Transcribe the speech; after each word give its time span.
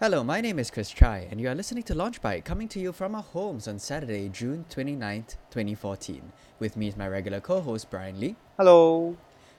Hello, 0.00 0.22
my 0.22 0.40
name 0.40 0.60
is 0.60 0.70
Chris 0.70 0.92
Chai, 0.92 1.26
and 1.28 1.40
you 1.40 1.48
are 1.48 1.56
listening 1.56 1.82
to 1.82 1.92
Launchbite, 1.92 2.44
coming 2.44 2.68
to 2.68 2.78
you 2.78 2.92
from 2.92 3.16
our 3.16 3.22
homes 3.22 3.66
on 3.66 3.80
Saturday, 3.80 4.28
June 4.28 4.64
29th, 4.70 5.34
2014. 5.50 6.22
With 6.60 6.76
me 6.76 6.86
is 6.86 6.96
my 6.96 7.08
regular 7.08 7.40
co 7.40 7.60
host, 7.60 7.90
Brian 7.90 8.20
Lee. 8.20 8.36
Hello. 8.56 9.16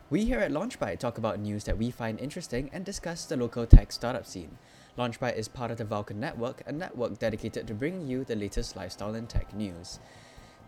We 0.10 0.24
here 0.24 0.40
at 0.40 0.54
Launchbite 0.54 0.98
talk 0.98 1.18
about 1.18 1.42
news 1.42 1.66
that 1.66 1.78
we 1.78 1.92
find 1.92 2.18
interesting 2.22 2.70
and 2.72 2.86
discuss 2.86 3.26
the 3.26 3.36
local 3.36 3.66
tech 3.66 3.92
startup 3.92 4.26
scene. 4.26 4.58
Launchbite 4.98 5.36
is 5.36 5.50
part 5.50 5.72
of 5.72 5.78
the 5.78 5.84
Vulcan 5.84 6.22
Network, 6.22 6.64
a 6.66 6.72
network 6.72 7.20
dedicated 7.20 7.68
to 7.68 7.74
bringing 7.74 8.08
you 8.08 8.24
the 8.24 8.38
latest 8.38 8.78
lifestyle 8.78 9.16
and 9.16 9.28
tech 9.28 9.54
news. 9.54 10.00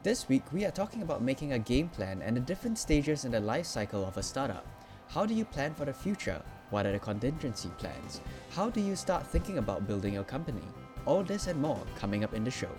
This 0.03 0.27
week, 0.27 0.43
we 0.51 0.65
are 0.65 0.71
talking 0.71 1.01
about 1.01 1.23
making 1.23 1.53
a 1.53 1.59
game 1.59 1.87
plan 1.87 2.21
and 2.21 2.35
the 2.35 2.41
different 2.41 2.77
stages 2.77 3.23
in 3.23 3.31
the 3.31 3.39
life 3.39 3.67
cycle 3.67 4.03
of 4.03 4.17
a 4.17 4.23
startup. 4.23 4.67
How 5.07 5.25
do 5.25 5.33
you 5.33 5.45
plan 5.45 5.73
for 5.75 5.85
the 5.85 5.93
future? 5.93 6.41
What 6.71 6.85
are 6.85 6.93
the 6.93 6.99
contingency 6.99 7.69
plans? 7.77 8.21
How 8.51 8.69
do 8.69 8.79
you 8.79 8.95
start 8.95 9.27
thinking 9.27 9.57
about 9.57 9.87
building 9.87 10.13
your 10.13 10.23
company? 10.23 10.63
All 11.05 11.21
this 11.21 11.47
and 11.47 11.61
more 11.61 11.79
coming 11.95 12.23
up 12.23 12.33
in 12.33 12.45
the 12.45 12.51
show. 12.51 12.71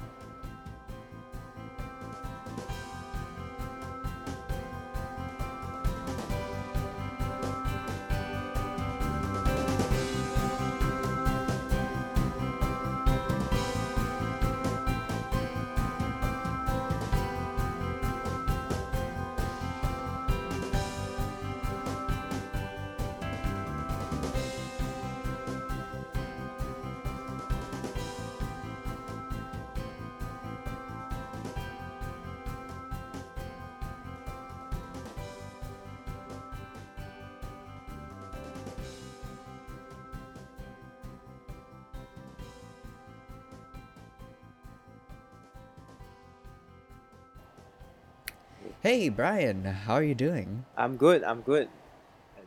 Hey 48.83 49.08
Brian, 49.08 49.64
how 49.64 49.94
are 49.94 50.02
you 50.02 50.14
doing? 50.14 50.64
I'm 50.77 50.97
good. 50.97 51.22
I'm 51.25 51.41
good. 51.42 51.69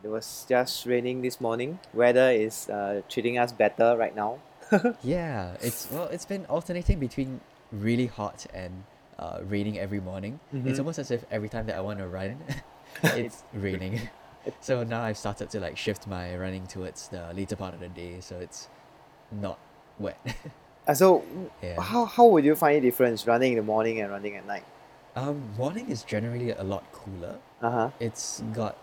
It 0.03 0.08
was 0.08 0.45
just 0.47 0.86
raining 0.86 1.22
this 1.22 1.41
morning. 1.41 1.80
Weather 1.94 2.30
is 2.31 2.69
uh, 2.69 3.02
treating 3.09 3.38
us 3.38 3.52
better 3.52 3.95
right 3.97 4.16
now. 4.16 4.39
Yeah, 5.03 5.56
it's 5.61 5.89
well, 5.91 6.06
it's 6.06 6.25
been 6.25 6.45
alternating 6.47 7.00
between 7.00 7.41
really 7.72 8.08
hot 8.08 8.45
and 8.53 8.83
uh, 9.19 9.39
raining 9.44 9.78
every 9.78 10.00
morning. 10.00 10.39
It's 10.66 10.80
Mhm. 10.80 10.80
almost 10.80 11.00
as 11.00 11.11
if 11.11 11.23
every 11.30 11.50
time 11.50 11.66
that 11.67 11.75
I 11.75 11.81
want 11.81 12.00
to 12.00 12.08
run, 12.08 12.39
it's 13.03 13.44
raining. 13.53 14.09
So 14.61 14.83
now 14.83 15.02
I've 15.03 15.17
started 15.17 15.50
to 15.52 15.59
like 15.59 15.78
shift 15.78 16.08
my 16.08 16.36
running 16.36 16.66
towards 16.67 17.09
the 17.09 17.31
later 17.33 17.56
part 17.56 17.73
of 17.73 17.80
the 17.80 17.89
day, 17.89 18.19
so 18.19 18.39
it's 18.39 18.67
not 19.31 19.59
wet. 20.00 20.17
Uh, 20.88 20.94
so, 20.94 21.23
Yeah. 21.61 21.81
how, 21.81 22.06
how 22.06 22.25
would 22.28 22.45
you 22.45 22.56
find 22.56 22.78
a 22.78 22.81
difference 22.81 23.25
running 23.25 23.53
in 23.53 23.58
the 23.58 23.63
morning 23.63 24.02
and 24.02 24.11
running 24.11 24.36
at 24.36 24.45
night? 24.45 24.63
Um, 25.16 25.53
morning 25.58 25.89
is 25.89 26.03
generally 26.03 26.52
a 26.52 26.63
lot 26.63 26.83
cooler. 26.91 27.38
Uh 27.61 27.71
huh. 27.71 27.89
It's 27.99 28.41
got, 28.53 28.77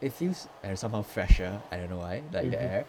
it 0.00 0.12
feels 0.12 0.48
uh, 0.62 0.74
somehow 0.76 1.02
fresher. 1.02 1.60
I 1.72 1.76
don't 1.76 1.90
know 1.90 1.98
why, 1.98 2.22
like 2.32 2.50
the 2.50 2.56
Mhm. 2.56 2.70
air. 2.70 2.84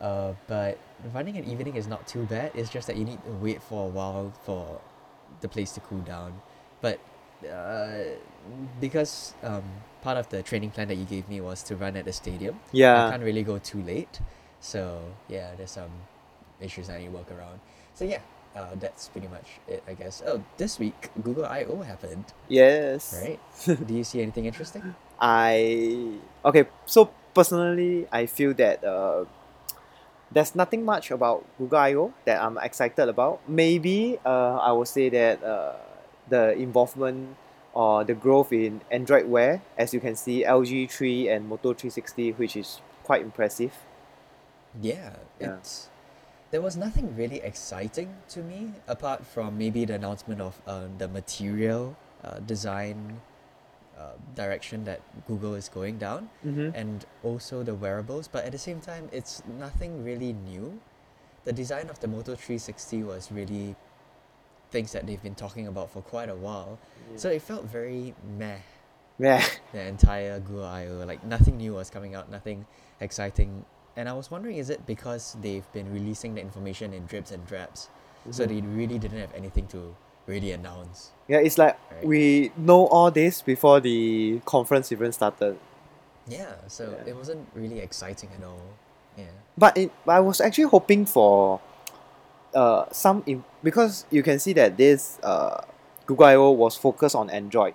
Uh, 0.00 0.32
but 0.46 0.78
running 1.14 1.36
in 1.36 1.44
evening 1.44 1.76
is 1.76 1.86
not 1.86 2.06
too 2.06 2.24
bad. 2.26 2.50
It's 2.54 2.68
just 2.68 2.86
that 2.88 2.96
you 2.96 3.04
need 3.04 3.22
to 3.24 3.32
wait 3.40 3.62
for 3.62 3.86
a 3.86 3.88
while 3.88 4.32
for 4.44 4.80
the 5.40 5.48
place 5.48 5.72
to 5.72 5.80
cool 5.80 6.00
down. 6.00 6.42
But 6.80 6.98
uh, 7.48 8.04
because 8.80 9.34
um, 9.42 9.62
part 10.02 10.18
of 10.18 10.28
the 10.28 10.42
training 10.42 10.70
plan 10.70 10.88
that 10.88 10.96
you 10.96 11.04
gave 11.04 11.28
me 11.28 11.40
was 11.40 11.62
to 11.64 11.76
run 11.76 11.96
at 11.96 12.04
the 12.04 12.12
stadium, 12.12 12.60
Yeah. 12.72 13.06
I 13.06 13.10
can't 13.10 13.22
really 13.22 13.42
go 13.42 13.58
too 13.58 13.82
late. 13.82 14.20
So 14.60 15.00
yeah, 15.28 15.54
there's 15.56 15.70
some 15.70 15.90
issues 16.60 16.90
I 16.90 16.98
need 16.98 17.06
to 17.06 17.12
work 17.12 17.30
around. 17.30 17.60
So 17.94 18.04
yeah, 18.04 18.20
uh, 18.54 18.74
that's 18.78 19.08
pretty 19.08 19.28
much 19.28 19.58
it, 19.68 19.82
I 19.86 19.94
guess. 19.94 20.22
Oh, 20.26 20.42
this 20.56 20.78
week 20.78 21.10
Google 21.22 21.44
I/O 21.46 21.82
happened, 21.82 22.24
Yes. 22.48 23.14
right? 23.18 23.40
Do 23.86 23.94
you 23.94 24.04
see 24.04 24.22
anything 24.22 24.46
interesting? 24.46 24.94
I 25.20 26.18
okay. 26.44 26.66
So 26.86 27.10
personally, 27.34 28.06
I 28.12 28.26
feel 28.26 28.54
that 28.54 28.82
uh, 28.84 29.24
there's 30.30 30.54
nothing 30.54 30.84
much 30.84 31.10
about 31.10 31.44
Google 31.58 31.78
I/O 31.78 32.12
that 32.24 32.42
I'm 32.42 32.58
excited 32.58 33.08
about. 33.08 33.40
Maybe 33.48 34.18
uh, 34.24 34.56
I 34.58 34.72
would 34.72 34.88
say 34.88 35.08
that 35.10 35.42
uh, 35.42 35.74
the 36.28 36.52
involvement 36.58 37.36
or 37.74 38.04
the 38.04 38.14
growth 38.14 38.52
in 38.52 38.80
Android 38.90 39.26
Wear, 39.26 39.62
as 39.76 39.92
you 39.94 39.98
can 40.00 40.14
see, 40.14 40.44
LG 40.44 40.90
Three 40.90 41.28
and 41.28 41.48
Moto 41.48 41.74
Three 41.74 41.90
Sixty, 41.90 42.30
which 42.32 42.56
is 42.56 42.80
quite 43.02 43.22
impressive. 43.22 43.72
Yeah, 44.80 45.14
Yeah. 45.40 45.58
it's 45.58 45.88
there 46.54 46.62
was 46.62 46.76
nothing 46.76 47.10
really 47.16 47.40
exciting 47.42 48.14
to 48.28 48.38
me 48.38 48.70
apart 48.86 49.26
from 49.26 49.58
maybe 49.58 49.84
the 49.84 49.94
announcement 49.94 50.40
of 50.40 50.54
uh, 50.68 50.86
the 50.98 51.08
material 51.08 51.96
uh, 52.22 52.38
design 52.46 53.20
uh, 53.98 54.12
direction 54.36 54.84
that 54.84 55.00
Google 55.26 55.56
is 55.56 55.68
going 55.68 55.98
down 55.98 56.30
Mm-hmm. 56.46 56.70
and 56.76 57.04
also 57.24 57.64
the 57.64 57.74
wearables 57.74 58.28
but 58.28 58.44
at 58.44 58.52
the 58.52 58.62
same 58.68 58.78
time 58.78 59.08
it's 59.10 59.42
nothing 59.58 60.04
really 60.04 60.32
new 60.32 60.78
the 61.44 61.52
design 61.52 61.90
of 61.90 61.98
the 61.98 62.06
moto 62.06 62.36
360 62.36 63.02
was 63.02 63.32
really 63.32 63.74
things 64.70 64.92
that 64.92 65.08
they've 65.08 65.22
been 65.24 65.34
talking 65.34 65.66
about 65.66 65.90
for 65.90 66.02
quite 66.02 66.28
a 66.28 66.36
while 66.36 66.78
so 67.16 67.30
it 67.30 67.42
felt 67.42 67.64
very 67.64 68.14
meh 68.38 68.62
yeah. 69.18 69.44
the 69.72 69.82
entire 69.82 70.40
Google 70.40 70.64
I/O. 70.66 71.04
Like 71.06 71.24
nothing 71.24 71.56
new 71.56 71.74
was 71.74 71.90
coming 71.90 72.14
out, 72.14 72.30
nothing 72.30 72.66
exciting. 73.00 73.64
And 73.96 74.08
I 74.08 74.12
was 74.12 74.30
wondering, 74.30 74.56
is 74.56 74.70
it 74.70 74.86
because 74.86 75.36
they've 75.40 75.70
been 75.72 75.92
releasing 75.92 76.34
the 76.34 76.40
information 76.40 76.92
in 76.92 77.06
drips 77.06 77.30
and 77.30 77.46
drabs, 77.46 77.88
so 78.30 78.44
Mhm. 78.44 78.48
they 78.48 78.60
really 78.62 78.98
didn't 78.98 79.18
have 79.20 79.32
anything 79.34 79.66
to 79.68 79.94
really 80.26 80.50
announce? 80.52 81.12
Yeah, 81.28 81.38
it's 81.38 81.58
like 81.58 81.78
Right. 81.92 82.04
we 82.06 82.52
know 82.56 82.86
all 82.88 83.10
this 83.10 83.40
before 83.42 83.80
the 83.80 84.40
conference 84.44 84.90
even 84.90 85.12
started. 85.12 85.58
Yeah, 86.26 86.56
so 86.66 86.90
Yeah. 86.90 87.10
it 87.12 87.16
wasn't 87.16 87.46
really 87.54 87.78
exciting 87.80 88.30
at 88.36 88.42
all. 88.44 88.60
Yeah. 89.16 89.30
But 89.56 89.76
it, 89.78 89.92
I 90.08 90.20
was 90.20 90.40
actually 90.40 90.64
hoping 90.68 91.06
for 91.06 91.60
uh, 92.54 92.86
some 92.92 93.22
in, 93.26 93.42
because 93.64 94.06
you 94.10 94.22
can 94.22 94.38
see 94.38 94.52
that 94.54 94.76
this 94.76 95.18
uh, 95.24 95.60
Google 96.06 96.26
I/O 96.26 96.50
was 96.52 96.76
focused 96.76 97.16
on 97.16 97.28
Android, 97.28 97.74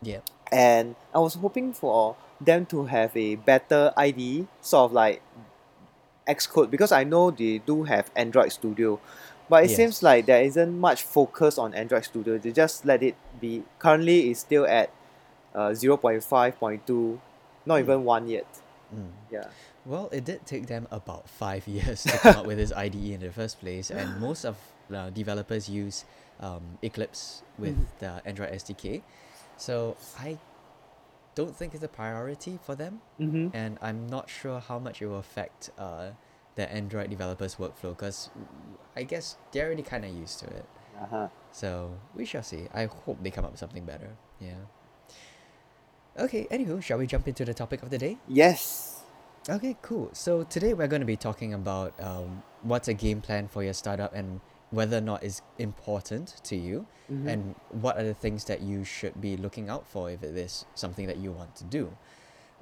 Yeah. 0.00 0.20
and 0.52 0.94
I 1.12 1.18
was 1.18 1.34
hoping 1.34 1.72
for 1.72 2.14
them 2.40 2.64
to 2.66 2.84
have 2.86 3.16
a 3.16 3.34
better 3.34 3.92
IDE, 3.96 4.46
sort 4.60 4.84
of 4.90 4.92
like 4.92 5.20
Xcode, 6.28 6.70
because 6.70 6.92
I 6.92 7.04
know 7.04 7.30
they 7.30 7.58
do 7.58 7.82
have 7.84 8.10
Android 8.16 8.52
Studio, 8.52 9.00
but 9.48 9.64
it 9.64 9.70
Yes. 9.70 9.76
seems 9.76 10.02
like 10.02 10.26
there 10.26 10.42
isn't 10.42 10.78
much 10.78 11.02
focus 11.02 11.58
on 11.58 11.74
Android 11.74 12.04
Studio. 12.04 12.38
They 12.38 12.52
just 12.52 12.84
let 12.84 13.02
it 13.02 13.14
be. 13.40 13.64
Currently, 13.78 14.30
it's 14.30 14.40
still 14.40 14.66
at 14.66 14.90
uh, 15.54 15.74
zero 15.74 15.96
point 15.96 16.22
five 16.24 16.58
point 16.58 16.86
two, 16.86 17.20
not 17.66 17.76
Mm. 17.76 17.80
even 17.80 18.04
one 18.04 18.28
yet. 18.28 18.46
Mm. 18.94 19.10
Yeah. 19.30 19.48
Well, 19.84 20.08
it 20.12 20.24
did 20.24 20.46
take 20.46 20.66
them 20.66 20.86
about 20.90 21.28
five 21.28 21.66
years 21.76 22.04
to 22.04 22.16
come 22.18 22.36
up 22.36 22.46
with 22.46 22.56
this 22.58 22.72
IDE 22.72 23.12
in 23.14 23.20
the 23.20 23.30
first 23.32 23.60
place, 23.60 23.90
and 23.90 24.20
most 24.28 24.44
of 24.44 24.56
the 24.88 25.10
developers 25.12 25.68
use 25.68 26.04
um, 26.40 26.78
Eclipse 26.82 27.42
with 27.58 27.76
Mhm. 27.76 27.86
the 28.00 28.22
Android 28.24 28.50
SDK. 28.52 29.02
So 29.56 29.96
I 30.18 30.38
don't 31.34 31.56
think 31.56 31.74
it's 31.74 31.82
a 31.82 31.88
priority 31.88 32.58
for 32.62 32.74
them. 32.74 33.00
Mm-hmm. 33.20 33.48
and 33.54 33.78
I'm 33.80 34.06
not 34.06 34.28
sure 34.28 34.60
how 34.60 34.78
much 34.78 35.00
it 35.02 35.06
will 35.06 35.18
affect 35.18 35.70
uh, 35.78 36.10
the 36.54 36.70
Android 36.70 37.10
developers' 37.10 37.56
workflow 37.56 37.90
because 37.96 38.30
I 38.96 39.04
guess 39.04 39.36
they're 39.52 39.66
already 39.66 39.82
kind 39.82 40.04
of 40.04 40.12
used 40.12 40.38
to 40.40 40.46
it. 40.46 40.66
Uh-huh. 41.02 41.28
So 41.50 41.98
we 42.14 42.24
shall 42.24 42.42
see. 42.42 42.68
I 42.74 42.86
hope 42.86 43.18
they 43.22 43.30
come 43.30 43.44
up 43.44 43.52
with 43.52 43.60
something 43.60 43.84
better. 43.84 44.10
Yeah. 44.40 44.68
Okay, 46.18 46.46
anywho, 46.50 46.82
shall 46.82 46.98
we 46.98 47.06
jump 47.06 47.26
into 47.26 47.44
the 47.44 47.54
topic 47.54 47.82
of 47.82 47.88
the 47.88 47.98
day? 47.98 48.18
Yes. 48.28 49.00
Okay, 49.48 49.76
cool. 49.82 50.10
So 50.12 50.44
today 50.44 50.74
we're 50.74 50.86
going 50.86 51.00
to 51.00 51.06
be 51.06 51.16
talking 51.16 51.54
about 51.54 51.94
um, 52.00 52.42
what's 52.62 52.88
a 52.88 52.94
game 52.94 53.20
plan 53.20 53.48
for 53.48 53.64
your 53.64 53.72
startup 53.72 54.14
and 54.14 54.40
whether 54.72 54.96
or 54.98 55.02
not 55.02 55.22
is 55.22 55.42
important 55.58 56.40
to 56.42 56.56
you 56.56 56.86
Mhm. 57.08 57.28
and 57.28 57.54
what 57.70 57.96
are 57.96 58.04
the 58.04 58.14
things 58.14 58.44
that 58.46 58.60
you 58.60 58.82
should 58.84 59.20
be 59.20 59.36
looking 59.36 59.68
out 59.68 59.86
for 59.86 60.10
if 60.10 60.22
it 60.22 60.36
is 60.36 60.64
something 60.74 61.06
that 61.06 61.18
you 61.18 61.30
want 61.30 61.54
to 61.54 61.64
do. 61.64 61.92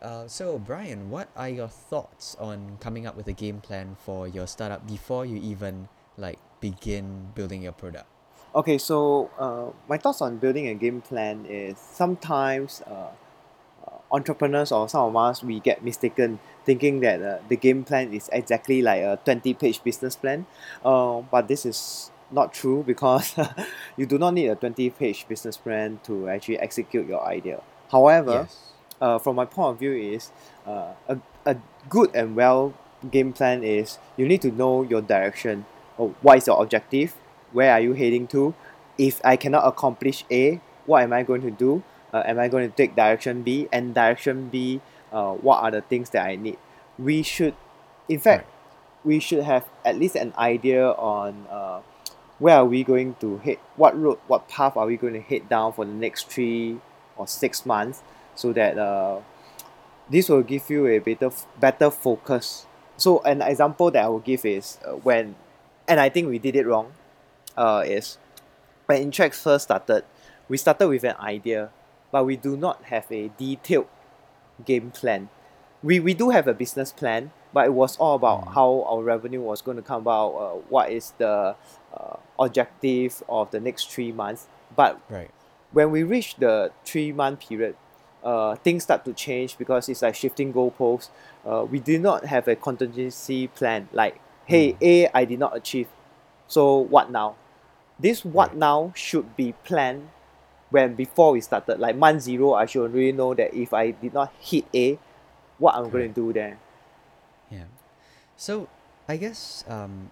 Uh, 0.02 0.26
so 0.26 0.58
Brian, 0.58 1.10
what 1.10 1.28
are 1.36 1.48
your 1.48 1.68
thoughts 1.68 2.36
on 2.40 2.76
coming 2.80 3.06
up 3.06 3.16
with 3.16 3.28
a 3.28 3.32
game 3.32 3.60
plan 3.60 3.96
for 4.04 4.26
your 4.26 4.46
startup 4.46 4.86
before 4.86 5.24
you 5.24 5.36
even 5.36 5.88
like 6.16 6.38
begin 6.60 7.28
building 7.34 7.62
your 7.62 7.72
product? 7.72 8.06
Okay, 8.54 8.78
so 8.78 9.30
uh, 9.38 9.70
my 9.88 9.96
thoughts 9.96 10.20
on 10.20 10.38
building 10.38 10.66
a 10.68 10.74
game 10.74 11.00
plan 11.00 11.46
is 11.46 11.78
sometimes 11.78 12.82
uh, 12.86 13.10
uh, 13.86 13.98
entrepreneurs 14.10 14.72
or 14.72 14.88
some 14.88 15.02
of 15.04 15.16
us 15.16 15.44
we 15.44 15.60
get 15.60 15.84
mistaken 15.84 16.40
thinking 16.64 17.00
that 17.00 17.22
uh, 17.22 17.38
the 17.48 17.56
game 17.56 17.84
plan 17.84 18.12
is 18.12 18.28
exactly 18.32 18.82
like 18.82 19.02
a 19.02 19.18
20 19.24 19.54
page 19.54 19.82
business 19.82 20.16
plan. 20.16 20.46
Uh, 20.84 21.20
but 21.30 21.48
this 21.48 21.64
is 21.64 22.10
not 22.30 22.52
true 22.52 22.82
because 22.86 23.34
you 23.96 24.06
do 24.06 24.18
not 24.18 24.34
need 24.34 24.48
a 24.48 24.54
20 24.54 24.90
page 24.90 25.26
business 25.28 25.56
plan 25.56 26.00
to 26.04 26.28
actually 26.28 26.58
execute 26.58 27.06
your 27.06 27.24
idea. 27.26 27.62
However 27.90 28.46
yes. 28.46 28.72
uh, 29.00 29.18
from 29.18 29.36
my 29.36 29.44
point 29.44 29.74
of 29.74 29.78
view 29.78 29.92
is 29.92 30.30
uh, 30.66 30.92
a, 31.08 31.18
a 31.44 31.56
good 31.88 32.14
and 32.14 32.36
well 32.36 32.74
game 33.10 33.32
plan 33.32 33.64
is 33.64 33.98
you 34.16 34.28
need 34.28 34.42
to 34.42 34.50
know 34.50 34.82
your 34.82 35.00
direction. 35.00 35.66
Or 35.96 36.14
what 36.22 36.38
is 36.38 36.46
your 36.46 36.62
objective? 36.62 37.14
Where 37.52 37.72
are 37.72 37.80
you 37.80 37.94
heading 37.94 38.26
to? 38.28 38.54
If 38.98 39.20
i 39.24 39.36
cannot 39.36 39.66
accomplish 39.66 40.24
a 40.30 40.60
what 40.86 41.02
am 41.02 41.12
i 41.12 41.22
going 41.22 41.42
to 41.42 41.50
do? 41.50 41.82
Uh, 42.12 42.22
am 42.26 42.38
i 42.38 42.48
going 42.48 42.68
to 42.68 42.76
take 42.76 42.96
direction 42.96 43.42
b? 43.42 43.68
And 43.72 43.94
direction 43.94 44.48
b 44.48 44.80
uh, 45.12 45.32
what 45.32 45.62
are 45.62 45.70
the 45.70 45.80
things 45.82 46.10
that 46.10 46.26
i 46.26 46.36
need. 46.36 46.58
We 46.98 47.22
should 47.22 47.54
in 48.08 48.20
fact 48.20 48.48
we 49.04 49.18
should 49.20 49.42
have 49.44 49.66
at 49.84 49.98
least 49.98 50.16
an 50.16 50.32
idea 50.36 50.90
on 50.90 51.46
uh, 51.50 51.80
where 52.38 52.56
are 52.56 52.64
we 52.64 52.84
going 52.84 53.14
to 53.20 53.38
head 53.38 53.58
what 53.76 53.98
road 53.98 54.18
what 54.26 54.48
path 54.48 54.76
are 54.76 54.86
we 54.86 54.96
going 54.96 55.14
to 55.14 55.20
head 55.20 55.48
down 55.48 55.72
for 55.72 55.84
the 55.84 55.92
next 55.92 56.28
three 56.28 56.80
or 57.16 57.26
six 57.26 57.64
months 57.64 58.02
so 58.34 58.52
that 58.52 58.78
uh, 58.78 59.20
this 60.08 60.28
will 60.28 60.42
give 60.42 60.68
you 60.68 60.86
a 60.86 60.98
better 60.98 61.30
better 61.58 61.90
focus. 61.90 62.66
So 62.96 63.20
an 63.20 63.42
example 63.42 63.90
that 63.92 64.04
I 64.04 64.08
will 64.08 64.20
give 64.20 64.44
is 64.44 64.78
uh, 64.84 64.92
when 64.92 65.36
and 65.86 66.00
I 66.00 66.08
think 66.08 66.28
we 66.28 66.38
did 66.38 66.56
it 66.56 66.66
wrong 66.66 66.92
uh, 67.56 67.84
is 67.86 68.18
when 68.86 69.10
Intrax 69.10 69.34
first 69.34 69.64
started 69.64 70.04
we 70.48 70.56
started 70.56 70.88
with 70.88 71.04
an 71.04 71.16
idea 71.18 71.70
but 72.10 72.26
we 72.26 72.36
do 72.36 72.56
not 72.56 72.84
have 72.84 73.06
a 73.10 73.30
detailed 73.38 73.86
game 74.64 74.90
plan 74.90 75.28
we, 75.82 75.98
we 75.98 76.12
do 76.14 76.30
have 76.30 76.46
a 76.46 76.54
business 76.54 76.92
plan 76.92 77.30
but 77.52 77.66
it 77.66 77.72
was 77.72 77.96
all 77.96 78.14
about 78.14 78.44
Mm. 78.46 78.54
how 78.54 78.84
our 78.88 79.02
revenue 79.02 79.40
was 79.40 79.60
going 79.62 79.76
to 79.76 79.82
come 79.82 80.02
about 80.02 80.28
uh, 80.34 80.54
what 80.68 80.90
is 80.90 81.12
the 81.18 81.56
uh, 81.96 82.16
objective 82.38 83.22
of 83.28 83.50
the 83.50 83.60
next 83.60 83.90
three 83.90 84.12
months 84.12 84.46
but 84.76 85.00
Right. 85.08 85.30
when 85.72 85.90
we 85.90 86.02
reach 86.02 86.36
the 86.36 86.70
three 86.84 87.12
month 87.12 87.40
period, 87.48 87.74
uh, 88.22 88.54
things 88.56 88.82
start 88.84 89.04
to 89.04 89.12
change 89.12 89.56
because 89.58 89.88
it's 89.88 90.02
like 90.02 90.14
shifting 90.14 90.52
goalposts. 90.52 91.08
Uh, 91.46 91.64
we 91.64 91.78
did 91.80 92.00
not 92.02 92.26
have 92.26 92.46
a 92.48 92.54
contingency 92.56 93.46
plan 93.48 93.88
like, 93.92 94.20
hey, 94.46 94.72
Mm. 94.74 94.82
A, 94.82 95.08
I 95.14 95.24
did 95.24 95.38
not 95.38 95.56
achieve. 95.56 95.88
So 96.46 96.76
what 96.76 97.10
now? 97.10 97.36
This 97.98 98.24
what 98.24 98.50
Right. 98.50 98.58
now 98.58 98.92
should 98.94 99.36
be 99.36 99.52
planned 99.64 100.10
when 100.70 100.94
before 100.94 101.32
we 101.32 101.40
started. 101.40 101.78
Like 101.78 101.96
month 101.96 102.22
zero, 102.22 102.54
I 102.54 102.66
should 102.66 102.92
really 102.92 103.12
know 103.12 103.34
that 103.34 103.54
if 103.54 103.74
I 103.74 103.90
did 103.92 104.14
not 104.14 104.32
hit 104.40 104.64
A, 104.74 104.98
what 105.58 105.74
I'm 105.74 105.90
going 105.90 106.14
to 106.14 106.14
do 106.14 106.32
there. 106.32 106.58
Yeah. 107.50 107.64
So 108.36 108.68
I 109.08 109.16
guess 109.16 109.64
um, 109.68 110.10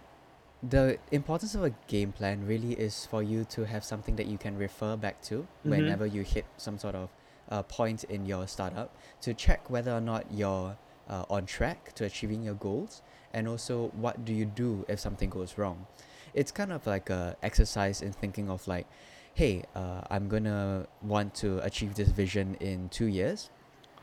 the 0.63 0.99
importance 1.13 1.55
of 1.55 1.65
a 1.65 1.71
game 1.87 2.13
plan 2.13 2.47
really 2.47 2.73
is 2.75 3.07
for 3.07 3.23
you 3.23 3.45
to 3.45 3.65
have 3.65 3.85
something 3.85 4.17
that 4.17 4.27
you 4.27 4.37
can 4.39 4.59
refer 4.59 4.97
back 4.97 5.23
to 5.23 5.47
Mhm. 5.65 5.71
whenever 5.71 6.07
you 6.07 6.23
hit 6.23 6.45
some 6.57 6.79
sort 6.79 6.95
of 6.95 7.09
uh, 7.51 7.63
point 7.63 8.05
in 8.05 8.27
your 8.27 8.47
startup 8.47 8.91
to 9.23 9.33
check 9.33 9.71
whether 9.71 9.93
or 9.93 10.01
not 10.03 10.27
you're 10.31 10.77
uh, 11.09 11.25
on 11.31 11.47
track 11.47 11.95
to 11.95 12.05
achieving 12.05 12.43
your 12.43 12.55
goals 12.55 13.01
and 13.33 13.49
also 13.49 13.89
what 13.97 14.27
do 14.27 14.35
you 14.35 14.45
do 14.45 14.85
if 14.89 15.01
something 15.01 15.31
goes 15.31 15.57
wrong. 15.57 15.87
It's 16.35 16.53
kind 16.53 16.71
of 16.73 16.87
like 16.87 17.09
a 17.09 17.37
exercise 17.43 18.03
in 18.03 18.13
thinking 18.13 18.51
of 18.51 18.69
like, 18.69 18.87
hey, 19.35 19.65
uh, 19.75 20.03
I'm 20.11 20.29
gonna 20.29 20.87
want 21.03 21.35
to 21.37 21.59
achieve 21.65 21.95
this 21.95 22.09
vision 22.09 22.57
in 22.61 22.89
two 22.89 23.07
years 23.07 23.51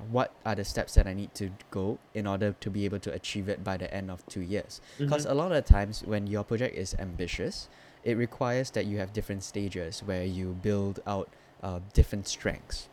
what 0.09 0.31
are 0.45 0.55
the 0.55 0.65
steps 0.65 0.95
that 0.95 1.07
I 1.07 1.13
need 1.13 1.33
to 1.35 1.51
go 1.71 1.97
in 2.13 2.27
order 2.27 2.55
to 2.59 2.69
be 2.69 2.85
able 2.85 2.99
to 2.99 3.13
achieve 3.13 3.47
it 3.47 3.63
by 3.63 3.77
the 3.77 3.91
end 3.93 4.11
of 4.11 4.25
two 4.27 4.41
years? 4.41 4.81
Because 4.97 5.25
Mhm. 5.25 5.31
a 5.31 5.33
lot 5.33 5.51
of 5.51 5.65
times 5.65 6.03
when 6.03 6.27
your 6.27 6.43
project 6.43 6.75
is 6.75 6.95
ambitious, 6.99 7.69
it 8.03 8.17
requires 8.17 8.71
that 8.71 8.85
you 8.85 8.97
have 8.97 9.13
different 9.13 9.43
stages 9.43 10.03
where 10.03 10.25
you 10.25 10.53
build 10.61 10.99
out 11.07 11.29
uh, 11.63 11.79
different 11.93 12.27
strengths. 12.27 12.89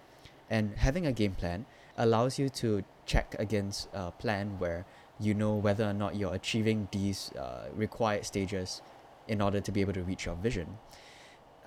And 0.49 0.77
having 0.77 1.07
a 1.07 1.13
game 1.13 1.35
plan 1.35 1.67
allows 1.99 2.39
you 2.39 2.49
to 2.49 2.85
check 3.05 3.35
against 3.39 3.89
a 3.93 4.13
plan 4.13 4.59
where 4.59 4.87
you 5.21 5.35
know 5.35 5.55
whether 5.57 5.85
or 5.85 5.93
not 5.93 6.17
you're 6.17 6.35
achieving 6.35 6.89
these 6.91 7.33
uh, 7.33 7.69
required 7.75 8.25
stages 8.25 8.81
in 9.29 9.43
order 9.43 9.61
to 9.61 9.71
be 9.73 9.81
able 9.81 9.93
to 9.93 10.03
reach 10.03 10.25
your 10.25 10.37
vision. 10.37 10.79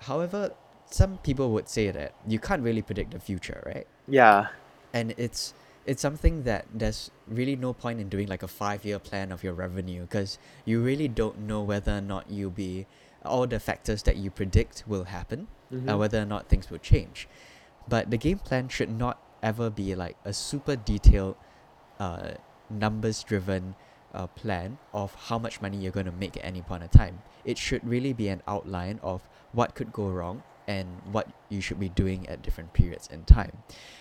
However, 0.00 0.52
some 0.90 1.18
people 1.18 1.50
would 1.52 1.68
say 1.68 1.90
that 1.90 2.14
you 2.26 2.38
can't 2.38 2.62
really 2.62 2.82
predict 2.82 3.10
the 3.12 3.20
future, 3.20 3.62
right? 3.66 3.86
Yeah. 4.08 4.48
and 4.94 5.12
it's 5.18 5.52
it's 5.84 6.00
something 6.00 6.42
that 6.44 6.64
there's 6.72 7.10
really 7.28 7.54
no 7.56 7.72
point 7.72 8.00
in 8.00 8.08
doing 8.08 8.28
like 8.28 8.42
a 8.42 8.48
five 8.48 8.84
year 8.84 8.98
plan 8.98 9.30
of 9.32 9.42
your 9.44 9.52
revenue 9.52 10.02
because 10.02 10.38
you 10.64 10.80
really 10.80 11.06
don't 11.08 11.38
know 11.40 11.60
whether 11.62 11.98
or 11.98 12.00
not 12.00 12.30
you'll 12.30 12.50
be 12.50 12.86
all 13.24 13.46
the 13.46 13.58
factors 13.60 14.02
that 14.04 14.16
you 14.16 14.30
predict 14.30 14.84
will 14.86 15.04
happen 15.04 15.48
Mhm. 15.72 15.88
and 15.88 15.98
whether 15.98 16.20
or 16.22 16.24
not 16.24 16.48
things 16.48 16.70
will 16.70 16.78
change 16.78 17.28
but 17.88 18.10
the 18.10 18.16
game 18.16 18.38
plan 18.38 18.68
should 18.68 18.90
not 18.90 19.18
ever 19.42 19.68
be 19.70 19.94
like 19.94 20.16
a 20.24 20.32
super 20.32 20.76
detailed 20.76 21.36
uh, 22.00 22.30
numbers 22.70 23.22
driven 23.22 23.74
uh, 24.14 24.26
plan 24.28 24.78
of 24.94 25.14
how 25.28 25.38
much 25.38 25.60
money 25.60 25.76
you're 25.76 25.92
going 25.92 26.06
to 26.06 26.12
make 26.24 26.36
at 26.36 26.44
any 26.44 26.62
point 26.62 26.82
in 26.82 26.88
time 26.88 27.22
it 27.44 27.58
should 27.58 27.84
really 27.86 28.12
be 28.12 28.28
an 28.28 28.40
outline 28.48 28.98
of 29.02 29.28
what 29.56 29.74
could 29.74 29.90
go 29.92 30.06
wrong 30.18 30.42
and 30.68 30.86
what 31.14 31.26
you 31.48 31.60
should 31.62 31.78
be 31.78 31.88
doing 31.88 32.26
at 32.28 32.42
different 32.42 32.72
periods 32.74 33.06
in 33.14 33.22
time 33.24 33.52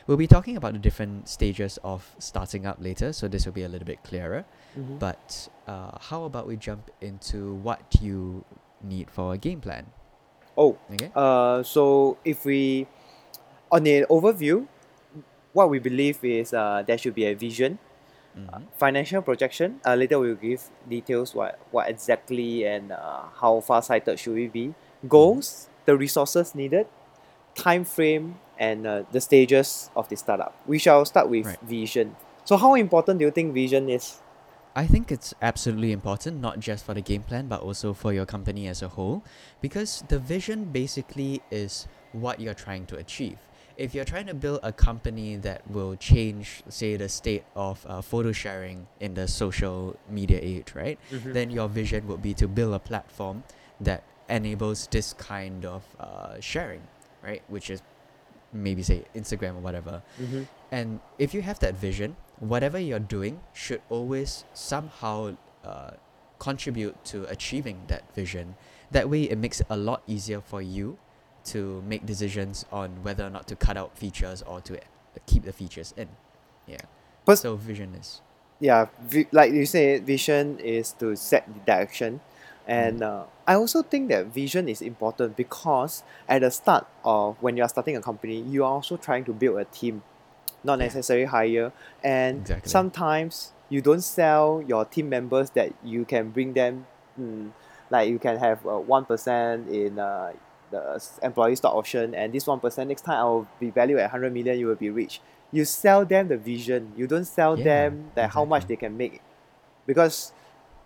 We'll 0.08 0.18
be 0.22 0.28
talking 0.28 0.56
about 0.58 0.74
the 0.74 0.80
different 0.88 1.30
stages 1.30 1.80
of 1.84 2.02
starting 2.20 2.66
up 2.70 2.78
later, 2.80 3.10
so 3.14 3.28
this 3.28 3.46
will 3.46 3.54
be 3.58 3.66
a 3.66 3.72
little 3.74 3.90
bit 3.94 4.04
clearer. 4.06 4.46
Mhm. 4.78 5.00
But 5.02 5.50
uh, 5.66 5.98
how 6.10 6.26
about 6.30 6.46
we 6.46 6.56
jump 6.58 6.92
into 7.02 7.56
what 7.68 7.82
you 8.02 8.46
need 8.94 9.10
for 9.10 9.34
a 9.34 9.38
game 9.38 9.62
plan? 9.66 9.86
oh, 10.58 10.78
Okay. 10.94 11.10
Uh, 11.18 11.64
so 11.64 12.18
if 12.24 12.46
we, 12.46 12.86
on 13.72 13.82
the 13.84 14.06
overview, 14.10 14.68
what 15.58 15.70
we 15.74 15.80
believe 15.80 16.22
is 16.24 16.54
uh, 16.54 16.84
there 16.86 16.98
should 17.02 17.16
be 17.18 17.26
a 17.26 17.34
vision, 17.34 17.80
Mhm. 18.38 18.62
financial 18.78 19.22
projection. 19.24 19.80
Uh, 19.88 19.96
later 19.96 20.20
we'll 20.20 20.36
give 20.38 20.62
details 20.88 21.34
what 21.34 21.56
what 21.72 21.88
exactly 21.90 22.68
and 22.68 22.92
uh, 22.92 23.24
how 23.42 23.60
far 23.64 23.82
sighted 23.82 24.20
should 24.20 24.36
we 24.36 24.48
be. 24.52 24.66
Goals, 25.08 25.70
the 25.86 25.96
resources 25.98 26.56
needed, 26.56 26.88
time 27.56 27.84
frame, 27.86 28.40
and 28.58 28.88
uh, 28.88 29.04
the 29.12 29.22
stages 29.22 29.90
of 29.96 30.10
the 30.10 30.16
startup. 30.16 30.56
We 30.66 30.80
shall 30.80 31.06
start 31.06 31.30
with 31.30 31.46
Right. 31.46 31.60
vision. 31.64 32.16
So 32.44 32.58
how 32.58 32.76
important 32.76 33.20
do 33.20 33.26
you 33.26 33.32
think 33.32 33.54
vision 33.54 33.90
is? 33.90 34.22
I 34.76 34.86
think 34.88 35.10
it's 35.12 35.34
absolutely 35.42 35.94
important, 35.94 36.42
not 36.42 36.60
just 36.60 36.86
for 36.86 36.94
the 36.94 37.02
game 37.02 37.24
plan, 37.24 37.48
but 37.48 37.62
also 37.62 37.94
for 37.94 38.12
your 38.12 38.26
company 38.26 38.68
as 38.68 38.82
a 38.82 38.90
whole, 38.90 39.24
because 39.62 40.04
the 40.10 40.20
vision 40.20 40.66
basically 40.66 41.42
is 41.50 41.88
what 42.12 42.42
you're 42.42 42.54
trying 42.54 42.86
to 42.88 42.98
achieve. 42.98 43.38
If 43.78 43.96
you're 43.96 44.06
trying 44.06 44.28
to 44.28 44.34
build 44.34 44.60
a 44.64 44.72
company 44.72 45.36
that 45.38 45.70
will 45.70 45.96
change, 45.96 46.64
say, 46.70 46.96
the 46.98 47.10
state 47.10 47.44
of 47.56 47.86
uh, 47.88 48.02
photo 48.02 48.32
sharing 48.32 48.88
in 49.00 49.14
the 49.14 49.28
social 49.28 49.98
media 50.10 50.40
age, 50.42 50.74
right? 50.76 51.00
then 51.26 51.52
your 51.52 51.68
vision 51.68 52.08
would 52.08 52.22
be 52.22 52.34
to 52.36 52.48
build 52.48 52.74
a 52.74 52.80
platform 52.80 53.44
that 53.80 54.04
enables 54.30 54.88
this 54.88 55.14
kind 55.14 55.66
of 55.66 55.84
uh, 56.00 56.40
sharing, 56.40 56.82
right? 57.24 57.42
Which 57.48 57.70
is 57.70 57.82
maybe 58.54 58.84
say 58.84 59.06
Instagram 59.16 59.56
or 59.58 59.60
whatever. 59.60 60.02
mm-hmm. 60.22 60.44
And 60.72 61.00
if 61.20 61.34
you 61.34 61.42
have 61.42 61.60
that 61.60 61.76
vision, 61.76 62.16
whatever 62.40 62.80
you're 62.80 63.00
doing 63.00 63.40
should 63.54 63.82
always 63.90 64.46
somehow 64.54 65.36
uh, 65.64 65.92
contribute 66.40 67.04
to 67.06 67.26
achieving 67.26 67.82
that 67.88 68.14
vision. 68.14 68.56
That 68.92 69.10
way, 69.10 69.24
it 69.24 69.38
makes 69.38 69.62
it 69.62 69.68
a 69.70 69.78
lot 69.78 70.04
easier 70.08 70.42
for 70.42 70.62
you 70.62 70.98
to 71.46 71.84
make 71.88 72.06
decisions 72.06 72.66
on 72.72 73.04
whether 73.04 73.26
or 73.26 73.30
not 73.30 73.48
to 73.48 73.56
cut 73.56 73.78
out 73.78 73.98
features 73.98 74.42
or 74.42 74.62
to 74.62 74.80
keep 75.28 75.44
the 75.44 75.54
features 75.54 75.94
in. 75.98 76.10
Yeah. 76.68 76.78
But- 77.26 77.38
so 77.40 77.56
vision 77.56 77.96
is 77.96 78.22
yeah 78.62 78.86
vi- 79.02 79.28
like 79.34 79.52
you 79.52 79.66
say 79.66 80.00
vision 80.00 80.58
is 80.60 80.94
to 80.94 81.14
set 81.16 81.46
the 81.54 81.60
direction 81.66 82.22
and 82.68 83.04
uh, 83.04 83.24
i 83.48 83.54
also 83.54 83.82
think 83.84 84.10
that 84.10 84.26
vision 84.28 84.68
is 84.68 84.82
important 84.82 85.36
because 85.36 86.04
at 86.28 86.42
the 86.42 86.50
start 86.50 86.88
of 87.04 87.36
when 87.42 87.56
you 87.58 87.64
are 87.64 87.70
starting 87.70 87.96
a 87.96 88.02
company 88.02 88.42
you 88.42 88.64
are 88.64 88.72
also 88.72 88.98
trying 88.98 89.24
to 89.24 89.34
build 89.34 89.60
a 89.60 89.66
team 89.66 90.02
not 90.66 90.80
necessarily 90.80 91.26
hire. 91.26 91.72
And 92.04 92.42
Exactly. 92.42 92.70
sometimes 92.70 93.54
you 93.70 93.82
don't 93.82 94.02
sell 94.02 94.64
your 94.68 94.84
team 94.86 95.10
members 95.10 95.52
that 95.52 95.74
you 95.84 96.06
can 96.06 96.32
bring 96.32 96.54
them 96.54 96.88
mm, 97.20 97.52
like 97.90 98.10
you 98.10 98.20
can 98.20 98.38
have 98.38 98.66
uh, 98.66 98.80
1% 98.80 99.70
in 99.70 100.00
uh, 100.00 100.34
the 100.72 101.04
employee 101.22 101.56
stock 101.56 101.74
option 101.76 102.16
and 102.16 102.34
this 102.34 102.46
1% 102.46 102.88
next 102.90 103.02
time 103.02 103.20
I 103.20 103.24
will 103.24 103.48
be 103.60 103.70
valued 103.70 104.00
at 104.00 104.12
100 104.12 104.34
million 104.34 104.60
you 104.60 104.68
will 104.68 104.76
be 104.76 104.90
rich. 104.90 105.22
You 105.52 105.64
sell 105.64 106.04
them 106.06 106.28
the 106.28 106.38
vision. 106.38 106.92
You 106.98 107.08
don't 107.08 107.26
sell 107.26 107.56
Yeah, 107.56 107.64
them 107.64 108.12
that 108.16 108.32
how 108.32 108.44
much 108.46 108.66
they 108.66 108.76
can 108.76 108.98
make. 108.98 109.22
Because 109.86 110.34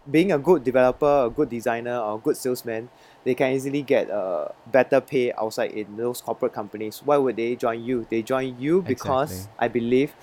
being 0.10 0.32
a 0.32 0.40
good 0.40 0.64
developer, 0.64 1.26
a 1.26 1.30
good 1.30 1.50
designer, 1.50 1.98
or 1.98 2.16
a 2.16 2.18
good 2.20 2.38
salesman, 2.38 2.90
they 3.24 3.36
can 3.36 3.54
easily 3.54 3.82
get 3.82 4.10
a 4.10 4.54
better 4.72 5.02
pay 5.02 5.32
outside 5.34 5.72
in 5.72 5.98
those 5.98 6.22
corporate 6.22 6.54
companies. 6.54 7.02
Why 7.04 7.18
would 7.18 7.36
they 7.36 7.56
join 7.56 7.84
you? 7.84 8.08
They 8.10 8.22
join 8.22 8.60
you 8.60 8.82
because 8.82 9.32
Exactly. 9.32 9.56
I 9.60 9.68
believe 9.68 10.14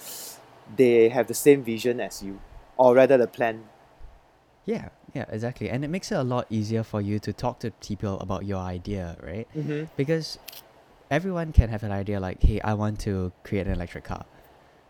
they 0.76 1.08
have 1.10 1.26
the 1.26 1.34
same 1.34 1.62
vision 1.62 2.00
as 2.00 2.22
you, 2.22 2.40
or 2.76 2.94
rather 2.94 3.16
the 3.16 3.26
plan. 3.26 3.64
Yeah, 4.64 4.88
yeah, 5.14 5.26
exactly. 5.28 5.70
And 5.70 5.84
it 5.84 5.88
makes 5.88 6.10
it 6.10 6.16
a 6.16 6.24
lot 6.24 6.46
easier 6.50 6.82
for 6.82 7.00
you 7.00 7.18
to 7.20 7.32
talk 7.32 7.60
to 7.60 7.70
people 7.70 8.18
about 8.18 8.44
your 8.44 8.58
idea, 8.58 9.16
right? 9.22 9.46
Mm-hmm. 9.56 9.84
Because 9.96 10.38
everyone 11.10 11.52
can 11.52 11.68
have 11.68 11.84
an 11.84 11.92
idea 11.92 12.18
like, 12.18 12.42
hey, 12.42 12.60
I 12.60 12.74
want 12.74 12.98
to 13.00 13.32
create 13.44 13.66
an 13.66 13.72
electric 13.74 14.04
car. 14.04 14.26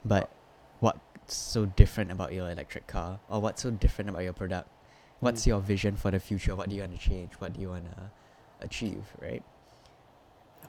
But 0.04 0.30
what's 0.80 1.34
so 1.34 1.66
different 1.66 2.10
about 2.10 2.32
your 2.32 2.50
electric 2.50 2.86
car? 2.86 3.20
Or 3.28 3.40
what's 3.42 3.62
so 3.62 3.70
different 3.70 4.08
about 4.08 4.22
your 4.22 4.32
product? 4.32 4.68
What's 5.20 5.42
Mm. 5.44 5.46
your 5.46 5.60
vision 5.60 5.96
for 5.96 6.10
the 6.10 6.20
future? 6.20 6.54
What 6.54 6.68
do 6.68 6.76
you 6.76 6.82
want 6.82 6.92
to 6.92 6.98
change? 6.98 7.32
What 7.38 7.52
do 7.54 7.60
you 7.60 7.70
want 7.70 7.84
to 7.90 8.10
achieve, 8.60 9.04
right? 9.20 9.42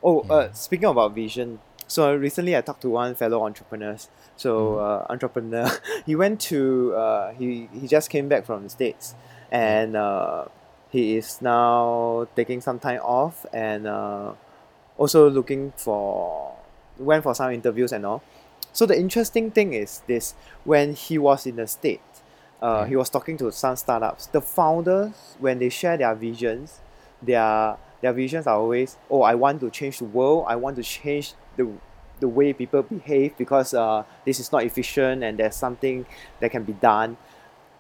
Oh, 0.04 0.22
uh, 0.30 0.52
speaking 0.54 0.86
about 0.88 1.14
vision, 1.16 1.60
so 1.88 2.16
recently 2.16 2.56
I 2.56 2.62
talked 2.62 2.82
to 2.82 2.90
one 2.90 3.16
fellow 3.16 3.44
entrepreneurs. 3.44 4.10
So 4.36 4.76
Mhm. 4.76 4.80
uh, 4.80 5.06
entrepreneur, 5.10 5.70
he 6.06 6.16
went 6.16 6.40
to 6.52 6.94
uh, 6.96 7.34
he 7.34 7.68
he 7.74 7.88
just 7.88 8.10
came 8.10 8.28
back 8.30 8.46
from 8.46 8.64
the 8.64 8.70
states, 8.70 9.16
and 9.52 9.96
uh, 9.98 10.46
he 10.92 11.18
is 11.18 11.42
now 11.42 12.28
taking 12.36 12.62
some 12.62 12.80
time 12.80 13.02
off 13.02 13.46
and 13.52 13.88
uh, 13.88 14.34
also 14.98 15.30
looking 15.30 15.74
for 15.76 16.54
went 17.00 17.24
for 17.24 17.34
some 17.36 17.52
interviews 17.52 17.92
and 17.92 18.06
all. 18.06 18.22
So 18.74 18.86
the 18.86 18.98
interesting 18.98 19.50
thing 19.52 19.74
is 19.74 20.02
this: 20.08 20.36
when 20.64 20.94
he 20.94 21.18
was 21.18 21.46
in 21.48 21.56
the 21.56 21.66
state, 21.68 22.02
uh, 22.62 22.86
he 22.86 22.96
was 22.96 23.10
talking 23.10 23.38
to 23.38 23.52
some 23.52 23.76
startups. 23.76 24.28
The 24.28 24.42
founders, 24.42 25.36
when 25.40 25.60
they 25.60 25.70
share 25.70 25.98
their 25.98 26.16
visions, 26.16 26.80
their 27.22 27.78
their 28.02 28.14
visions 28.14 28.46
are 28.48 28.58
always, 28.58 28.96
oh, 29.10 29.22
I 29.24 29.34
want 29.36 29.60
to 29.62 29.70
change 29.72 30.00
the 30.00 30.06
world. 30.06 30.46
I 30.48 30.56
want 30.56 30.76
to 30.78 30.84
change 30.84 31.34
the 31.56 31.68
the 32.20 32.28
way 32.28 32.52
people 32.54 32.82
behave 32.82 33.38
because 33.38 33.74
uh, 33.76 34.04
this 34.26 34.40
is 34.40 34.52
not 34.52 34.64
efficient 34.64 35.24
and 35.24 35.38
there's 35.38 35.56
something 35.56 36.06
that 36.40 36.50
can 36.52 36.64
be 36.64 36.74
done. 36.74 37.16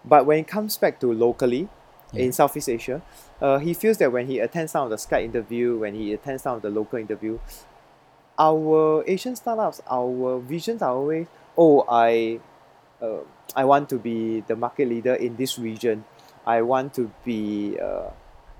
But 0.05 0.25
when 0.27 0.39
it 0.39 0.47
comes 0.47 0.77
back 0.77 0.99
to 1.01 1.11
locally 1.11 1.67
Yeah. 2.13 2.23
in 2.25 2.31
Southeast 2.31 2.69
Asia, 2.69 3.01
uh, 3.41 3.57
he 3.59 3.73
feels 3.73 3.97
that 3.97 4.11
when 4.13 4.27
he 4.27 4.39
attends 4.39 4.71
some 4.71 4.83
of 4.85 4.89
the 4.89 4.95
Skype 4.95 5.25
interview, 5.25 5.79
when 5.79 5.93
he 5.93 6.13
attends 6.13 6.43
some 6.43 6.55
of 6.55 6.61
the 6.61 6.69
local 6.69 6.97
interview, 6.99 7.37
our 8.39 9.03
Asian 9.07 9.35
startups, 9.35 9.81
our 9.89 10.39
visions 10.39 10.81
are 10.81 10.91
always, 10.93 11.27
oh, 11.57 11.83
I, 11.89 12.39
uh, 13.01 13.19
I 13.55 13.65
want 13.65 13.89
to 13.89 13.97
be 13.97 14.41
the 14.41 14.55
market 14.55 14.87
leader 14.89 15.13
in 15.15 15.35
this 15.35 15.57
region. 15.59 16.05
I 16.45 16.61
want 16.61 16.93
to 16.95 17.11
be. 17.25 17.77
Uh, 17.79 18.09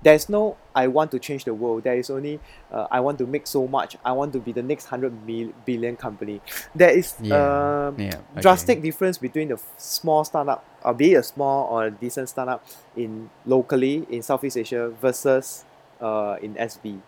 there's 0.00 0.28
no 0.28 0.56
I 0.76 0.86
want 0.86 1.10
to 1.10 1.18
change 1.18 1.44
the 1.44 1.52
world. 1.54 1.82
There 1.82 1.96
is 1.96 2.08
only 2.08 2.38
uh, 2.70 2.86
I 2.90 3.00
want 3.00 3.18
to 3.18 3.26
make 3.26 3.46
so 3.48 3.66
much. 3.66 3.96
I 4.04 4.12
want 4.12 4.32
to 4.34 4.38
be 4.38 4.52
the 4.52 4.62
next 4.62 4.84
hundred 4.86 5.12
mil- 5.26 5.52
billion 5.64 5.96
company. 5.96 6.40
There 6.74 6.90
is 6.90 7.14
Yeah. 7.20 7.88
um, 7.88 7.98
yeah. 7.98 8.14
okay. 8.32 8.40
drastic 8.40 8.80
difference 8.80 9.18
between 9.18 9.48
the 9.48 9.54
f- 9.54 9.66
small 9.76 10.22
startup, 10.24 10.64
or 10.84 10.94
be 10.94 11.14
it 11.14 11.16
a 11.16 11.22
small 11.24 11.66
or 11.68 11.86
a 11.86 11.90
decent 11.90 12.28
startup 12.28 12.64
in 12.96 13.28
locally 13.44 14.06
in 14.08 14.22
Southeast 14.22 14.56
Asia 14.56 14.90
versus 15.00 15.64
uh, 16.00 16.36
in 16.40 16.54
SB. 16.54 17.00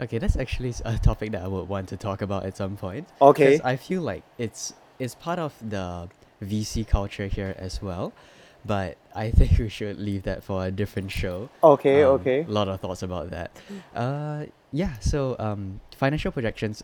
Okay, 0.00 0.18
that's 0.18 0.36
actually 0.36 0.74
a 0.84 0.98
topic 0.98 1.30
that 1.32 1.42
I 1.42 1.48
would 1.48 1.68
want 1.68 1.88
to 1.90 1.96
talk 1.96 2.20
about 2.22 2.44
at 2.46 2.56
some 2.56 2.76
point. 2.76 3.08
Okay. 3.22 3.60
I 3.62 3.76
feel 3.76 4.02
like 4.02 4.22
it's 4.38 4.74
it's 4.98 5.14
part 5.14 5.38
of 5.38 5.54
the 5.62 6.08
VC 6.42 6.86
culture 6.86 7.26
here 7.26 7.54
as 7.58 7.82
well, 7.82 8.12
but 8.64 8.96
I 9.14 9.30
think 9.36 9.58
we 9.58 9.68
should 9.68 9.98
leave 9.98 10.22
that 10.24 10.42
for 10.42 10.66
a 10.66 10.70
different 10.70 11.10
show. 11.10 11.48
Okay. 11.62 12.02
Um, 12.02 12.20
okay. 12.20 12.44
A 12.46 12.50
lot 12.50 12.68
of 12.68 12.80
thoughts 12.80 13.02
about 13.02 13.30
that. 13.30 13.50
Uh, 13.94 14.46
yeah. 14.72 14.98
So 15.00 15.36
um, 15.38 15.80
financial 15.96 16.32
projections 16.32 16.82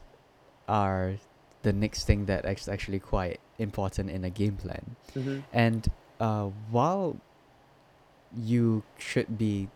are 0.69 1.15
the 1.63 1.73
next 1.73 2.05
thing 2.05 2.27
that 2.27 2.45
is 2.45 2.69
actually 2.69 3.01
quite 3.01 3.41
important 3.59 4.11
in 4.11 4.25
a 4.25 4.31
game 4.31 4.57
plan. 4.57 4.97
Mm-hmm. 5.15 5.41
And 5.53 5.89
uh, 6.21 6.51
while 6.71 7.17
you 8.37 8.83
should 8.99 9.39
be 9.39 9.69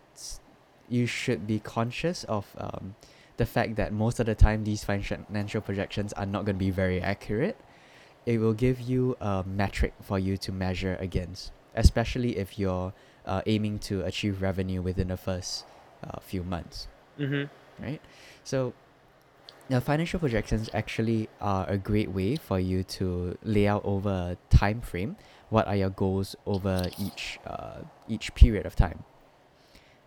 you 0.89 1.07
should 1.07 1.47
be 1.47 1.59
conscious 1.59 2.25
of 2.25 2.47
um, 2.57 2.95
the 3.37 3.47
fact 3.47 3.77
that 3.77 3.93
most 3.93 4.21
of 4.21 4.27
the 4.27 4.35
time 4.35 4.65
these 4.65 4.85
financial 4.85 5.61
projections 5.61 6.13
are 6.15 6.25
not 6.25 6.45
going 6.45 6.57
to 6.57 6.65
be 6.65 6.71
very 6.71 7.01
accurate, 7.01 7.57
it 8.29 8.39
will 8.39 8.53
give 8.53 8.79
you 8.79 9.17
a 9.23 9.43
metric 9.47 9.95
for 10.03 10.19
you 10.19 10.37
to 10.37 10.53
measure 10.53 10.99
against, 11.01 11.51
especially 11.75 12.37
if 12.37 12.59
you're 12.59 12.93
uh, 13.25 13.41
aiming 13.47 13.79
to 13.79 14.05
achieve 14.05 14.43
revenue 14.43 14.83
within 14.83 15.09
the 15.09 15.17
first 15.17 15.65
uh, 16.05 16.21
few 16.21 16.45
months 16.45 16.89
Mm-hmm. 17.19 17.83
right? 17.83 18.01
So, 18.45 18.75
now 19.71 19.81
financial 19.81 20.21
projections 20.21 20.69
actually 20.75 21.29
are 21.41 21.65
a 21.69 21.79
great 21.79 22.11
way 22.13 22.37
for 22.37 22.61
you 22.61 22.85
to 23.01 23.37
lay 23.43 23.67
out 23.67 23.83
over 23.85 24.11
a 24.11 24.37
time 24.55 24.81
frame 24.83 25.17
what 25.49 25.67
are 25.67 25.75
your 25.75 25.91
goals 25.91 26.37
over 26.47 26.85
each 26.99 27.41
uh, 27.47 27.81
each 28.09 28.35
period 28.35 28.67
of 28.67 28.77
time. 28.77 29.05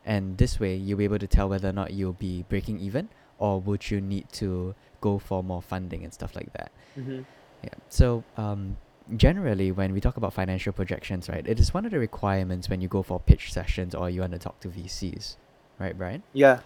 And 0.05 0.37
this 0.37 0.59
way, 0.59 0.75
you'll 0.75 0.99
be 0.99 1.05
able 1.05 1.19
to 1.19 1.27
tell 1.27 1.49
whether 1.49 1.69
or 1.69 1.73
not 1.73 1.91
you'll 1.93 2.13
be 2.13 2.45
breaking 2.47 2.79
even 2.79 3.09
or 3.39 3.59
would 3.59 3.89
you 3.89 3.99
need 3.99 4.31
to 4.33 4.75
go 5.01 5.17
for 5.17 5.43
more 5.43 5.61
funding 5.61 6.03
and 6.03 6.13
stuff 6.13 6.35
like 6.35 6.53
that. 6.53 6.71
Mm-hmm. 6.97 7.21
Yeah. 7.63 7.69
So 7.89 8.23
um, 8.37 8.77
generally, 9.15 9.71
when 9.71 9.93
we 9.93 10.01
talk 10.01 10.17
about 10.17 10.33
financial 10.33 10.73
projections, 10.73 11.29
right, 11.29 11.45
it 11.45 11.59
is 11.59 11.73
one 11.73 11.85
of 11.85 11.91
the 11.91 11.99
requirements 11.99 12.69
when 12.69 12.81
you 12.81 12.87
go 12.87 13.03
for 13.03 13.19
pitch 13.19 13.51
sessions 13.51 13.95
or 13.95 14.09
you 14.09 14.21
want 14.21 14.33
to 14.33 14.39
talk 14.39 14.59
to 14.61 14.67
VCs, 14.67 15.35
right, 15.79 15.97
Brian? 15.97 16.23
Yeah. 16.33 16.59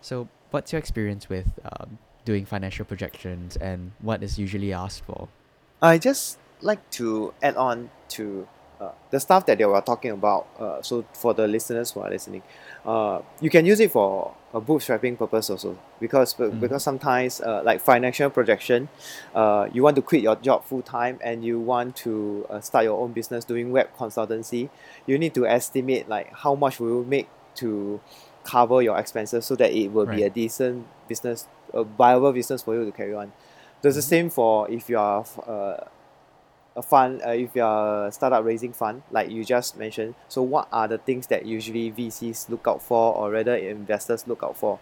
So, 0.00 0.28
what's 0.50 0.72
your 0.72 0.78
experience 0.78 1.28
with 1.28 1.58
um, 1.64 1.98
doing 2.24 2.44
financial 2.44 2.84
projections 2.84 3.56
and 3.56 3.92
what 4.00 4.22
is 4.22 4.38
usually 4.38 4.72
asked 4.72 5.04
for? 5.04 5.28
I 5.80 5.98
just 5.98 6.38
like 6.60 6.88
to 6.92 7.34
add 7.42 7.56
on 7.56 7.90
to 8.10 8.48
uh, 8.80 8.90
the 9.10 9.20
stuff 9.20 9.46
that 9.46 9.58
they 9.58 9.64
were 9.64 9.80
talking 9.80 10.10
about. 10.10 10.46
Uh, 10.58 10.82
so 10.82 11.04
for 11.12 11.32
the 11.34 11.46
listeners 11.46 11.90
who 11.92 12.00
are 12.00 12.10
listening, 12.10 12.42
uh, 12.84 13.20
you 13.40 13.50
can 13.50 13.64
use 13.64 13.80
it 13.80 13.90
for 13.92 14.34
a 14.52 14.60
bootstrapping 14.60 15.16
purpose 15.18 15.50
also 15.50 15.76
because 16.00 16.34
Mm. 16.34 16.60
because 16.60 16.82
sometimes 16.82 17.40
uh, 17.40 17.62
like 17.64 17.80
financial 17.80 18.30
projection, 18.30 18.88
uh, 19.34 19.68
you 19.72 19.82
want 19.82 19.96
to 19.96 20.02
quit 20.02 20.22
your 20.22 20.36
job 20.36 20.64
full 20.64 20.82
time 20.82 21.18
and 21.22 21.44
you 21.44 21.58
want 21.60 21.96
to 21.96 22.46
uh, 22.50 22.60
start 22.60 22.84
your 22.84 23.00
own 23.00 23.12
business 23.12 23.44
doing 23.44 23.72
web 23.72 23.88
consultancy. 23.98 24.68
You 25.06 25.18
need 25.18 25.34
to 25.34 25.46
estimate 25.46 26.08
like 26.08 26.32
how 26.32 26.54
much 26.54 26.80
will 26.80 26.88
you 26.88 27.04
make 27.04 27.28
to 27.56 28.00
cover 28.44 28.82
your 28.82 28.98
expenses 28.98 29.46
so 29.46 29.56
that 29.56 29.72
it 29.72 29.88
will 29.92 30.06
be 30.06 30.22
a 30.22 30.30
decent 30.30 30.86
business, 31.08 31.46
a 31.72 31.82
viable 31.84 32.32
business 32.32 32.62
for 32.62 32.74
you 32.74 32.84
to 32.84 32.92
carry 32.92 33.14
on. 33.14 33.32
There's 33.82 33.94
the 33.96 34.00
Mhm. 34.02 34.04
same 34.08 34.30
for 34.30 34.70
if 34.70 34.88
you 34.90 34.98
are 34.98 35.24
uh, 35.46 35.84
a 36.76 36.82
fund, 36.82 37.22
uh, 37.24 37.30
if 37.30 37.54
you 37.54 37.62
are 37.62 38.06
a 38.08 38.12
startup 38.12 38.44
raising 38.44 38.72
fund, 38.72 39.02
like 39.10 39.30
you 39.30 39.44
just 39.44 39.76
mentioned. 39.76 40.14
So, 40.28 40.42
what 40.42 40.68
are 40.72 40.88
the 40.88 40.98
things 40.98 41.28
that 41.28 41.46
usually 41.46 41.92
VCs 41.92 42.48
look 42.48 42.66
out 42.66 42.82
for, 42.82 43.14
or 43.14 43.30
rather 43.30 43.54
investors 43.54 44.26
look 44.26 44.42
out 44.42 44.56
for? 44.56 44.80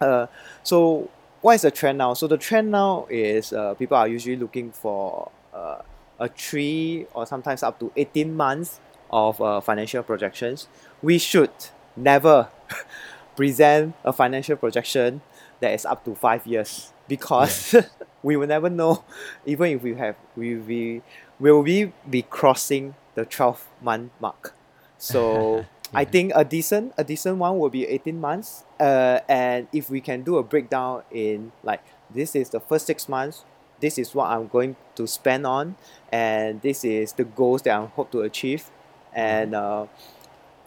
Uh, 0.00 0.26
so, 0.62 1.08
what 1.40 1.54
is 1.54 1.62
the 1.62 1.70
trend 1.70 1.98
now? 1.98 2.14
So, 2.14 2.26
the 2.26 2.36
trend 2.36 2.70
now 2.70 3.06
is 3.08 3.52
uh, 3.52 3.74
people 3.74 3.96
are 3.96 4.08
usually 4.08 4.36
looking 4.36 4.72
for 4.72 5.30
uh, 5.54 5.82
a 6.18 6.28
three 6.28 7.06
or 7.14 7.26
sometimes 7.26 7.62
up 7.62 7.80
to 7.80 7.90
18 7.96 8.36
months 8.36 8.78
of 9.10 9.40
uh, 9.40 9.60
financial 9.60 10.02
projections. 10.02 10.68
We 11.02 11.18
should 11.18 11.50
never 11.96 12.48
present 13.36 13.94
a 14.04 14.12
financial 14.12 14.56
projection 14.56 15.22
that 15.60 15.72
is 15.72 15.84
up 15.84 16.04
to 16.04 16.14
five 16.14 16.46
years 16.46 16.92
because 17.08 17.74
we 18.22 18.36
will 18.36 18.46
never 18.46 18.70
know. 18.70 19.04
Even 19.46 19.72
if 19.72 19.82
we 19.82 19.94
have 19.94 20.16
we, 20.36 20.56
we 20.56 21.02
will 21.38 21.62
we 21.62 21.92
be 22.08 22.22
crossing 22.22 22.94
the 23.14 23.24
12 23.24 23.66
month 23.82 24.12
mark? 24.20 24.54
So 24.98 25.66
I 25.94 26.04
think 26.04 26.32
a 26.34 26.44
decent 26.44 26.92
a 26.96 27.04
decent 27.04 27.38
one 27.38 27.58
will 27.58 27.70
be 27.70 27.86
18 27.86 28.20
months. 28.20 28.64
Uh, 28.78 29.20
and 29.28 29.68
if 29.72 29.90
we 29.90 30.00
can 30.00 30.22
do 30.22 30.38
a 30.38 30.42
breakdown 30.42 31.02
in 31.10 31.52
like 31.62 31.82
this 32.12 32.34
is 32.34 32.50
the 32.50 32.60
first 32.60 32.86
six 32.86 33.08
months 33.08 33.44
this 33.80 33.98
is 33.98 34.14
what 34.14 34.30
I'm 34.30 34.46
going 34.46 34.76
to 34.94 35.06
spend 35.06 35.46
on 35.46 35.76
and 36.12 36.60
this 36.62 36.84
is 36.84 37.12
the 37.14 37.24
goals 37.24 37.62
that 37.62 37.78
I 37.78 37.84
hope 37.86 38.10
to 38.12 38.20
achieve. 38.20 38.70
And 39.12 39.54
uh, 39.54 39.86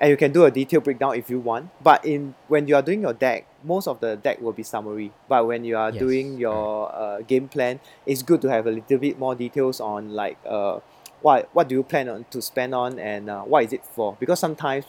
and 0.03 0.09
you 0.09 0.17
can 0.17 0.33
do 0.33 0.43
a 0.43 0.51
detailed 0.51 0.83
breakdown 0.83 1.15
if 1.15 1.29
you 1.29 1.39
want. 1.39 1.69
But 1.81 2.03
in 2.05 2.35
when 2.49 2.67
you 2.67 2.75
are 2.75 2.81
doing 2.81 3.01
your 3.01 3.13
deck 3.13 3.47
most 3.63 3.87
of 3.87 4.01
the 4.01 4.17
deck 4.17 4.41
will 4.41 4.51
be 4.51 4.63
summary. 4.63 5.13
But 5.29 5.47
when 5.47 5.63
you 5.63 5.77
are 5.77 5.91
Yes, 5.91 5.99
doing 5.99 6.37
your 6.37 6.93
uh, 6.93 7.21
game 7.21 7.47
plan 7.47 7.79
it's 8.05 8.21
good 8.21 8.41
to 8.41 8.49
have 8.49 8.67
a 8.67 8.71
little 8.71 8.97
bit 8.97 9.17
more 9.17 9.33
details 9.33 9.79
on 9.79 10.09
like 10.09 10.37
uh, 10.45 10.79
what 11.21 11.49
what 11.53 11.69
do 11.69 11.75
you 11.75 11.83
plan 11.83 12.09
on 12.09 12.25
to 12.31 12.41
spend 12.41 12.75
on 12.75 12.99
and 12.99 13.29
uh, 13.29 13.43
what 13.43 13.63
is 13.63 13.71
it 13.71 13.85
for? 13.85 14.17
Because 14.19 14.39
sometimes 14.41 14.83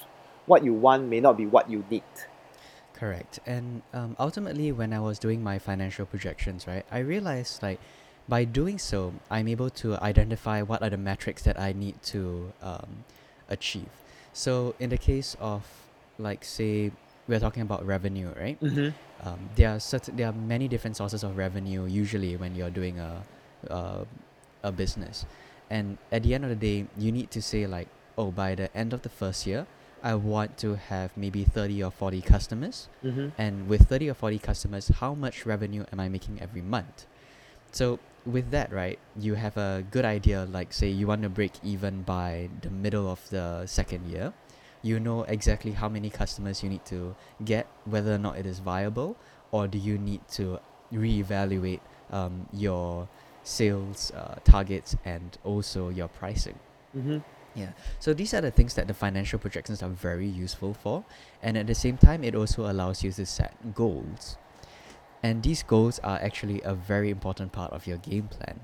what 0.46 0.64
you 0.64 0.74
want 0.74 1.06
may 1.08 1.20
not 1.20 1.36
be 1.36 1.46
what 1.46 1.70
you 1.70 1.84
need. 1.88 2.02
Correct. 2.92 3.40
And 3.46 3.82
um, 3.92 4.16
ultimately, 4.18 4.72
when 4.72 4.92
I 4.92 5.00
was 5.00 5.18
doing 5.18 5.42
my 5.42 5.58
financial 5.58 6.06
projections, 6.06 6.66
right, 6.66 6.84
I 6.90 6.98
realized 6.98 7.62
like 7.62 7.80
by 8.28 8.44
doing 8.44 8.78
so, 8.78 9.14
I'm 9.30 9.48
able 9.48 9.70
to 9.70 9.96
identify 9.98 10.62
what 10.62 10.82
are 10.82 10.90
the 10.90 10.96
metrics 10.96 11.42
that 11.42 11.58
I 11.58 11.72
need 11.72 12.02
to 12.14 12.52
um, 12.62 13.04
achieve. 13.48 13.90
So 14.34 14.74
in 14.78 14.90
the 14.90 14.98
case 14.98 15.36
of 15.40 15.64
like 16.18 16.44
say 16.44 16.92
we're 17.26 17.40
talking 17.40 17.62
about 17.62 17.86
revenue, 17.86 18.30
right? 18.36 18.60
Mm-hmm. 18.60 18.92
Um, 19.26 19.48
there 19.56 19.70
are 19.70 19.80
certain 19.80 20.16
there 20.16 20.28
are 20.28 20.36
many 20.36 20.68
different 20.68 20.96
sources 20.96 21.24
of 21.24 21.38
revenue 21.38 21.86
usually 21.86 22.36
when 22.36 22.54
you're 22.54 22.70
doing 22.70 22.98
a 22.98 23.22
a, 23.70 24.06
a 24.62 24.72
business. 24.72 25.24
And 25.70 25.96
at 26.12 26.22
the 26.22 26.34
end 26.34 26.44
of 26.44 26.50
the 26.50 26.60
day, 26.60 26.86
you 26.98 27.10
need 27.10 27.30
to 27.30 27.40
say 27.40 27.66
like, 27.66 27.88
oh, 28.18 28.30
by 28.30 28.54
the 28.54 28.68
end 28.76 28.92
of 28.92 29.00
the 29.02 29.08
first 29.08 29.46
year, 29.46 29.66
I 30.02 30.14
want 30.14 30.58
to 30.58 30.74
have 30.76 31.16
maybe 31.16 31.44
30 31.44 31.82
or 31.82 31.90
40 31.90 32.20
customers. 32.20 32.88
Mm-hmm. 33.02 33.28
And 33.38 33.68
with 33.68 33.88
30 33.88 34.10
or 34.10 34.14
40 34.14 34.38
customers, 34.38 34.88
how 34.88 35.14
much 35.14 35.46
revenue 35.46 35.84
am 35.90 35.98
I 35.98 36.08
making 36.10 36.42
every 36.42 36.60
month? 36.60 37.06
So 37.72 37.98
with 38.26 38.50
that, 38.50 38.72
right, 38.72 38.98
you 39.18 39.34
have 39.34 39.56
a 39.56 39.84
good 39.90 40.04
idea. 40.04 40.46
Like, 40.50 40.72
say, 40.72 40.88
you 40.88 41.06
want 41.06 41.22
to 41.22 41.28
break 41.28 41.52
even 41.62 42.02
by 42.02 42.48
the 42.62 42.70
middle 42.70 43.10
of 43.10 43.28
the 43.30 43.66
second 43.66 44.06
year. 44.06 44.32
You 44.82 45.00
know 45.00 45.22
exactly 45.22 45.72
how 45.72 45.88
many 45.88 46.10
customers 46.10 46.62
you 46.62 46.68
need 46.68 46.84
to 46.86 47.16
get, 47.44 47.66
whether 47.84 48.14
or 48.14 48.18
not 48.18 48.36
it 48.36 48.46
is 48.46 48.58
viable, 48.58 49.16
or 49.50 49.66
do 49.66 49.78
you 49.78 49.96
need 49.98 50.26
to 50.32 50.60
reevaluate 50.92 51.80
um, 52.10 52.46
your 52.52 53.08
sales 53.42 54.10
uh, 54.12 54.36
targets 54.44 54.96
and 55.04 55.38
also 55.44 55.90
your 55.90 56.08
pricing. 56.08 56.58
Mm-hmm. 56.96 57.18
Yeah. 57.54 57.70
So 58.00 58.14
these 58.14 58.34
are 58.34 58.40
the 58.40 58.50
things 58.50 58.74
that 58.74 58.88
the 58.88 58.94
financial 58.94 59.38
projections 59.38 59.82
are 59.82 59.88
very 59.88 60.26
useful 60.26 60.74
for. 60.74 61.04
And 61.42 61.56
at 61.56 61.66
the 61.66 61.74
same 61.74 61.96
time, 61.96 62.24
it 62.24 62.34
also 62.34 62.68
allows 62.70 63.04
you 63.04 63.12
to 63.12 63.24
set 63.26 63.74
goals. 63.74 64.36
And 65.24 65.42
these 65.42 65.62
goals 65.62 65.98
are 66.04 66.18
actually 66.20 66.60
a 66.62 66.74
very 66.74 67.08
important 67.08 67.50
part 67.52 67.72
of 67.72 67.86
your 67.86 67.96
game 67.96 68.28
plan. 68.28 68.60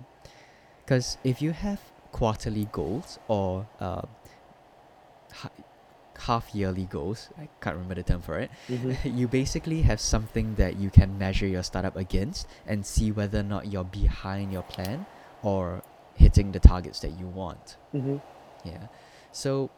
Because 0.85 1.17
if 1.25 1.41
you 1.41 1.53
have 1.53 1.81
quarterly 2.13 2.69
goals 2.71 3.19
or 3.29 3.67
uh, 3.81 4.03
ha- 5.33 5.57
half 6.19 6.55
yearly 6.55 6.85
goals, 6.85 7.31
I 7.39 7.49
can't 7.63 7.77
remember 7.77 7.95
the 7.95 8.03
term 8.03 8.21
for 8.21 8.39
it, 8.39 8.51
Mm-hmm. 8.69 9.09
you 9.19 9.27
basically 9.27 9.81
have 9.83 10.01
something 10.01 10.57
that 10.57 10.77
you 10.77 10.91
can 10.91 11.17
measure 11.17 11.47
your 11.47 11.63
startup 11.63 11.97
against 11.97 12.47
and 12.67 12.85
see 12.85 13.11
whether 13.11 13.41
or 13.41 13.49
not 13.55 13.73
you're 13.73 13.85
behind 13.85 14.53
your 14.53 14.63
plan 14.63 15.07
or 15.43 15.83
hitting 16.15 16.53
the 16.53 16.61
targets 16.61 17.01
that 17.01 17.19
you 17.19 17.27
want. 17.27 17.79
Mm-hmm. 17.95 18.19
Yeah. 18.65 18.89
So, 19.33 19.71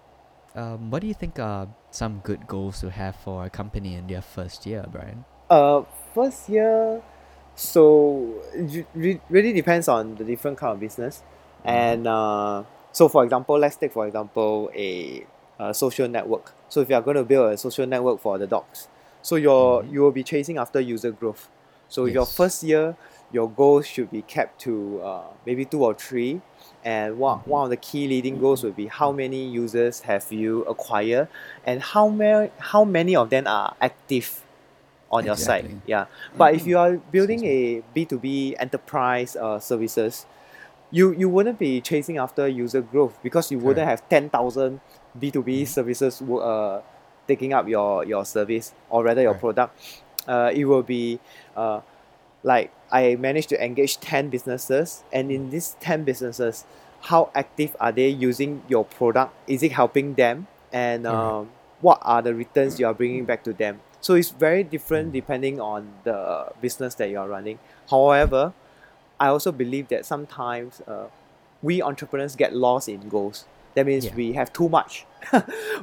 um, 0.57 0.91
what 0.91 1.01
do 1.01 1.07
you 1.07 1.15
think 1.15 1.39
are 1.39 1.69
some 1.93 2.19
good 2.25 2.49
goals 2.49 2.81
to 2.81 2.91
have 2.91 3.15
for 3.15 3.45
a 3.45 3.51
company 3.51 3.95
in 3.95 4.09
their 4.09 4.23
first 4.23 4.67
year, 4.67 4.85
Brian? 4.91 5.25
Uh, 5.53 5.85
first 6.15 6.49
year, 6.49 7.03
so 7.55 8.43
it 8.55 8.87
re- 8.95 9.21
really 9.29 9.53
depends 9.53 9.87
on 9.87 10.15
the 10.17 10.25
different 10.25 10.57
kind 10.57 10.73
of 10.73 10.81
business, 10.81 11.23
and 11.65 12.07
uh, 12.07 12.63
so 12.93 13.09
for 13.09 13.23
example, 13.25 13.59
let's 13.59 13.77
take 13.77 13.93
for 13.93 14.07
example 14.07 14.71
a, 14.75 15.27
a 15.59 15.75
social 15.75 16.09
network. 16.09 16.55
So 16.71 16.81
if 16.81 16.89
you 16.89 16.97
are 16.97 17.03
going 17.03 17.19
to 17.19 17.25
build 17.25 17.53
a 17.53 17.59
social 17.59 17.87
network 17.87 18.21
for 18.21 18.39
the 18.39 18.47
dogs, 18.47 18.89
so 19.21 19.37
your 19.37 19.83
Mhm. 19.83 19.93
you 19.93 20.01
will 20.01 20.11
be 20.21 20.23
chasing 20.25 20.57
after 20.57 20.81
user 20.81 21.11
growth. 21.13 21.51
So 21.89 22.07
your 22.07 22.25
first 22.25 22.63
year, 22.63 22.97
your 23.31 23.49
goals 23.51 23.87
should 23.87 24.11
be 24.11 24.23
kept 24.23 24.59
to 24.63 25.03
uh, 25.05 25.23
maybe 25.45 25.67
two 25.67 25.85
or 25.85 25.93
three. 25.93 26.41
And 26.85 27.19
one, 27.19 27.41
Mhm. 27.41 27.47
one 27.47 27.65
of 27.65 27.71
the 27.71 27.77
key 27.77 28.09
leading 28.09 28.39
goals 28.39 28.63
will 28.65 28.73
be 28.73 28.87
how 28.87 29.13
many 29.13 29.45
users 29.63 30.01
have 30.11 30.33
you 30.33 30.65
acquired 30.65 31.29
and 31.67 31.83
how 31.83 32.09
many 32.09 32.51
how 32.73 32.85
many 32.85 33.15
of 33.15 33.29
them 33.29 33.47
are 33.47 33.75
active 33.81 34.43
on 35.13 35.25
your 35.27 35.37
site. 35.37 35.65
Exactly. 35.65 35.83
Yeah. 35.87 36.07
But 36.37 36.55
if 36.55 36.67
you 36.67 36.79
are 36.79 36.97
building 36.97 37.45
a 37.45 37.83
B2B 37.95 38.57
enterprise 38.59 39.37
uh, 39.37 39.59
services, 39.61 40.27
you, 40.91 41.13
you 41.13 41.29
wouldn't 41.29 41.59
be 41.59 41.81
chasing 41.81 42.19
after 42.19 42.49
user 42.49 42.81
growth 42.81 43.19
because 43.23 43.51
you 43.51 43.59
wouldn't 43.59 43.87
have 43.87 44.07
10,000 44.09 44.81
B2B 45.19 45.63
Mhm. 45.63 45.69
services 45.69 46.23
uh, 46.23 46.81
taking 47.29 47.53
up 47.53 47.69
your, 47.69 48.05
your 48.05 48.25
service 48.25 48.73
or 48.91 49.05
rather 49.05 49.23
your 49.23 49.33
Right. 49.33 49.41
product. 49.41 49.79
Uh, 50.27 50.51
it 50.55 50.65
will 50.65 50.83
be 50.83 51.19
uh, 51.57 51.81
like 52.43 52.71
I 52.91 53.17
managed 53.17 53.49
to 53.51 53.65
engage 53.65 53.99
10 54.01 54.29
businesses, 54.29 55.03
and 55.13 55.31
in 55.31 55.51
these 55.51 55.77
10 55.81 56.05
businesses, 56.05 56.65
how 57.03 57.31
active 57.35 57.75
are 57.81 57.91
they 57.93 58.09
using 58.09 58.63
your 58.69 58.85
product? 58.85 59.33
Is 59.47 59.63
it 59.63 59.73
helping 59.73 60.15
them? 60.15 60.47
And 60.73 61.07
um, 61.07 61.51
what 61.81 61.99
are 62.03 62.23
the 62.23 62.35
returns 62.35 62.79
you 62.81 62.87
are 62.87 62.95
bringing 62.95 63.25
back 63.25 63.43
to 63.45 63.53
them? 63.53 63.81
So 64.03 64.15
it's 64.15 64.31
very 64.31 64.63
different 64.65 65.09
Mm. 65.11 65.13
depending 65.21 65.61
on 65.61 65.81
the 66.05 66.19
business 66.61 66.95
that 66.97 67.09
you 67.09 67.19
are 67.19 67.29
running. 67.29 67.59
However, 67.91 68.53
I 69.19 69.29
also 69.29 69.51
believe 69.53 69.89
that 69.89 70.05
sometimes 70.05 70.83
uh, 70.87 71.07
we 71.63 71.81
entrepreneurs 71.81 72.35
get 72.37 72.53
lost 72.55 72.89
in 72.89 73.09
goals. 73.09 73.47
That 73.75 73.87
means 73.87 74.05
Yeah. 74.07 74.15
we 74.17 74.33
have 74.35 74.53
too 74.53 74.69
much, 74.69 75.07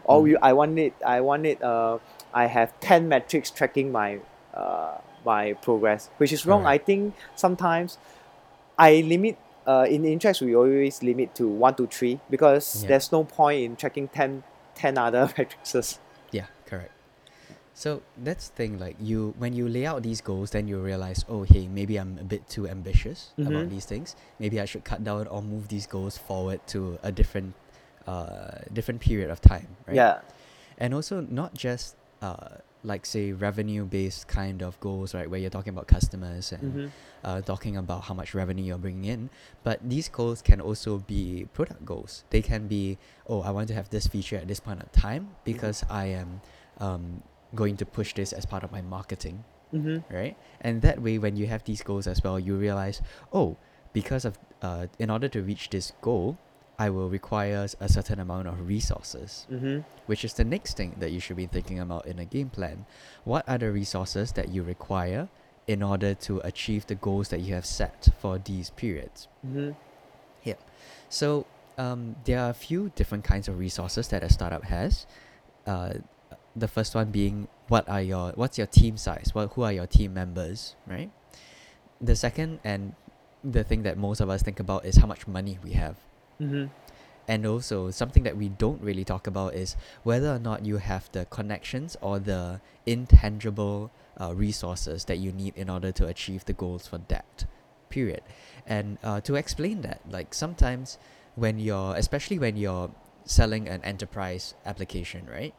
or 0.04 0.20
Mm. 0.20 0.24
we 0.24 0.38
I 0.38 0.52
want 0.54 0.78
it. 0.78 0.94
I 1.16 1.22
want 1.22 1.46
it. 1.48 1.64
Uh, 1.64 1.98
I 2.34 2.46
have 2.46 2.70
ten 2.82 3.08
metrics 3.10 3.50
tracking 3.50 3.92
my 3.92 4.20
uh, 4.54 4.98
my 5.26 5.54
progress, 5.66 6.10
which 6.18 6.32
is 6.34 6.46
wrong. 6.46 6.64
Correct. 6.64 6.82
I 6.82 6.86
think 6.86 7.14
sometimes 7.36 7.98
I 8.78 9.02
limit. 9.14 9.38
Uh, 9.68 9.86
in 9.88 10.04
Intracts, 10.04 10.42
we 10.42 10.56
always 10.56 11.04
limit 11.04 11.36
to 11.36 11.48
one 11.48 11.76
to 11.76 11.86
three 11.86 12.20
because 12.30 12.82
Yeah. 12.84 12.90
there's 12.90 13.12
no 13.12 13.24
point 13.24 13.62
in 13.62 13.76
tracking 13.76 14.08
10, 14.08 14.42
10 14.74 14.98
other 14.98 15.30
matrices. 15.38 16.00
Yeah, 17.86 17.94
correct. 17.94 18.02
So 18.18 18.24
that's 18.24 18.50
the 18.50 18.56
thing, 18.56 18.80
like 18.80 18.96
you 19.00 19.34
when 19.38 19.54
you 19.54 19.68
lay 19.70 19.86
out 19.86 20.04
these 20.04 20.22
goals, 20.22 20.52
then 20.52 20.68
you 20.68 20.80
realize, 20.80 21.26
oh 21.30 21.44
hey, 21.44 21.68
maybe 21.68 21.98
I'm 22.00 22.18
a 22.20 22.24
bit 22.24 22.48
too 22.50 22.68
ambitious 22.68 23.32
Mhm. 23.38 23.48
about 23.48 23.70
these 23.70 23.86
things. 23.86 24.16
Maybe 24.40 24.60
I 24.60 24.66
should 24.66 24.84
cut 24.84 25.04
down 25.04 25.28
or 25.28 25.42
move 25.42 25.68
these 25.68 25.88
goals 25.88 26.18
forward 26.18 26.60
to 26.76 27.00
a 27.04 27.12
different 27.12 27.54
uh 28.08 28.64
different 28.74 29.02
period 29.02 29.30
of 29.30 29.40
time, 29.42 29.68
right? 29.88 29.96
Yeah. 29.96 30.20
And 30.78 30.94
also 30.94 31.22
not 31.22 31.54
just 31.54 31.96
uh 32.22 32.60
like 32.84 33.06
say 33.06 33.34
revenue 33.36 33.84
based 33.84 34.28
kind 34.32 34.64
of 34.64 34.80
goals, 34.80 35.14
right, 35.14 35.30
where 35.30 35.40
you're 35.40 35.52
talking 35.52 35.74
about 35.76 35.88
customers 35.88 36.52
and 36.56 36.64
Mm-hmm. 36.64 36.88
uh, 37.28 37.42
talking 37.44 37.76
about 37.76 38.04
how 38.08 38.14
much 38.16 38.34
revenue 38.34 38.64
you're 38.64 38.80
bringing 38.80 39.04
in. 39.04 39.30
But 39.68 39.84
these 39.84 40.08
goals 40.08 40.42
can 40.42 40.62
also 40.64 41.00
be 41.04 41.48
product 41.52 41.84
goals. 41.84 42.24
They 42.32 42.42
can 42.42 42.68
be, 42.72 42.96
oh, 43.28 43.42
I 43.44 43.52
want 43.52 43.68
to 43.68 43.74
have 43.76 43.90
this 43.92 44.08
feature 44.08 44.38
at 44.40 44.48
this 44.48 44.62
point 44.64 44.80
of 44.82 44.88
time 44.96 45.36
because 45.44 45.84
I 45.92 46.06
am 46.16 46.40
um, 46.80 47.22
going 47.56 47.78
to 47.78 47.86
push 47.86 48.14
this 48.14 48.34
as 48.34 48.46
part 48.46 48.64
of 48.64 48.72
my 48.72 48.82
marketing, 48.82 49.44
Mm-hmm. 49.74 50.14
right? 50.14 50.36
And 50.62 50.82
that 50.82 51.02
way, 51.02 51.18
when 51.20 51.36
you 51.36 51.46
have 51.48 51.64
these 51.64 51.82
goals 51.84 52.08
as 52.08 52.24
well, 52.24 52.40
you 52.40 52.56
realize, 52.56 53.02
oh, 53.32 53.56
because 53.94 54.26
of, 54.26 54.38
uh, 54.62 54.88
in 54.98 55.10
order 55.12 55.28
to 55.30 55.42
reach 55.44 55.70
this 55.70 55.94
goal, 56.02 56.38
I 56.80 56.90
will 56.90 57.10
require 57.10 57.68
a 57.80 57.90
certain 57.90 58.20
amount 58.20 58.48
of 58.48 58.68
resources, 58.68 59.46
Mm-hmm. 59.52 59.80
which 60.08 60.24
is 60.26 60.34
the 60.34 60.44
next 60.44 60.78
thing 60.78 60.96
that 61.00 61.12
you 61.12 61.20
should 61.20 61.36
be 61.38 61.46
thinking 61.46 61.80
about 61.80 62.06
in 62.08 62.18
a 62.20 62.26
game 62.26 62.50
plan. 62.50 62.86
What 63.26 63.44
are 63.48 63.58
the 63.60 63.72
resources 63.72 64.32
that 64.34 64.50
you 64.50 64.64
require 64.64 65.28
in 65.68 65.84
order 65.84 66.16
to 66.16 66.40
achieve 66.40 66.88
the 66.88 66.96
goals 66.96 67.30
that 67.30 67.42
you 67.42 67.54
have 67.54 67.66
set 67.66 68.08
for 68.20 68.40
these 68.40 68.70
periods? 68.72 69.28
Mm-hmm. 69.46 69.72
So 71.10 71.46
um, 71.78 72.16
there 72.26 72.40
are 72.40 72.50
a 72.50 72.54
few 72.54 72.92
different 72.96 73.24
kinds 73.24 73.48
of 73.48 73.58
resources 73.60 74.08
that 74.10 74.24
a 74.24 74.30
startup 74.32 74.64
has. 74.66 75.06
Uh, 75.66 75.94
the 76.56 76.68
first 76.68 76.96
one 76.96 77.12
being 77.12 77.48
what 77.68 77.88
are 77.88 78.02
your 78.02 78.32
what's 78.36 78.58
your 78.58 78.68
team 78.68 78.98
size? 78.98 79.32
What 79.34 79.54
who 79.54 79.64
are 79.64 79.74
your 79.74 79.88
team 79.88 80.14
members, 80.14 80.76
right? 80.88 81.12
The 82.02 82.16
second 82.16 82.60
and 82.64 82.96
the 83.44 83.64
thing 83.64 83.84
that 83.84 83.98
most 83.98 84.20
of 84.20 84.30
us 84.30 84.42
think 84.42 84.60
about 84.60 84.86
is 84.86 84.98
how 84.98 85.08
much 85.08 85.28
money 85.28 85.60
we 85.64 85.72
have. 85.74 85.98
Mm-hmm. 86.42 86.66
And 87.28 87.46
also 87.46 87.92
something 87.92 88.24
that 88.24 88.36
we 88.36 88.50
don't 88.50 88.82
really 88.82 89.04
talk 89.04 89.28
about 89.28 89.54
is 89.54 89.76
whether 90.04 90.34
or 90.34 90.40
not 90.40 90.66
you 90.66 90.78
have 90.78 91.10
the 91.12 91.26
connections 91.26 91.96
or 92.02 92.18
the 92.18 92.60
intangible 92.88 93.92
uh, 94.20 94.34
resources 94.34 95.06
that 95.06 95.18
you 95.18 95.32
need 95.32 95.56
in 95.56 95.70
order 95.70 95.92
to 95.92 96.08
achieve 96.08 96.46
the 96.46 96.54
goals 96.54 96.88
for 96.88 97.00
that 97.08 97.46
period. 97.90 98.22
And 98.66 98.98
uh, 99.04 99.22
to 99.22 99.36
explain 99.36 99.82
that, 99.82 100.02
like 100.10 100.34
sometimes 100.34 100.98
when 101.36 101.60
you're, 101.60 101.96
especially 101.96 102.40
when 102.40 102.58
you're 102.58 102.90
selling 103.26 103.70
an 103.70 103.84
enterprise 103.84 104.56
application, 104.66 105.28
right? 105.32 105.54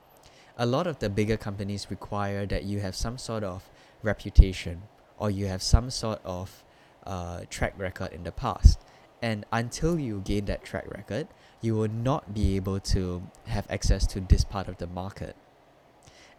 A 0.57 0.67
lot 0.67 0.87
of 0.87 0.99
the 0.99 1.09
bigger 1.09 1.37
companies 1.37 1.87
require 1.91 2.47
that 2.47 2.65
you 2.65 2.81
have 2.81 2.95
some 2.95 3.19
sort 3.19 3.45
of 3.45 3.69
reputation 4.03 4.83
or 5.19 5.31
you 5.31 5.47
have 5.47 5.63
some 5.63 5.91
sort 5.91 6.21
of 6.25 6.65
uh, 7.07 7.43
track 7.51 7.75
record 7.79 8.13
in 8.13 8.25
the 8.25 8.33
past. 8.33 8.81
And 9.23 9.45
until 9.53 9.99
you 9.99 10.23
gain 10.25 10.47
that 10.47 10.65
track 10.65 10.91
record, 10.91 11.29
you 11.61 11.75
will 11.75 11.91
not 11.91 12.33
be 12.33 12.57
able 12.57 12.81
to 12.81 13.23
have 13.47 13.67
access 13.71 14.07
to 14.09 14.21
this 14.21 14.45
part 14.45 14.69
of 14.69 14.79
the 14.79 14.87
market. 14.87 15.37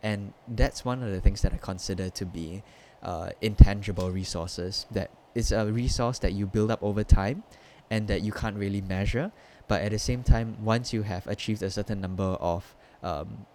And 0.02 0.34
that's 0.48 0.84
one 0.84 1.04
of 1.04 1.12
the 1.12 1.22
things 1.22 1.42
that 1.44 1.54
I 1.54 1.58
consider 1.58 2.10
to 2.10 2.26
be 2.26 2.64
uh, 3.04 3.30
intangible 3.40 4.10
resources. 4.10 4.88
That 4.90 5.12
is 5.36 5.52
a 5.52 5.72
resource 5.72 6.18
that 6.20 6.34
you 6.34 6.48
build 6.48 6.72
up 6.72 6.82
over 6.82 7.04
time 7.04 7.44
and 7.92 8.08
that 8.08 8.22
you 8.22 8.32
can't 8.32 8.58
really 8.58 8.82
measure. 8.82 9.32
But 9.68 9.84
at 9.84 9.92
the 9.92 10.00
same 10.00 10.24
time, 10.24 10.58
once 10.64 10.92
you 10.92 11.04
have 11.04 11.28
achieved 11.28 11.62
a 11.62 11.70
certain 11.70 12.02
number 12.02 12.24
of 12.24 12.76
um, 13.04 13.46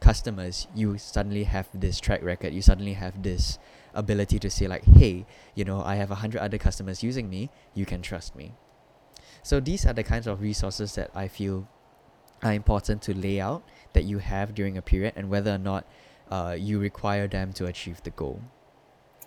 customers, 0.00 0.66
you 0.74 0.98
suddenly 0.98 1.44
have 1.44 1.68
this 1.74 2.00
track 2.00 2.22
record. 2.22 2.52
You 2.52 2.62
suddenly 2.62 2.94
have 2.94 3.22
this 3.22 3.58
ability 3.94 4.38
to 4.40 4.50
say, 4.50 4.66
like, 4.66 4.84
hey, 4.84 5.26
you 5.54 5.64
know, 5.64 5.82
I 5.82 5.96
have 5.96 6.10
a 6.10 6.16
hundred 6.16 6.40
other 6.40 6.58
customers 6.58 7.02
using 7.02 7.28
me. 7.28 7.50
You 7.74 7.86
can 7.86 8.02
trust 8.02 8.34
me. 8.34 8.52
So 9.42 9.60
these 9.60 9.86
are 9.86 9.92
the 9.92 10.02
kinds 10.02 10.26
of 10.26 10.40
resources 10.40 10.94
that 10.94 11.10
I 11.14 11.28
feel 11.28 11.68
are 12.42 12.52
important 12.52 13.02
to 13.02 13.14
lay 13.14 13.40
out 13.40 13.62
that 13.92 14.04
you 14.04 14.18
have 14.18 14.54
during 14.54 14.76
a 14.76 14.82
period 14.82 15.12
and 15.16 15.30
whether 15.30 15.54
or 15.54 15.58
not 15.58 15.84
uh, 16.30 16.56
you 16.58 16.78
require 16.78 17.26
them 17.26 17.52
to 17.54 17.66
achieve 17.66 18.02
the 18.02 18.10
goal. 18.10 18.40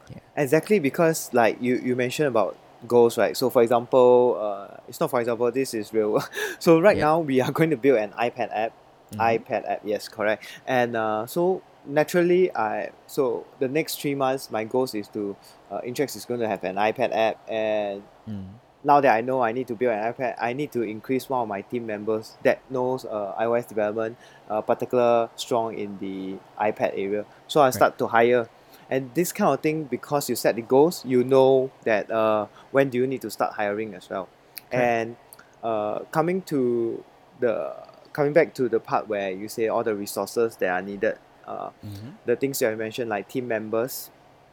Yeah. 0.10 0.20
Exactly 0.36 0.80
because 0.80 1.34
like 1.34 1.62
you 1.62 1.78
you 1.78 1.96
mentioned 1.96 2.28
about 2.28 2.58
goals 2.86 3.18
right 3.18 3.38
so 3.38 3.50
for 3.50 3.62
example 3.62 4.38
uh, 4.40 4.78
it's 4.90 5.00
not 5.00 5.10
for 5.10 5.22
example 5.22 5.50
this 5.50 5.74
is 5.74 5.94
real 5.94 6.22
so 6.60 6.82
right 6.82 6.98
now 6.98 7.20
we 7.20 7.40
are 7.40 7.52
going 7.52 7.70
to 7.70 7.78
build 7.78 7.98
an 7.98 8.12
ipad 8.12 8.50
app. 8.52 8.74
iPad 9.18 9.70
app. 9.70 9.82
Yes, 9.84 10.08
correct. 10.08 10.46
And 10.68 10.96
uh, 10.96 11.26
so 11.28 11.62
naturally, 11.86 12.54
I 12.56 12.92
so 13.08 13.46
the 13.60 13.68
next 13.68 14.02
three 14.02 14.16
months, 14.16 14.50
my 14.52 14.64
goals 14.64 14.96
is 14.96 15.08
to 15.10 15.36
uh, 15.72 15.82
Intrex 15.82 16.16
is 16.16 16.26
going 16.26 16.40
to 16.40 16.48
have 16.48 16.64
an 16.64 16.76
iPad 16.76 17.16
app, 17.16 17.40
and 17.50 18.04
Mm. 18.28 18.46
now 18.86 19.02
that 19.02 19.14
I 19.14 19.20
know 19.20 19.42
I 19.42 19.52
need 19.52 19.68
to 19.68 19.76
build 19.76 19.92
an 19.92 20.14
iPad, 20.14 20.36
I 20.40 20.54
need 20.54 20.72
to 20.72 20.82
increase 20.82 21.28
one 21.28 21.42
of 21.42 21.48
my 21.50 21.60
team 21.62 21.86
members 21.86 22.38
that 22.44 22.60
knows 22.70 23.04
uh, 23.04 23.34
iOS 23.38 23.68
development, 23.68 24.18
uh, 24.50 24.62
particular 24.62 25.30
strong 25.36 25.78
in 25.78 25.98
the 26.00 26.38
iPad 26.58 26.94
area. 26.96 27.26
So 27.48 27.62
I 27.62 27.72
start 27.72 27.98
to 28.00 28.08
hire. 28.08 28.48
And 28.90 29.14
this 29.14 29.32
kind 29.34 29.54
of 29.54 29.60
thing, 29.60 29.86
because 29.86 30.30
you 30.30 30.36
set 30.36 30.56
the 30.56 30.62
goals, 30.62 31.04
you 31.06 31.24
know 31.24 31.72
that 31.84 32.10
uh, 32.12 32.48
when 32.72 32.90
do 32.90 32.98
you 32.98 33.08
need 33.08 33.22
to 33.22 33.30
start 33.30 33.54
hiring 33.56 33.94
as 33.94 34.10
well. 34.10 34.30
And 34.72 35.16
uh, 35.64 36.00
coming 36.12 36.42
to 36.44 37.04
the 37.40 37.76
coming 38.14 38.32
back 38.34 38.54
to 38.56 38.70
the 38.70 38.80
part 38.80 39.08
where 39.08 39.32
you 39.32 39.48
say 39.50 39.68
all 39.68 39.84
the 39.84 39.96
resources 39.96 40.56
that 40.58 40.70
are 40.70 40.82
needed, 40.82 41.18
uh, 41.46 41.70
Mhm. 41.84 42.14
the 42.26 42.36
things 42.36 42.62
you 42.62 42.68
have 42.68 42.78
mentioned 42.78 43.10
like 43.10 43.28
team 43.28 43.48
members. 43.48 44.10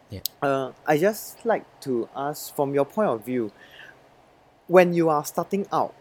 Yeah. 0.08 0.20
Uh, 0.42 0.72
I 0.86 0.96
just 0.98 1.44
like 1.44 1.64
to 1.82 2.08
ask 2.16 2.54
from 2.54 2.74
your 2.74 2.84
point 2.84 3.10
of 3.10 3.24
view, 3.24 3.52
when 4.66 4.94
you 4.94 5.08
are 5.08 5.24
starting 5.24 5.66
out, 5.72 5.94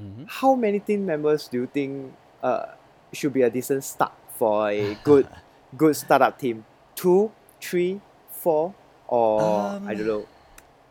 Mhm. 0.00 0.26
how 0.28 0.54
many 0.54 0.80
team 0.80 1.06
members 1.06 1.48
do 1.48 1.58
you 1.60 1.66
think 1.66 2.14
uh, 2.42 2.74
should 3.12 3.32
be 3.32 3.42
a 3.42 3.48
decent 3.50 3.84
start 3.84 4.12
for 4.36 4.68
a 4.68 4.94
good 5.04 5.26
good 5.76 5.96
startup 5.96 6.38
team? 6.38 6.64
Two, 6.94 7.30
three, 7.60 8.00
four, 8.30 8.74
or 9.08 9.40
I 9.40 9.76
Um, 9.76 9.86
don't 9.86 10.06
know. 10.06 10.26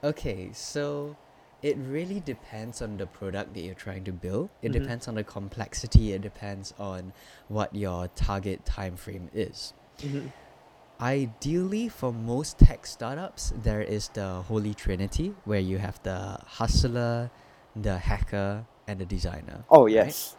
Okay, 0.04 0.52
so 0.54 1.16
it 1.64 1.78
really 1.78 2.20
depends 2.20 2.82
on 2.82 2.98
the 2.98 3.08
product 3.08 3.54
that 3.54 3.62
you're 3.62 3.74
trying 3.74 4.04
to 4.04 4.12
build. 4.12 4.50
It 4.62 4.70
Mhm. 4.70 4.74
depends 4.74 5.08
on 5.08 5.16
the 5.16 5.24
complexity. 5.24 6.12
It 6.12 6.22
depends 6.22 6.74
on 6.78 7.14
what 7.48 7.74
your 7.74 8.10
target 8.10 8.66
time 8.66 8.98
frame 8.98 9.30
is. 9.34 9.74
Mhm. 10.00 10.32
Ideally, 11.00 11.90
for 11.90 12.14
most 12.14 12.60
tech 12.60 12.86
startups, 12.86 13.54
there 13.64 13.82
is 13.82 14.10
the 14.10 14.44
holy 14.44 14.74
trinity 14.74 15.34
where 15.46 15.60
you 15.60 15.78
have 15.80 16.02
the 16.04 16.38
hustler, 16.46 17.32
the 17.76 17.98
hacker, 17.98 18.66
and 18.88 19.00
the 19.00 19.06
designer. 19.06 19.64
Oh 19.70 19.86
right? 19.86 19.94
yes. 19.94 20.36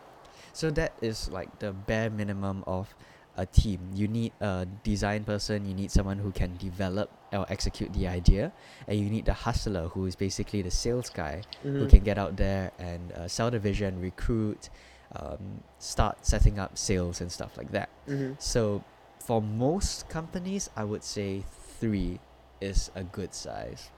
So 0.53 0.71
that 0.71 0.93
is 1.01 1.29
like 1.31 1.59
the 1.59 1.73
bare 1.73 2.11
minimum 2.11 2.63
of 2.67 2.95
a 3.37 3.47
team. 3.47 3.81
You 3.95 4.07
need 4.09 4.33
a 4.41 4.67
design 4.83 5.25
person, 5.25 5.67
you 5.67 5.75
need 5.75 5.91
someone 5.91 6.19
who 6.19 6.31
can 6.31 6.57
develop 6.57 7.11
or 7.33 7.45
execute 7.49 7.93
the 7.93 8.07
idea, 8.07 8.53
and 8.87 8.99
you 8.99 9.11
need 9.11 9.25
the 9.25 9.33
hustler 9.35 9.89
who 9.89 10.07
is 10.07 10.15
basically 10.15 10.63
the 10.63 10.71
sales 10.71 11.11
guy 11.11 11.43
who 11.63 11.87
Mhm. 11.87 11.91
can 11.91 12.01
get 12.05 12.17
out 12.19 12.37
there 12.37 12.71
and 12.79 13.13
uh, 13.13 13.27
sell 13.29 13.51
the 13.51 13.59
vision, 13.59 14.01
recruit, 14.01 14.71
um, 15.17 15.63
start 15.79 16.25
setting 16.25 16.59
up 16.59 16.79
sales 16.79 17.21
and 17.21 17.31
stuff 17.33 17.57
like 17.57 17.71
that. 17.73 17.89
Mhm. 18.07 18.37
So 18.41 18.85
for 19.19 19.43
most 19.43 20.09
companies, 20.09 20.71
I 20.77 20.85
would 20.85 21.03
say 21.03 21.45
three 21.81 22.21
is 22.61 22.91
a 22.95 23.03
good 23.03 23.35
size. 23.35 23.91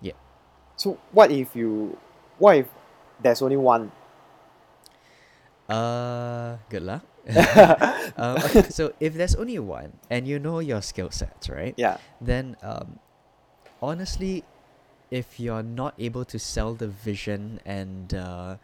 Yeah. 0.00 0.16
So 0.76 0.98
what 1.12 1.30
if 1.30 1.54
you, 1.54 1.98
what 2.38 2.56
if 2.56 2.68
there's 3.20 3.42
only 3.42 3.56
one? 3.56 3.92
Uh, 5.68 6.56
good 6.68 6.82
luck. 6.82 7.02
Um, 8.16 8.38
okay, 8.44 8.62
so 8.68 8.92
if 9.00 9.14
there's 9.14 9.34
only 9.34 9.58
one 9.58 9.92
and 10.10 10.26
you 10.28 10.38
know 10.38 10.58
your 10.60 10.82
skill 10.82 11.10
sets, 11.10 11.48
right? 11.48 11.74
Yeah. 11.76 11.98
Then, 12.20 12.56
um, 12.62 12.98
honestly, 13.82 14.44
if 15.10 15.38
you're 15.40 15.62
not 15.62 15.94
able 15.98 16.24
to 16.26 16.38
sell 16.38 16.74
the 16.74 16.88
vision 16.88 17.60
and 17.64 18.14
uh, 18.14 18.56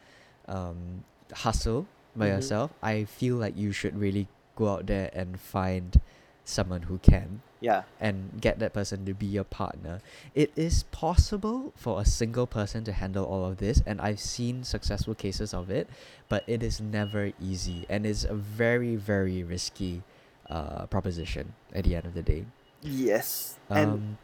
um, 0.49 1.05
hustle 1.33 1.87
by 2.17 2.29
Mhm. 2.29 2.35
yourself, 2.35 2.73
I 2.83 3.05
feel 3.05 3.37
like 3.37 3.57
you 3.57 3.73
should 3.73 3.97
really 3.99 4.29
go 4.57 4.69
out 4.69 4.87
there 4.87 5.11
and 5.13 5.39
find 5.41 6.01
someone 6.45 6.83
who 6.83 6.99
can 6.99 7.43
Yeah. 7.61 7.83
and 8.01 8.41
get 8.41 8.59
that 8.59 8.73
person 8.73 9.05
to 9.05 9.15
be 9.15 9.27
your 9.27 9.45
partner. 9.45 10.01
It 10.35 10.51
is 10.57 10.85
possible 10.85 11.73
for 11.77 12.01
a 12.01 12.05
single 12.05 12.47
person 12.47 12.85
to 12.85 12.93
handle 12.93 13.25
all 13.25 13.45
of 13.45 13.59
this, 13.59 13.83
and 13.87 14.01
I've 14.01 14.21
seen 14.21 14.65
successful 14.65 15.15
cases 15.15 15.53
of 15.53 15.71
it, 15.71 15.89
but 16.29 16.43
it 16.47 16.63
is 16.63 16.81
never 16.81 17.33
easy 17.41 17.87
and 17.89 18.07
it's 18.07 18.25
a 18.25 18.35
very, 18.35 18.97
very 18.97 19.43
risky 19.43 20.03
uh, 20.49 20.87
proposition 20.87 21.55
at 21.75 21.85
the 21.85 21.97
end 21.97 22.07
of 22.07 22.15
the 22.15 22.23
day. 22.23 22.47
Yes. 22.83 23.59
and 23.69 23.93
Um, 23.93 24.19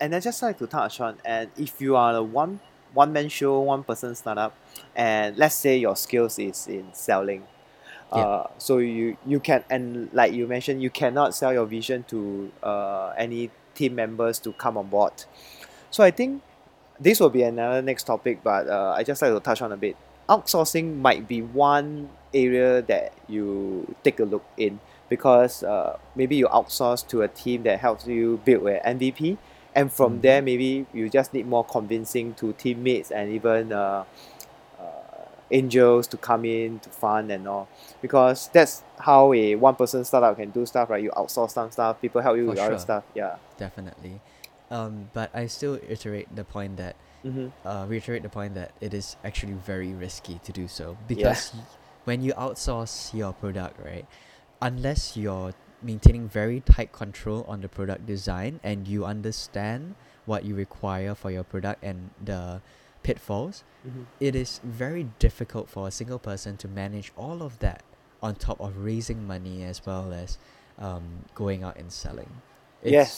and 0.00 0.14
I 0.14 0.20
just 0.20 0.40
like 0.42 0.58
to 0.58 0.66
touch 0.66 1.00
on 1.00 1.18
and 1.24 1.50
if 1.56 1.80
you 1.80 1.96
are 1.96 2.14
a 2.14 2.22
one 2.22 2.60
one 2.94 3.12
man 3.12 3.28
show, 3.28 3.60
one 3.60 3.84
person 3.84 4.14
startup, 4.14 4.54
and 4.94 5.36
let's 5.36 5.54
say 5.54 5.76
your 5.76 5.96
skills 5.96 6.38
is 6.38 6.66
in 6.66 6.92
selling. 6.92 7.44
Yeah. 8.14 8.22
Uh, 8.22 8.46
so 8.58 8.78
you 8.78 9.16
you 9.26 9.40
can 9.40 9.64
and 9.70 10.08
like 10.12 10.32
you 10.32 10.46
mentioned, 10.46 10.82
you 10.82 10.90
cannot 10.90 11.34
sell 11.34 11.52
your 11.52 11.66
vision 11.66 12.04
to 12.08 12.50
uh, 12.62 13.12
any 13.18 13.50
team 13.74 13.94
members 13.94 14.38
to 14.40 14.52
come 14.52 14.76
on 14.76 14.88
board. 14.88 15.12
So 15.90 16.02
I 16.04 16.10
think 16.10 16.42
this 17.00 17.20
will 17.20 17.30
be 17.30 17.42
another 17.42 17.80
next 17.82 18.04
topic, 18.04 18.40
but 18.42 18.68
uh, 18.68 18.94
I 18.96 19.04
just 19.04 19.22
like 19.22 19.32
to 19.32 19.40
touch 19.40 19.62
on 19.62 19.72
a 19.72 19.76
bit. 19.76 19.96
Outsourcing 20.28 20.96
might 20.96 21.26
be 21.28 21.40
one 21.42 22.10
area 22.34 22.82
that 22.82 23.12
you 23.28 23.94
take 24.04 24.20
a 24.20 24.24
look 24.24 24.44
in 24.56 24.80
because 25.08 25.62
uh, 25.62 25.96
maybe 26.14 26.36
you 26.36 26.46
outsource 26.48 27.06
to 27.08 27.22
a 27.22 27.28
team 27.28 27.62
that 27.62 27.80
helps 27.80 28.06
you 28.06 28.40
build 28.44 28.66
an 28.68 28.98
MVP, 28.98 29.38
and 29.74 29.90
from 29.92 30.18
Mhm. 30.18 30.22
there 30.22 30.42
maybe 30.42 30.86
you 30.92 31.08
just 31.08 31.32
need 31.32 31.46
more 31.46 31.64
convincing 31.64 32.34
to 32.34 32.52
teammates 32.54 33.10
and 33.10 33.30
even 33.30 33.72
uh, 33.72 34.04
angels 35.50 36.06
to 36.08 36.16
come 36.16 36.44
in 36.44 36.78
to 36.80 36.90
fund 36.90 37.30
and 37.32 37.46
all. 37.48 37.68
Because 38.02 38.48
that's 38.48 38.82
how 38.98 39.32
a 39.32 39.54
one 39.54 39.74
person 39.74 40.04
startup 40.04 40.36
can 40.36 40.50
do 40.50 40.66
stuff 40.66 40.90
right? 40.90 41.02
You 41.02 41.10
outsource 41.10 41.52
some 41.52 41.70
stuff 41.70 42.00
people 42.00 42.20
help 42.20 42.36
you 42.36 42.44
For 42.44 42.50
with 42.50 42.58
other 42.58 42.78
stuff 42.78 43.04
yeah. 43.14 43.36
Definitely. 43.56 44.20
Um, 44.70 45.10
but 45.14 45.34
I 45.34 45.46
still 45.46 45.78
iterate 45.88 46.34
the 46.34 46.44
point 46.44 46.76
that 46.76 46.96
mm-hmm. 47.24 47.48
uh, 47.66 47.86
reiterate 47.86 48.22
the 48.22 48.28
point 48.28 48.54
that 48.54 48.72
it 48.80 48.92
is 48.92 49.16
actually 49.24 49.54
very 49.54 49.92
risky 49.92 50.40
to 50.44 50.52
do 50.52 50.68
so. 50.68 50.96
Because 51.06 51.52
y- 51.54 51.60
when 52.04 52.22
you 52.22 52.32
outsource 52.34 53.14
your 53.14 53.32
product, 53.32 53.80
right, 53.84 54.06
unless 54.60 55.16
you're 55.16 55.54
maintaining 55.82 56.28
very 56.28 56.60
tight 56.60 56.92
control 56.92 57.44
on 57.48 57.60
the 57.60 57.68
product 57.68 58.06
design 58.06 58.60
and 58.62 58.88
you 58.88 59.04
understand 59.04 59.94
what 60.26 60.44
you 60.44 60.54
require 60.54 61.14
for 61.14 61.30
your 61.30 61.44
product 61.44 61.82
and 61.82 62.10
the 62.22 62.60
pitfalls, 63.08 63.64
Mm-hmm. 63.86 64.02
it 64.20 64.34
is 64.34 64.60
very 64.64 65.04
difficult 65.20 65.66
for 65.70 65.86
a 65.86 65.90
single 65.90 66.18
person 66.18 66.56
to 66.58 66.66
manage 66.68 67.12
all 67.16 67.42
of 67.48 67.52
that 67.60 67.80
on 68.20 68.34
top 68.34 68.58
of 68.60 68.76
raising 68.76 69.20
money 69.24 69.62
as 69.62 69.78
well 69.86 70.12
as 70.12 70.36
um, 70.86 71.04
going 71.34 71.62
out 71.62 71.76
and 71.78 71.90
selling. 71.92 72.30
It's, 72.82 72.92
yes 72.92 73.10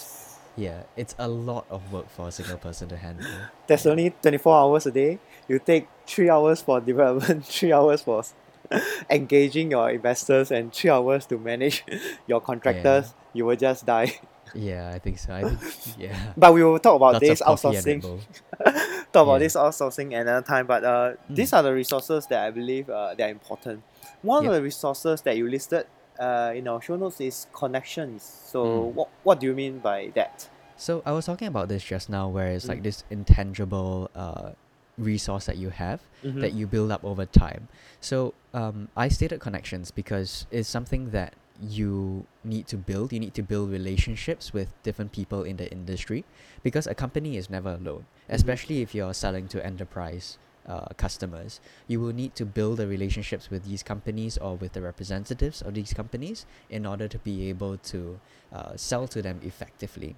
Yeah, 0.57 0.83
it's 1.01 1.15
a 1.19 1.27
lot 1.29 1.65
of 1.71 1.81
work 1.93 2.09
for 2.11 2.29
a 2.29 2.33
single 2.39 2.59
person 2.67 2.89
to 2.93 2.97
handle. 2.97 3.25
there's 3.67 3.87
only 3.87 4.11
24 4.23 4.57
hours 4.63 4.85
a 4.87 4.91
day 4.93 5.19
you 5.49 5.59
take 5.59 5.89
three 6.07 6.29
hours 6.29 6.61
for 6.61 6.77
development 6.93 7.47
three 7.47 7.73
hours 7.73 8.03
for 8.03 8.23
engaging 9.11 9.71
your 9.73 9.89
investors 9.91 10.51
and 10.53 10.73
three 10.77 10.91
hours 10.91 11.25
to 11.27 11.39
manage 11.39 11.83
your 12.29 12.41
contractors 12.41 13.15
you 13.33 13.47
will 13.47 13.57
just 13.57 13.87
die 13.87 14.13
Yeah, 14.53 14.91
I 14.93 14.99
think 14.99 15.17
so. 15.23 15.31
I 15.33 15.43
think, 15.47 15.95
yeah. 16.05 16.33
but 16.37 16.51
we 16.53 16.61
will 16.67 16.81
talk 16.83 16.97
about 17.01 17.15
Lots 17.15 17.27
this 17.27 17.41
of 17.41 17.63
coffee 17.63 17.77
and 17.79 17.87
Red 17.87 18.03
outsourcing. 18.03 18.90
Talk 19.13 19.25
about 19.25 19.35
Yeah. 19.35 19.47
this 19.47 19.57
outsourcing 19.57 20.15
another 20.19 20.45
time 20.47 20.67
but 20.67 20.85
uh, 20.85 21.13
these 21.29 21.51
Mm. 21.51 21.57
are 21.59 21.63
the 21.63 21.73
resources 21.75 22.27
that 22.29 22.45
i 22.47 22.51
believe 22.51 22.89
uh, 22.91 23.15
that 23.17 23.27
are 23.29 23.31
important 23.33 23.83
one 24.23 24.43
Yep. 24.43 24.51
of 24.51 24.57
the 24.57 24.63
resources 24.63 25.23
that 25.23 25.37
you 25.37 25.49
listed 25.49 25.85
uh, 26.19 26.53
in 26.55 26.69
our 26.69 26.81
show 26.83 26.97
notes 26.97 27.21
is 27.21 27.47
connections 27.53 28.23
so 28.53 28.59
Mm. 28.65 28.95
what, 28.95 29.09
what 29.23 29.41
do 29.41 29.47
you 29.47 29.55
mean 29.55 29.79
by 29.79 30.11
that 30.15 30.49
So 30.77 31.03
I 31.05 31.13
was 31.13 31.27
talking 31.27 31.49
about 31.49 31.69
this 31.69 31.85
just 31.85 32.09
now, 32.09 32.25
where 32.33 32.49
it's 32.57 32.65
like 32.69 32.81
Mm. 32.81 32.85
this 32.89 33.05
intangible 33.11 34.09
uh, 34.15 34.53
resource 34.97 35.45
that 35.47 35.57
you 35.57 35.69
have 35.71 36.01
Mhm. 36.25 36.41
that 36.41 36.53
you 36.53 36.67
build 36.67 36.91
up 36.91 37.05
over 37.05 37.27
time. 37.27 37.69
So 38.01 38.33
um, 38.55 38.89
I 38.97 39.09
stated 39.09 39.41
connections 39.41 39.91
because 39.91 40.47
it's 40.51 40.69
something 40.69 41.11
that 41.11 41.35
you 41.61 42.27
need 42.45 42.67
to 42.69 42.77
build. 42.77 43.13
You 43.13 43.21
need 43.21 43.35
to 43.35 43.43
build 43.43 43.71
relationships 43.71 44.53
with 44.53 44.69
different 44.83 45.13
people 45.13 45.43
in 45.45 45.57
the 45.57 45.71
industry 45.71 46.25
because 46.63 46.87
a 46.87 46.95
company 46.95 47.37
is 47.37 47.51
never 47.51 47.71
alone, 47.71 48.07
Mhm. 48.29 48.35
especially 48.35 48.83
if 48.83 48.95
you're 48.95 49.15
selling 49.15 49.49
to 49.49 49.65
enterprise. 49.65 50.39
Uh, 50.67 50.87
customers, 50.99 51.59
you 51.89 51.99
will 51.99 52.13
need 52.13 52.37
to 52.37 52.45
build 52.45 52.77
the 52.77 52.87
relationships 52.87 53.51
with 53.51 53.65
these 53.65 53.83
companies 53.83 54.37
or 54.39 54.57
with 54.57 54.73
the 54.75 54.81
representatives 54.81 55.63
of 55.63 55.73
these 55.75 55.93
companies 55.95 56.45
in 56.69 56.85
order 56.87 57.09
to 57.09 57.19
be 57.19 57.49
able 57.49 57.79
to 57.79 58.21
uh, 58.53 58.77
sell 58.77 59.09
to 59.09 59.23
them 59.23 59.41
effectively. 59.43 60.15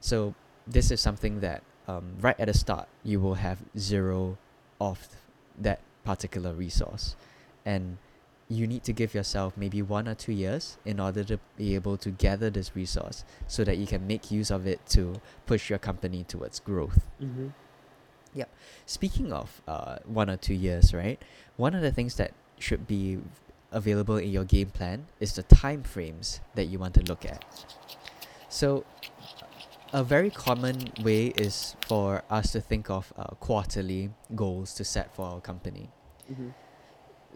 So 0.00 0.34
this 0.66 0.90
is 0.90 1.00
something 1.00 1.40
that 1.40 1.62
um, 1.86 2.16
right 2.20 2.40
at 2.40 2.46
the 2.46 2.54
start 2.54 2.88
you 3.04 3.20
will 3.20 3.34
have 3.34 3.58
zero 3.78 4.38
of 4.80 5.08
that 5.58 5.80
particular 6.04 6.52
resource, 6.54 7.14
and 7.64 7.98
you 8.50 8.66
need 8.66 8.82
to 8.84 8.92
give 8.92 9.14
yourself 9.14 9.56
maybe 9.56 9.80
one 9.80 10.08
or 10.08 10.14
two 10.14 10.32
years 10.32 10.76
in 10.84 10.98
order 10.98 11.22
to 11.22 11.38
be 11.56 11.74
able 11.76 11.96
to 11.96 12.10
gather 12.10 12.50
this 12.50 12.74
resource 12.74 13.24
so 13.46 13.62
that 13.64 13.78
you 13.78 13.86
can 13.86 14.06
make 14.06 14.30
use 14.30 14.50
of 14.50 14.66
it 14.66 14.84
to 14.88 15.14
push 15.46 15.70
your 15.70 15.78
company 15.78 16.24
towards 16.24 16.58
growth. 16.58 17.06
Mm-hmm. 17.22 17.48
Speaking 18.86 19.32
of 19.32 19.62
uh, 19.68 19.98
one 20.04 20.28
or 20.28 20.36
two 20.36 20.54
years, 20.54 20.92
right? 20.92 21.22
One 21.56 21.74
of 21.74 21.82
the 21.82 21.92
things 21.92 22.16
that 22.16 22.32
should 22.58 22.86
be 22.86 23.18
available 23.70 24.16
in 24.16 24.30
your 24.30 24.44
game 24.44 24.70
plan 24.70 25.06
is 25.20 25.34
the 25.34 25.44
time 25.44 25.84
frames 25.84 26.40
that 26.56 26.64
you 26.64 26.78
want 26.78 26.94
to 26.94 27.02
look 27.02 27.24
at. 27.24 27.44
So, 28.48 28.84
a 29.92 30.02
very 30.02 30.30
common 30.30 30.92
way 31.02 31.26
is 31.28 31.76
for 31.86 32.22
us 32.30 32.52
to 32.52 32.60
think 32.60 32.90
of 32.90 33.12
uh, 33.16 33.24
quarterly 33.38 34.10
goals 34.34 34.74
to 34.74 34.84
set 34.84 35.14
for 35.14 35.26
our 35.26 35.40
company. 35.40 35.90
Mm-hmm. 36.30 36.48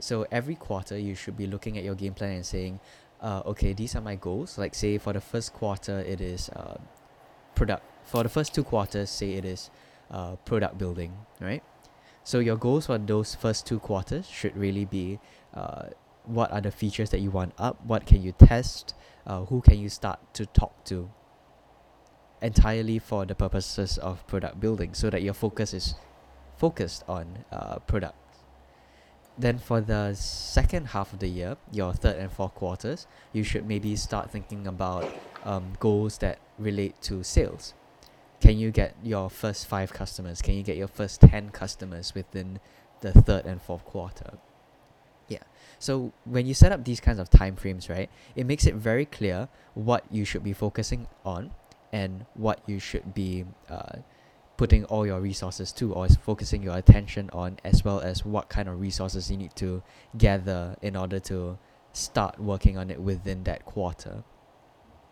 So 0.01 0.27
every 0.31 0.55
quarter, 0.55 0.99
you 0.99 1.15
should 1.15 1.37
be 1.37 1.47
looking 1.47 1.79
at 1.79 1.85
your 1.85 1.95
game 1.95 2.15
plan 2.15 2.33
and 2.33 2.47
saying, 2.47 2.81
uh, 3.21 3.43
okay, 3.47 3.73
these 3.73 3.97
are 3.97 4.01
my 4.01 4.17
goals. 4.17 4.59
Like 4.59 4.75
say 4.75 4.99
for 4.99 5.13
the 5.13 5.21
first 5.21 5.53
quarter, 5.55 6.01
it 6.01 6.21
is 6.21 6.51
uh, 6.51 6.79
product. 7.55 7.83
For 8.05 8.23
the 8.23 8.29
first 8.29 8.55
two 8.55 8.65
quarters, 8.65 9.11
say 9.11 9.33
it 9.33 9.45
is 9.45 9.71
uh, 10.11 10.37
product 10.45 10.79
building, 10.79 11.13
right? 11.41 11.63
So 12.23 12.39
your 12.39 12.57
goals 12.57 12.87
for 12.87 12.99
those 12.99 13.35
first 13.35 13.67
two 13.67 13.79
quarters 13.79 14.27
should 14.27 14.57
really 14.57 14.85
be 14.85 15.19
uh, 15.55 15.89
what 16.25 16.51
are 16.53 16.61
the 16.61 16.71
features 16.71 17.11
that 17.11 17.21
you 17.21 17.31
want 17.31 17.53
up, 17.59 17.85
what 17.85 18.07
can 18.07 18.23
you 18.23 18.33
test, 18.33 18.95
uh, 19.27 19.45
who 19.45 19.61
can 19.61 19.79
you 19.79 19.89
start 19.89 20.19
to 20.35 20.47
talk 20.47 20.85
to, 20.85 21.11
entirely 22.41 22.99
for 22.99 23.27
the 23.27 23.35
purposes 23.35 23.99
of 23.99 24.27
product 24.27 24.59
building, 24.59 24.95
so 24.95 25.11
that 25.11 25.23
your 25.23 25.35
focus 25.35 25.75
is 25.75 25.95
focused 26.57 27.05
on 27.09 27.45
uh, 27.53 27.79
product. 27.81 28.17
Then 29.37 29.59
for 29.59 29.81
the 29.81 30.15
second 30.15 30.89
half 30.89 31.13
of 31.13 31.19
the 31.19 31.29
year, 31.29 31.57
your 31.73 31.93
third 31.93 32.17
and 32.17 32.31
fourth 32.31 32.55
quarters, 32.55 33.07
you 33.33 33.43
should 33.43 33.67
maybe 33.67 33.97
start 33.97 34.31
thinking 34.31 34.67
about 34.67 35.13
um, 35.45 35.73
goals 35.81 36.19
that 36.19 36.39
relate 36.59 37.01
to 37.03 37.25
sales. 37.25 37.75
Can 38.41 38.59
you 38.59 38.71
get 38.71 38.95
your 39.03 39.29
first 39.31 39.67
five 39.67 39.93
customers? 39.93 40.41
Can 40.41 40.55
you 40.55 40.63
get 40.63 40.77
your 40.77 40.87
first 40.87 41.21
10 41.21 41.51
customers 41.51 42.15
within 42.15 42.61
the 43.01 43.13
third 43.13 43.47
and 43.47 43.61
fourth 43.61 43.85
quarter? 43.85 44.39
Yeah. 45.29 45.43
So 45.79 46.13
when 46.25 46.47
you 46.47 46.55
set 46.55 46.71
up 46.71 46.85
these 46.85 47.01
kinds 47.01 47.19
of 47.19 47.31
time 47.31 47.57
frames, 47.57 47.89
right, 47.89 48.11
it 48.37 48.47
makes 48.47 48.67
it 48.67 48.75
very 48.75 49.07
clear 49.07 49.49
what 49.75 50.05
you 50.11 50.25
should 50.25 50.45
be 50.45 50.53
focusing 50.53 51.09
on 51.25 51.53
and 51.93 52.27
what 52.35 52.61
you 52.67 52.79
should 52.79 53.15
be 53.15 53.47
uh, 53.69 53.99
putting 54.57 54.85
all 54.85 55.07
your 55.07 55.21
resources 55.21 55.73
to 55.73 55.93
or 55.93 56.07
is 56.07 56.17
focusing 56.17 56.63
your 56.63 56.77
attention 56.77 57.29
on 57.33 57.59
as 57.65 57.85
well 57.85 58.01
as 58.01 58.25
what 58.25 58.49
kind 58.49 58.69
of 58.69 58.81
resources 58.81 59.31
you 59.31 59.37
need 59.37 59.55
to 59.57 59.83
gather 60.17 60.77
in 60.81 60.97
order 60.97 61.19
to 61.19 61.59
start 61.93 62.39
working 62.39 62.79
on 62.79 62.91
it 62.91 63.01
within 63.01 63.45
that 63.45 63.65
quarter. 63.65 64.23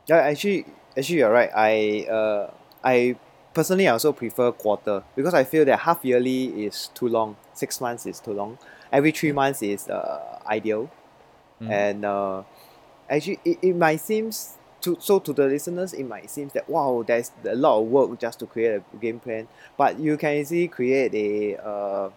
Yeah, 0.09 0.17
actually, 0.17 0.67
actually, 0.97 1.19
you're 1.19 1.31
right. 1.33 1.51
I 1.55 2.07
uh, 2.11 2.51
I 2.85 3.17
personally 3.55 3.87
also 3.89 4.13
prefer 4.13 4.51
quarter 4.53 5.03
because 5.15 5.35
I 5.35 5.45
feel 5.45 5.65
that 5.65 5.81
half 5.81 6.05
yearly 6.05 6.67
is 6.67 6.91
too 6.95 7.09
long. 7.09 7.37
Six 7.55 7.81
months 7.81 8.07
is 8.07 8.21
too 8.21 8.33
long. 8.33 8.59
Every 8.93 9.13
three 9.13 9.33
months 9.33 9.63
is 9.63 9.89
uh, 9.89 10.39
ideal, 10.47 10.91
Mm. 11.61 11.71
and 11.71 12.05
uh, 12.05 12.43
actually, 13.09 13.39
it, 13.45 13.59
it 13.63 13.77
might 13.77 14.01
seems 14.01 14.57
to 14.83 14.97
so 15.01 15.19
to 15.21 15.33
the 15.33 15.47
listeners, 15.47 15.93
it 15.95 16.05
might 16.05 16.29
seem 16.31 16.49
that 16.55 16.69
wow, 16.69 17.03
there's 17.07 17.31
a 17.45 17.55
lot 17.55 17.81
of 17.81 17.87
work 17.89 18.19
just 18.21 18.39
to 18.41 18.47
create 18.47 18.83
a 18.93 18.97
game 18.97 19.19
plan. 19.21 19.49
But 19.77 19.99
you 19.99 20.17
can 20.17 20.35
easily 20.35 20.69
create 20.69 21.15
a 21.15 21.57
uh, 21.63 22.11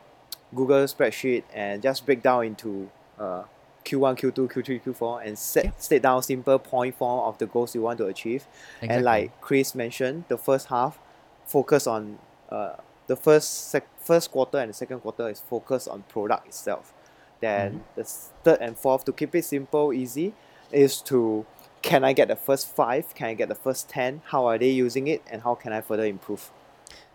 Google 0.53 0.85
spreadsheet 0.85 1.43
and 1.53 1.81
just 1.81 2.05
break 2.05 2.21
down 2.21 2.45
into 2.45 2.89
uh, 3.19 3.43
Q1, 3.85 4.17
Q2, 4.19 4.51
Q3, 4.51 4.81
Q4, 4.83 5.25
and 5.27 5.37
set 5.37 5.65
Yeah. 5.65 5.71
state 5.77 6.01
down 6.01 6.21
simple 6.23 6.59
point 6.59 6.95
form 6.95 7.19
of 7.27 7.37
the 7.37 7.45
goals 7.45 7.75
you 7.75 7.81
want 7.81 7.97
to 7.99 8.05
achieve. 8.07 8.45
Exactly. 8.81 8.95
And 8.95 9.05
like 9.05 9.41
Chris 9.41 9.75
mentioned, 9.75 10.25
the 10.27 10.37
first 10.37 10.67
half 10.67 10.97
focus 11.45 11.85
on 11.87 12.17
uh, 12.49 12.73
the 13.07 13.15
first 13.15 13.69
sec- 13.69 13.87
first 13.99 14.31
quarter 14.31 14.57
and 14.57 14.69
the 14.69 14.73
second 14.73 14.99
quarter 15.01 15.29
is 15.29 15.39
focused 15.39 15.87
on 15.87 16.03
product 16.09 16.47
itself. 16.47 16.93
Then 17.41 17.71
Mhm. 17.73 17.95
the 17.95 18.03
third 18.43 18.59
and 18.61 18.77
fourth 18.77 19.05
to 19.05 19.11
keep 19.11 19.35
it 19.35 19.45
simple, 19.45 19.93
easy, 19.93 20.33
is 20.71 21.01
to 21.01 21.45
can 21.85 22.03
I 22.03 22.13
get 22.13 22.27
the 22.27 22.35
first 22.35 22.67
five? 22.67 23.13
Can 23.13 23.27
I 23.27 23.35
get 23.35 23.47
the 23.47 23.55
first 23.55 23.87
ten? 23.87 24.21
How 24.25 24.47
are 24.47 24.57
they 24.57 24.71
using 24.71 25.07
it, 25.07 25.21
and 25.31 25.43
how 25.43 25.53
can 25.53 25.71
I 25.71 25.81
further 25.81 26.05
improve? 26.05 26.49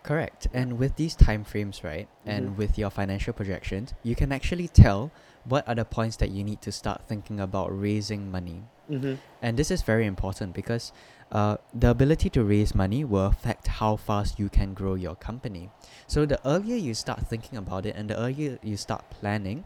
Correct. 0.01 0.47
And 0.53 0.79
with 0.79 0.95
these 0.95 1.13
time 1.13 1.43
frames, 1.43 1.83
right, 1.83 2.07
Mhm. 2.07 2.31
and 2.33 2.57
with 2.57 2.79
your 2.79 2.89
financial 2.89 3.33
projections, 3.33 3.93
you 4.01 4.15
can 4.15 4.31
actually 4.31 4.69
tell 4.69 5.11
what 5.43 5.67
are 5.67 5.75
the 5.75 5.85
points 5.85 6.15
that 6.17 6.29
you 6.29 6.43
need 6.43 6.61
to 6.61 6.71
start 6.71 7.01
thinking 7.07 7.39
about 7.39 7.67
raising 7.69 8.31
money. 8.31 8.63
Mm-hmm. 8.89 9.15
And 9.41 9.57
this 9.57 9.71
is 9.71 9.81
very 9.81 10.05
important 10.05 10.53
because 10.53 10.91
uh, 11.31 11.57
the 11.73 11.89
ability 11.89 12.29
to 12.29 12.43
raise 12.43 12.75
money 12.75 13.03
will 13.03 13.25
affect 13.25 13.67
how 13.79 13.95
fast 13.95 14.39
you 14.39 14.49
can 14.49 14.73
grow 14.73 14.95
your 14.95 15.15
company. 15.15 15.69
So 16.07 16.25
the 16.25 16.39
earlier 16.45 16.75
you 16.75 16.93
start 16.93 17.27
thinking 17.27 17.57
about 17.57 17.85
it 17.85 17.95
and 17.95 18.09
the 18.09 18.17
earlier 18.17 18.59
you 18.61 18.77
start 18.77 19.03
planning, 19.09 19.63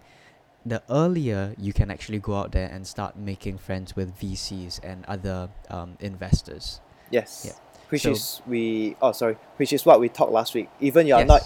the 0.65 0.81
earlier 0.89 1.53
you 1.57 1.73
can 1.73 1.91
actually 1.91 2.19
go 2.19 2.35
out 2.35 2.51
there 2.51 2.69
and 2.71 2.87
start 2.87 3.15
making 3.15 3.57
friends 3.59 3.95
with 3.95 4.17
VCs 4.19 4.79
and 4.83 5.05
other 5.05 5.49
um, 5.69 5.95
investors. 5.99 6.81
Yes. 7.11 7.45
Yeah. 7.45 7.53
Which 7.89 8.01
So- 8.01 8.11
is 8.11 8.41
we 8.47 8.95
oh 9.01 9.11
sorry, 9.11 9.37
which 9.57 9.71
is 9.71 9.85
what 9.85 9.99
we 9.99 10.09
talked 10.09 10.31
last 10.31 10.55
week. 10.55 10.69
Even 10.79 11.05
you 11.05 11.13
are 11.15 11.25
not 11.25 11.41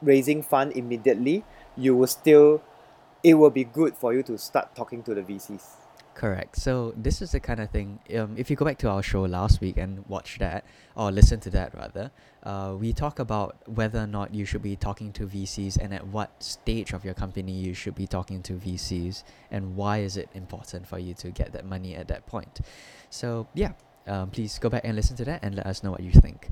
raising 0.00 0.42
fund 0.42 0.72
immediately, 0.72 1.44
you 1.76 1.94
will 1.96 2.06
still 2.06 2.62
it 3.22 3.34
will 3.34 3.50
be 3.50 3.64
good 3.64 3.94
for 3.96 4.12
you 4.14 4.22
to 4.24 4.38
start 4.38 4.74
talking 4.74 5.02
to 5.04 5.14
the 5.14 5.22
VCs. 5.22 5.62
Correct. 6.14 6.56
So 6.56 6.92
this 6.96 7.22
is 7.22 7.32
the 7.32 7.40
kind 7.40 7.60
of 7.60 7.70
thing. 7.70 7.98
Um, 8.16 8.34
if 8.36 8.50
you 8.50 8.56
go 8.56 8.64
back 8.64 8.78
to 8.78 8.90
our 8.90 9.02
show 9.02 9.22
last 9.22 9.60
week 9.60 9.76
and 9.78 10.06
watch 10.08 10.38
that, 10.38 10.64
or 10.94 11.10
listen 11.10 11.40
to 11.40 11.50
that 11.50 11.74
rather, 11.74 12.10
uh, 12.42 12.74
we 12.78 12.92
talk 12.92 13.18
about 13.18 13.56
whether 13.66 14.00
or 14.00 14.06
not 14.06 14.34
you 14.34 14.44
should 14.44 14.62
be 14.62 14.76
talking 14.76 15.12
to 15.12 15.26
VCs 15.26 15.78
and 15.78 15.94
at 15.94 16.06
what 16.06 16.42
stage 16.42 16.92
of 16.92 17.04
your 17.04 17.14
company 17.14 17.52
you 17.52 17.72
should 17.72 17.94
be 17.94 18.06
talking 18.06 18.42
to 18.42 18.54
VCs 18.54 19.24
and 19.50 19.74
why 19.74 19.98
is 19.98 20.16
it 20.16 20.28
important 20.34 20.86
for 20.86 20.98
you 20.98 21.14
to 21.14 21.30
get 21.30 21.52
that 21.52 21.64
money 21.64 21.94
at 21.94 22.08
that 22.08 22.26
point. 22.26 22.60
So 23.08 23.46
yeah, 23.54 23.72
um, 24.06 24.30
please 24.30 24.58
go 24.58 24.68
back 24.68 24.82
and 24.84 24.94
listen 24.94 25.16
to 25.16 25.24
that 25.24 25.42
and 25.42 25.54
let 25.54 25.66
us 25.66 25.82
know 25.82 25.90
what 25.90 26.02
you 26.02 26.12
think. 26.12 26.50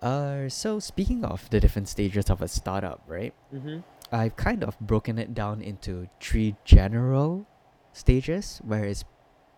Uh, 0.00 0.48
so 0.48 0.78
speaking 0.78 1.24
of 1.24 1.48
the 1.50 1.60
different 1.60 1.88
stages 1.88 2.30
of 2.30 2.42
a 2.42 2.48
startup, 2.48 3.02
right? 3.06 3.34
Mm-hmm. 3.54 3.80
I've 4.12 4.36
kind 4.36 4.62
of 4.62 4.78
broken 4.80 5.18
it 5.18 5.34
down 5.34 5.60
into 5.62 6.08
three 6.20 6.56
general 6.64 7.46
stages, 7.94 8.60
where 8.62 8.84
it's 8.84 9.04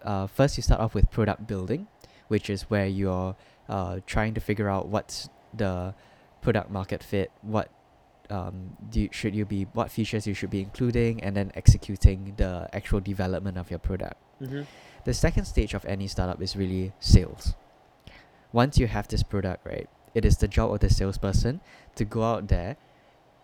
uh, 0.04 0.28
first 0.28 0.56
you 0.56 0.62
start 0.62 0.80
off 0.80 0.94
with 0.94 1.10
product 1.10 1.48
building, 1.48 1.88
which 2.28 2.48
is 2.48 2.62
where 2.70 2.86
you're 2.86 3.34
uh, 3.68 3.98
trying 4.06 4.34
to 4.34 4.40
figure 4.40 4.68
out 4.68 4.86
what's 4.86 5.28
the 5.52 5.94
product 6.42 6.70
market 6.70 7.02
fit, 7.02 7.32
what 7.42 7.70
um, 8.30 8.76
do 8.90 9.00
you, 9.00 9.08
should 9.10 9.34
you 9.34 9.44
be, 9.44 9.64
what 9.72 9.90
features 9.90 10.26
you 10.26 10.34
should 10.34 10.50
be 10.50 10.60
including, 10.60 11.22
and 11.22 11.36
then 11.36 11.50
executing 11.54 12.34
the 12.36 12.68
actual 12.72 13.00
development 13.00 13.58
of 13.58 13.70
your 13.70 13.78
product. 13.78 14.16
Mm-hmm. 14.40 14.62
The 15.04 15.14
second 15.14 15.44
stage 15.44 15.74
of 15.74 15.84
any 15.86 16.06
startup 16.06 16.40
is 16.42 16.56
really 16.56 16.92
sales. 17.00 17.54
Once 18.52 18.78
you 18.78 18.86
have 18.86 19.08
this 19.08 19.22
product, 19.22 19.66
right, 19.66 19.88
it 20.14 20.24
is 20.24 20.36
the 20.38 20.48
job 20.48 20.72
of 20.72 20.80
the 20.80 20.90
salesperson 20.90 21.60
to 21.94 22.04
go 22.04 22.22
out 22.22 22.48
there 22.48 22.76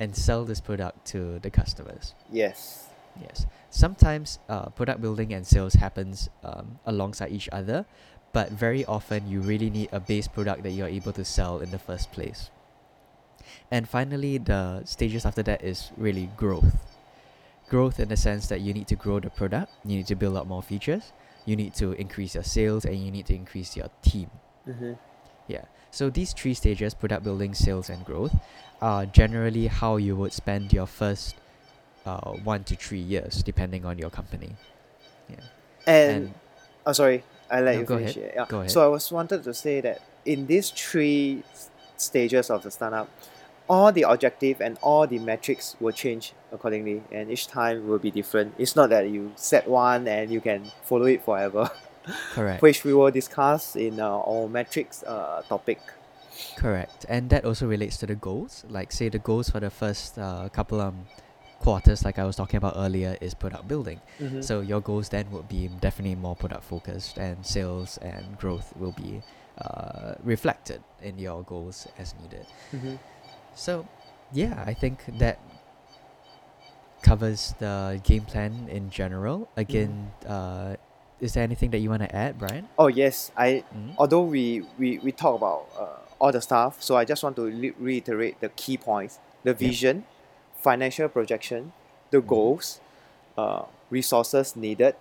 and 0.01 0.17
sell 0.17 0.45
this 0.45 0.61
product 0.61 1.05
to 1.07 1.39
the 1.41 1.51
customers. 1.51 2.15
Yes. 2.31 2.89
Yes. 3.21 3.47
Sometimes 3.73 4.39
uh, 4.51 4.69
product 4.69 5.01
building 5.01 5.33
and 5.33 5.47
sales 5.47 5.73
happens 5.73 6.29
um, 6.45 6.79
alongside 6.85 7.33
each 7.33 7.49
other, 7.51 7.87
but 8.35 8.53
very 8.53 8.85
often 8.85 9.27
you 9.27 9.41
really 9.41 9.71
need 9.71 9.89
a 9.93 9.99
base 9.99 10.29
product 10.29 10.63
that 10.65 10.73
you're 10.73 10.93
able 10.93 11.13
to 11.15 11.25
sell 11.25 11.59
in 11.59 11.71
the 11.71 11.79
first 11.79 12.13
place. 12.13 12.51
And 13.71 13.89
finally, 13.89 14.37
the 14.37 14.85
stages 14.85 15.25
after 15.25 15.43
that 15.45 15.65
is 15.65 15.91
really 15.97 16.29
growth. 16.37 16.85
Growth 17.71 17.99
in 17.99 18.11
the 18.11 18.17
sense 18.17 18.47
that 18.49 18.61
you 18.61 18.75
need 18.75 18.89
to 18.89 18.95
grow 18.95 19.21
the 19.21 19.31
product, 19.31 19.73
you 19.87 19.97
need 19.97 20.07
to 20.09 20.17
build 20.17 20.37
out 20.37 20.47
more 20.47 20.63
features, 20.63 21.13
you 21.47 21.57
need 21.57 21.75
to 21.77 21.93
increase 21.93 22.35
your 22.35 22.45
sales, 22.45 22.85
and 22.85 23.03
you 23.03 23.11
need 23.11 23.25
to 23.25 23.35
increase 23.35 23.75
your 23.75 23.89
team. 24.03 24.31
Mm-hmm. 24.69 24.93
Yeah. 25.49 25.65
So 25.91 26.11
these 26.11 26.35
three 26.35 26.53
stages, 26.53 26.93
product 26.93 27.25
building, 27.25 27.55
sales, 27.55 27.89
and 27.89 28.05
growth, 28.05 28.37
are 28.83 29.07
generally 29.07 29.69
how 29.69 29.97
you 29.97 30.15
would 30.15 30.35
spend 30.35 30.75
your 30.75 30.87
first 30.87 31.37
uh, 32.07 32.33
one 32.45 32.65
to 32.65 32.77
three 32.77 33.01
years, 33.01 33.43
depending 33.43 33.85
on 33.85 33.99
your 33.99 34.11
company. 34.11 34.57
Yeah. 35.29 35.37
And, 35.87 36.11
And 36.25 36.35
oh 36.87 36.93
sorry, 36.93 37.25
I 37.51 37.61
let 37.61 37.75
No, 37.75 37.81
you 37.81 37.87
go 37.87 37.99
finish 37.99 38.17
ahead. 38.17 38.33
Yeah. 38.35 38.47
Go 38.49 38.59
ahead. 38.61 38.71
So 38.71 38.85
I 38.85 38.89
was 38.89 39.11
wanted 39.13 39.45
to 39.45 39.55
say 39.55 39.81
that 39.81 40.01
in 40.25 40.47
these 40.47 40.71
three 40.71 41.43
stages 41.97 42.51
of 42.51 42.63
the 42.63 42.71
startup, 42.71 43.09
all 43.69 43.93
the 43.93 44.03
objective 44.03 44.61
and 44.61 44.77
all 44.83 45.07
the 45.07 45.19
metrics 45.19 45.77
will 45.81 45.93
change 45.93 46.33
accordingly, 46.53 47.03
and 47.11 47.31
each 47.31 47.47
time 47.47 47.89
will 47.89 47.99
be 47.99 48.11
different. 48.11 48.55
It's 48.59 48.75
not 48.77 48.91
that 48.91 49.09
you 49.09 49.33
set 49.37 49.69
one 49.69 50.07
and 50.09 50.31
you 50.31 50.41
can 50.41 50.71
follow 50.83 51.07
it 51.07 51.25
forever, 51.25 51.71
correct. 52.35 52.61
which 52.63 52.85
we 52.85 52.93
will 52.93 53.11
discuss 53.11 53.77
in 53.77 54.01
uh, 54.01 54.09
our 54.09 54.49
metrics 54.49 55.03
uh, 55.05 55.43
topic. 55.49 55.79
Correct. 56.57 57.07
And 57.09 57.31
that 57.31 57.45
also 57.45 57.67
relates 57.67 57.97
to 57.99 58.07
the 58.07 58.15
goals. 58.15 58.65
Like 58.69 58.91
say 58.93 59.09
the 59.09 59.19
goals 59.19 59.51
for 59.51 59.61
the 59.61 59.71
first 59.71 60.19
uh, 60.19 60.49
couple 60.49 60.81
um 60.81 61.07
quarters, 61.63 62.05
like 62.05 62.19
I 62.19 62.25
was 62.25 62.37
talking 62.37 62.59
about 62.59 62.75
earlier, 62.77 63.17
is 63.21 63.35
product 63.35 63.67
building. 63.69 64.01
Mhm. 64.21 64.43
So 64.43 64.61
your 64.61 64.81
goals 64.81 65.09
then 65.09 65.31
would 65.31 65.49
be 65.49 65.69
definitely 65.81 66.17
more 66.17 66.35
product 66.37 66.65
focused, 66.65 67.19
and 67.19 67.47
sales 67.47 67.99
and 68.03 68.37
growth 68.39 68.73
will 68.77 68.93
be 68.93 69.23
uh, 69.61 70.15
reflected 70.25 70.81
in 71.03 71.19
your 71.19 71.43
goals 71.45 71.87
as 71.99 72.15
needed. 72.21 72.47
Mhm. 72.73 72.99
So, 73.55 73.87
yeah, 74.33 74.65
I 74.67 74.73
think 74.75 75.05
that 75.19 75.39
covers 77.03 77.55
the 77.59 78.01
game 78.05 78.25
plan 78.25 78.69
in 78.71 78.91
general. 78.91 79.49
Again, 79.57 80.13
uh, 80.27 80.77
is 81.21 81.35
there 81.35 81.43
anything 81.45 81.71
that 81.71 81.79
you 81.79 81.91
want 81.91 82.03
to 82.03 82.15
add, 82.15 82.39
Brian? 82.39 82.69
Oh 82.79 82.87
yes, 82.89 83.31
I 83.37 83.65
Mhm. 83.75 83.95
although 83.99 84.23
we 84.23 84.63
we, 84.79 84.99
we 84.99 85.13
talk 85.13 85.35
about 85.37 85.67
uh, 85.79 85.99
all 86.21 86.33
the 86.33 86.41
stuff, 86.41 86.83
so 86.83 86.97
I 86.97 87.05
just 87.05 87.23
want 87.23 87.37
to 87.37 87.45
re- 87.47 87.75
reiterate 87.79 88.41
the 88.41 88.49
key 88.51 88.77
points: 88.77 89.19
the 89.45 89.55
vision, 89.55 90.05
financial 90.63 91.09
projection, 91.09 91.73
the 92.11 92.21
Mhm. 92.21 92.27
goals, 92.27 92.81
uh, 93.37 93.65
resources 93.91 94.57
needed, 94.57 94.95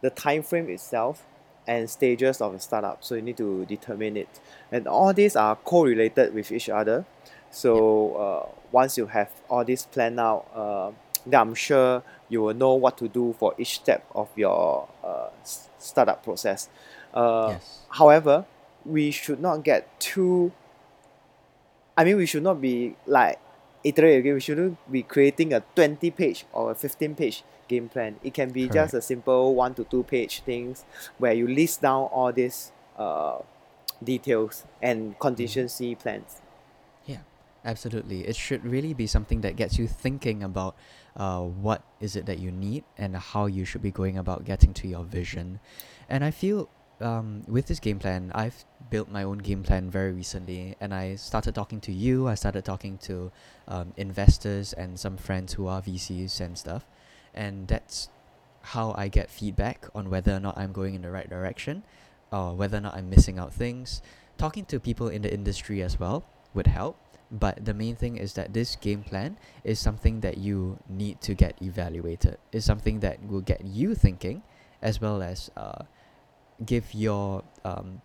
the 0.00 0.10
time 0.10 0.42
frame 0.42 0.68
itself, 0.68 1.24
and 1.66 1.88
stages 1.88 2.40
of 2.40 2.54
a 2.54 2.58
startup. 2.58 3.04
So 3.04 3.14
you 3.14 3.22
need 3.22 3.36
to 3.36 3.64
determine 3.66 4.16
it, 4.16 4.40
and 4.70 4.86
all 4.86 5.12
these 5.12 5.36
are 5.36 5.56
correlated 5.56 6.34
with 6.34 6.50
each 6.50 6.68
other. 6.68 7.04
So 7.50 8.16
uh, 8.16 8.46
once 8.72 8.98
you 8.98 9.06
have 9.06 9.30
all 9.48 9.64
this 9.64 9.86
planned 9.86 10.18
out, 10.18 10.46
uh, 10.54 10.90
then 11.26 11.40
I'm 11.40 11.54
sure 11.54 12.02
you 12.28 12.42
will 12.42 12.54
know 12.54 12.74
what 12.74 12.96
to 12.98 13.08
do 13.08 13.34
for 13.38 13.54
each 13.58 13.74
step 13.76 14.04
of 14.14 14.28
your 14.36 14.88
uh, 15.04 15.28
startup 15.78 16.24
process. 16.24 16.68
Uh, 17.14 17.50
yes. 17.52 17.80
However, 17.90 18.46
we 18.84 19.10
should 19.10 19.40
not 19.40 19.62
get 19.62 19.86
too. 20.00 20.50
I 21.96 22.04
mean, 22.04 22.16
we 22.16 22.26
should 22.26 22.42
not 22.42 22.60
be 22.60 22.96
like 23.06 23.38
iterate 23.84 24.18
again. 24.18 24.34
We 24.34 24.40
shouldn't 24.40 24.78
be 24.90 25.02
creating 25.02 25.52
a 25.52 25.60
twenty 25.74 26.10
page 26.10 26.44
or 26.52 26.70
a 26.70 26.74
fifteen 26.74 27.14
page 27.14 27.44
game 27.68 27.88
plan. 27.88 28.16
It 28.22 28.34
can 28.34 28.50
be 28.50 28.68
just 28.68 28.94
a 28.94 29.00
simple 29.00 29.54
one 29.54 29.74
to 29.74 29.84
two 29.84 30.02
page 30.02 30.42
things 30.42 30.84
where 31.18 31.32
you 31.32 31.48
list 31.48 31.82
down 31.82 32.08
all 32.12 32.32
these 32.32 32.72
uh, 32.98 33.38
details 34.02 34.64
and 34.80 35.18
contingency 35.18 35.94
plans. 35.94 36.42
Yeah, 37.06 37.18
absolutely. 37.64 38.26
It 38.26 38.36
should 38.36 38.64
really 38.64 38.94
be 38.94 39.06
something 39.06 39.40
that 39.42 39.56
gets 39.56 39.78
you 39.78 39.86
thinking 39.86 40.42
about 40.42 40.76
uh, 41.16 41.40
what 41.40 41.82
is 42.00 42.16
it 42.16 42.26
that 42.26 42.38
you 42.38 42.50
need 42.50 42.84
and 42.98 43.16
how 43.16 43.46
you 43.46 43.64
should 43.64 43.82
be 43.82 43.90
going 43.90 44.18
about 44.18 44.44
getting 44.44 44.74
to 44.74 44.88
your 44.88 45.04
vision. 45.04 45.60
And 46.08 46.24
I 46.24 46.30
feel 46.30 46.68
um, 47.00 47.42
with 47.46 47.66
this 47.66 47.80
game 47.80 47.98
plan, 47.98 48.32
I've 48.34 48.64
built 48.92 49.08
my 49.08 49.22
own 49.22 49.38
game 49.38 49.62
plan 49.62 49.88
very 49.88 50.12
recently, 50.12 50.76
and 50.78 50.92
I 50.92 51.16
started 51.16 51.54
talking 51.54 51.80
to 51.80 51.90
you. 51.90 52.28
I 52.28 52.34
started 52.34 52.62
talking 52.62 52.98
to 53.08 53.32
um, 53.66 53.94
investors 53.96 54.74
and 54.74 55.00
some 55.00 55.16
friends 55.16 55.54
who 55.54 55.66
are 55.66 55.80
VCs 55.80 56.38
and 56.42 56.58
stuff, 56.58 56.84
and 57.32 57.66
that's 57.66 58.10
how 58.76 58.92
I 58.92 59.08
get 59.08 59.30
feedback 59.30 59.88
on 59.94 60.10
whether 60.10 60.36
or 60.36 60.40
not 60.40 60.58
I'm 60.58 60.72
going 60.72 60.94
in 60.94 61.00
the 61.00 61.10
right 61.10 61.28
direction, 61.28 61.84
or 62.30 62.54
whether 62.54 62.76
or 62.76 62.82
not 62.82 62.94
I'm 62.94 63.08
missing 63.08 63.38
out 63.38 63.54
things. 63.54 64.02
Talking 64.36 64.66
to 64.66 64.78
people 64.78 65.08
in 65.08 65.22
the 65.22 65.32
industry 65.32 65.80
as 65.80 65.98
well 65.98 66.24
would 66.52 66.66
help. 66.66 66.98
But 67.32 67.64
the 67.64 67.72
main 67.72 67.96
thing 67.96 68.18
is 68.18 68.34
that 68.34 68.52
this 68.52 68.76
game 68.76 69.02
plan 69.02 69.38
is 69.64 69.80
something 69.80 70.20
that 70.20 70.36
you 70.36 70.76
need 70.86 71.22
to 71.22 71.32
get 71.32 71.56
evaluated. 71.62 72.36
Is 72.52 72.66
something 72.66 73.00
that 73.00 73.24
will 73.24 73.40
get 73.40 73.64
you 73.64 73.94
thinking, 73.94 74.42
as 74.82 75.00
well 75.00 75.22
as 75.22 75.50
uh, 75.56 75.88
give 76.60 76.92
your 76.92 77.42
um, 77.64 78.02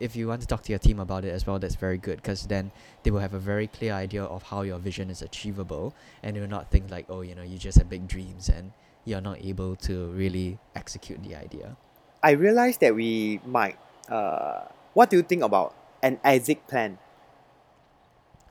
if 0.00 0.16
you 0.16 0.26
want 0.26 0.40
to 0.40 0.46
talk 0.46 0.62
to 0.62 0.72
your 0.72 0.78
team 0.78 0.98
about 0.98 1.24
it 1.24 1.30
as 1.30 1.46
well, 1.46 1.58
that's 1.58 1.76
very 1.76 1.98
good 1.98 2.16
because 2.16 2.46
then 2.46 2.72
they 3.02 3.10
will 3.10 3.20
have 3.20 3.34
a 3.34 3.38
very 3.38 3.66
clear 3.66 3.92
idea 3.92 4.24
of 4.24 4.42
how 4.42 4.62
your 4.62 4.78
vision 4.78 5.10
is 5.10 5.22
achievable, 5.22 5.94
and 6.22 6.34
they 6.34 6.40
will 6.40 6.48
not 6.48 6.70
think 6.70 6.90
like, 6.90 7.06
oh, 7.08 7.20
you 7.20 7.34
know, 7.34 7.42
you 7.42 7.58
just 7.58 7.78
have 7.78 7.88
big 7.88 8.08
dreams 8.08 8.48
and 8.48 8.72
you're 9.04 9.20
not 9.20 9.38
able 9.44 9.76
to 9.76 10.06
really 10.12 10.58
execute 10.74 11.22
the 11.22 11.36
idea. 11.36 11.76
I 12.22 12.32
realized 12.32 12.80
that 12.80 12.94
we 12.94 13.40
might. 13.46 13.78
Uh, 14.08 14.64
what 14.94 15.10
do 15.10 15.16
you 15.16 15.22
think 15.22 15.42
about 15.42 15.74
an 16.02 16.18
exit 16.24 16.66
plan? 16.66 16.98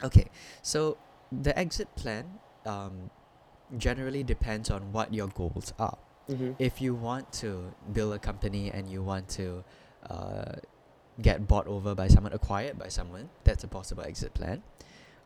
Okay, 0.03 0.29
so 0.61 0.97
the 1.31 1.57
exit 1.57 1.93
plan 1.95 2.39
um, 2.65 3.09
generally 3.77 4.23
depends 4.23 4.69
on 4.69 4.91
what 4.93 5.13
your 5.13 5.27
goals 5.27 5.73
are. 5.77 5.97
Mm-hmm. 6.29 6.53
If 6.59 6.81
you 6.81 6.95
want 6.95 7.33
to 7.33 7.73
build 7.91 8.13
a 8.13 8.19
company 8.19 8.71
and 8.71 8.87
you 8.87 9.03
want 9.03 9.27
to 9.29 9.63
uh, 10.09 10.55
get 11.21 11.47
bought 11.47 11.67
over 11.67 11.95
by 11.95 12.07
someone, 12.07 12.33
acquired 12.33 12.77
by 12.77 12.87
someone, 12.87 13.29
that's 13.43 13.63
a 13.63 13.67
possible 13.67 14.03
exit 14.03 14.33
plan. 14.33 14.63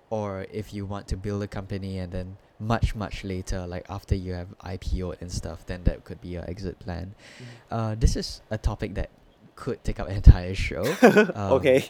Or 0.09 0.45
if 0.51 0.73
you 0.73 0.85
want 0.85 1.07
to 1.07 1.17
build 1.17 1.41
a 1.43 1.47
company 1.47 1.97
and 1.97 2.11
then 2.11 2.37
much, 2.59 2.93
much 2.95 3.23
later, 3.23 3.65
like 3.65 3.85
after 3.89 4.15
you 4.15 4.33
have 4.33 4.47
IPO 4.59 5.19
and 5.21 5.31
stuff, 5.31 5.65
then 5.65 5.83
that 5.85 6.03
could 6.03 6.21
be 6.21 6.29
your 6.29 6.47
exit 6.49 6.77
plan. 6.79 7.15
Uh, 7.71 7.95
this 7.97 8.15
is 8.15 8.41
a 8.51 8.57
topic 8.57 8.93
that 8.95 9.09
could 9.55 9.83
take 9.83 9.99
up 9.99 10.07
an 10.07 10.15
entire 10.21 10.55
show. 10.55 10.83
Um, 11.35 11.53
okay. 11.53 11.89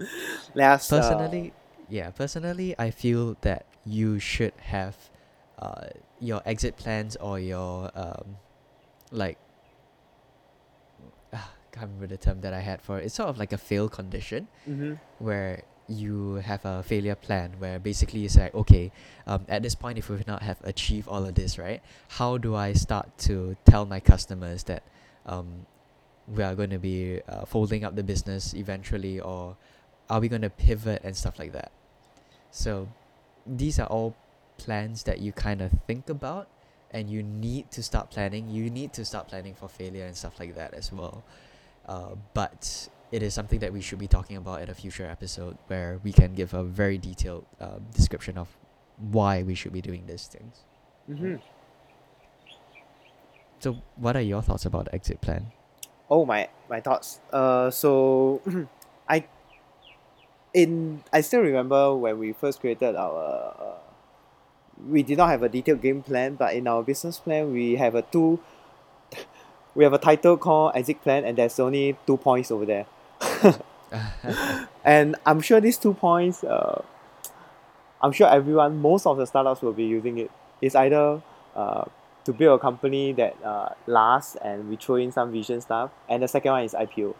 Uh, 0.00 1.00
personally 1.00 1.52
yeah 1.88 2.10
personally 2.10 2.74
i 2.78 2.90
feel 2.90 3.36
that 3.40 3.66
you 3.84 4.18
should 4.18 4.52
have 4.58 4.96
uh, 5.58 5.86
your 6.20 6.40
exit 6.46 6.76
plans 6.76 7.16
or 7.16 7.40
your 7.40 7.90
um, 7.94 8.36
like 9.10 9.38
can't 11.72 11.86
remember 11.86 12.06
the 12.06 12.16
term 12.16 12.40
that 12.40 12.52
i 12.52 12.60
had 12.60 12.80
for 12.80 12.98
it. 12.98 13.06
It's 13.06 13.14
sort 13.14 13.28
of 13.28 13.38
like 13.38 13.52
a 13.52 13.58
fail 13.58 13.88
condition 13.88 14.48
mm-hmm. 14.68 14.94
where 15.18 15.62
you 15.88 16.34
have 16.34 16.64
a 16.64 16.82
failure 16.82 17.14
plan 17.14 17.52
where 17.58 17.78
basically 17.78 18.24
it's 18.26 18.36
like 18.36 18.54
okay 18.54 18.92
um, 19.26 19.46
at 19.48 19.62
this 19.62 19.74
point 19.74 19.96
if 19.96 20.10
we 20.10 20.22
not 20.26 20.42
have 20.42 20.58
achieved 20.62 21.08
all 21.08 21.24
of 21.24 21.34
this 21.34 21.56
right 21.58 21.80
how 22.08 22.36
do 22.36 22.54
i 22.54 22.74
start 22.74 23.08
to 23.16 23.56
tell 23.64 23.86
my 23.86 23.98
customers 23.98 24.64
that 24.64 24.82
um, 25.24 25.64
we 26.26 26.42
are 26.42 26.54
going 26.54 26.70
to 26.70 26.78
be 26.78 27.20
uh, 27.28 27.44
folding 27.44 27.84
up 27.84 27.96
the 27.96 28.02
business 28.02 28.54
eventually 28.54 29.18
or 29.20 29.56
are 30.10 30.20
we 30.20 30.28
going 30.28 30.42
to 30.42 30.50
pivot 30.50 31.02
and 31.04 31.16
stuff 31.16 31.38
like 31.38 31.52
that? 31.52 31.70
So 32.50 32.88
these 33.46 33.78
are 33.78 33.86
all 33.86 34.16
plans 34.56 35.04
that 35.04 35.20
you 35.20 35.32
kind 35.32 35.60
of 35.60 35.72
think 35.86 36.08
about 36.08 36.48
and 36.90 37.10
you 37.10 37.22
need 37.22 37.70
to 37.72 37.82
start 37.82 38.10
planning. 38.10 38.50
You 38.50 38.70
need 38.70 38.92
to 38.94 39.04
start 39.04 39.28
planning 39.28 39.54
for 39.54 39.68
failure 39.68 40.04
and 40.04 40.16
stuff 40.16 40.38
like 40.38 40.54
that 40.56 40.74
as 40.74 40.92
well 40.92 41.24
uh, 41.88 42.14
but 42.34 42.88
it 43.12 43.22
is 43.22 43.34
something 43.34 43.60
that 43.60 43.72
we 43.72 43.80
should 43.80 43.98
be 43.98 44.08
talking 44.08 44.36
about 44.36 44.60
at 44.62 44.68
a 44.70 44.74
future 44.74 45.06
episode 45.06 45.58
where 45.68 46.00
we 46.04 46.12
can 46.12 46.34
give 46.34 46.54
a 46.54 46.64
very 46.64 46.98
detailed 46.98 47.46
uh, 47.60 47.78
description 47.94 48.38
of 48.38 48.48
why 48.98 49.42
we 49.42 49.54
should 49.54 49.72
be 49.72 49.82
doing 49.82 50.06
these 50.06 50.26
things 50.28 50.64
Mm-hmm. 51.10 51.36
so 53.60 53.76
what 53.96 54.16
are 54.16 54.20
your 54.22 54.42
thoughts 54.42 54.66
about 54.66 54.86
the 54.86 54.94
exit 54.94 55.20
plan 55.20 55.46
Oh 56.10 56.24
my 56.24 56.48
my 56.68 56.80
thoughts. 56.80 57.20
Uh, 57.32 57.70
so 57.70 58.40
I 59.08 59.24
in 60.54 61.02
I 61.12 61.20
still 61.20 61.40
remember 61.40 61.94
when 61.96 62.18
we 62.18 62.32
first 62.32 62.60
created 62.60 62.96
our. 62.96 63.54
Uh, 63.58 63.74
we 64.88 65.02
did 65.02 65.18
not 65.18 65.28
have 65.30 65.42
a 65.42 65.48
detailed 65.48 65.82
game 65.82 66.02
plan, 66.02 66.36
but 66.36 66.54
in 66.54 66.68
our 66.68 66.82
business 66.82 67.18
plan 67.18 67.52
we 67.52 67.76
have 67.76 67.94
a 67.94 68.02
two. 68.02 68.40
We 69.78 69.84
have 69.84 69.92
a 69.92 69.98
title 69.98 70.36
called 70.36 70.72
exit 70.74 71.00
plan, 71.02 71.24
and 71.24 71.38
there's 71.38 71.60
only 71.60 71.96
two 72.04 72.16
points 72.16 72.50
over 72.50 72.66
there. 72.66 72.86
and 74.84 75.14
I'm 75.24 75.40
sure 75.40 75.60
these 75.60 75.78
two 75.78 75.94
points. 75.94 76.42
Uh, 76.42 76.82
I'm 78.02 78.10
sure 78.10 78.26
everyone, 78.26 78.82
most 78.82 79.06
of 79.06 79.18
the 79.18 79.24
startups 79.24 79.62
will 79.62 79.72
be 79.72 79.84
using 79.84 80.18
it. 80.18 80.32
It's 80.60 80.74
either 80.74 81.22
uh, 81.54 81.84
to 82.24 82.32
build 82.32 82.58
a 82.58 82.60
company 82.60 83.12
that 83.12 83.36
uh, 83.44 83.68
lasts 83.86 84.36
and 84.42 84.68
we 84.68 84.74
throw 84.74 84.96
in 84.96 85.12
some 85.12 85.30
vision 85.30 85.60
stuff. 85.60 85.92
And 86.08 86.24
the 86.24 86.28
second 86.28 86.50
one 86.50 86.64
is 86.64 86.74
IPO. 86.74 87.14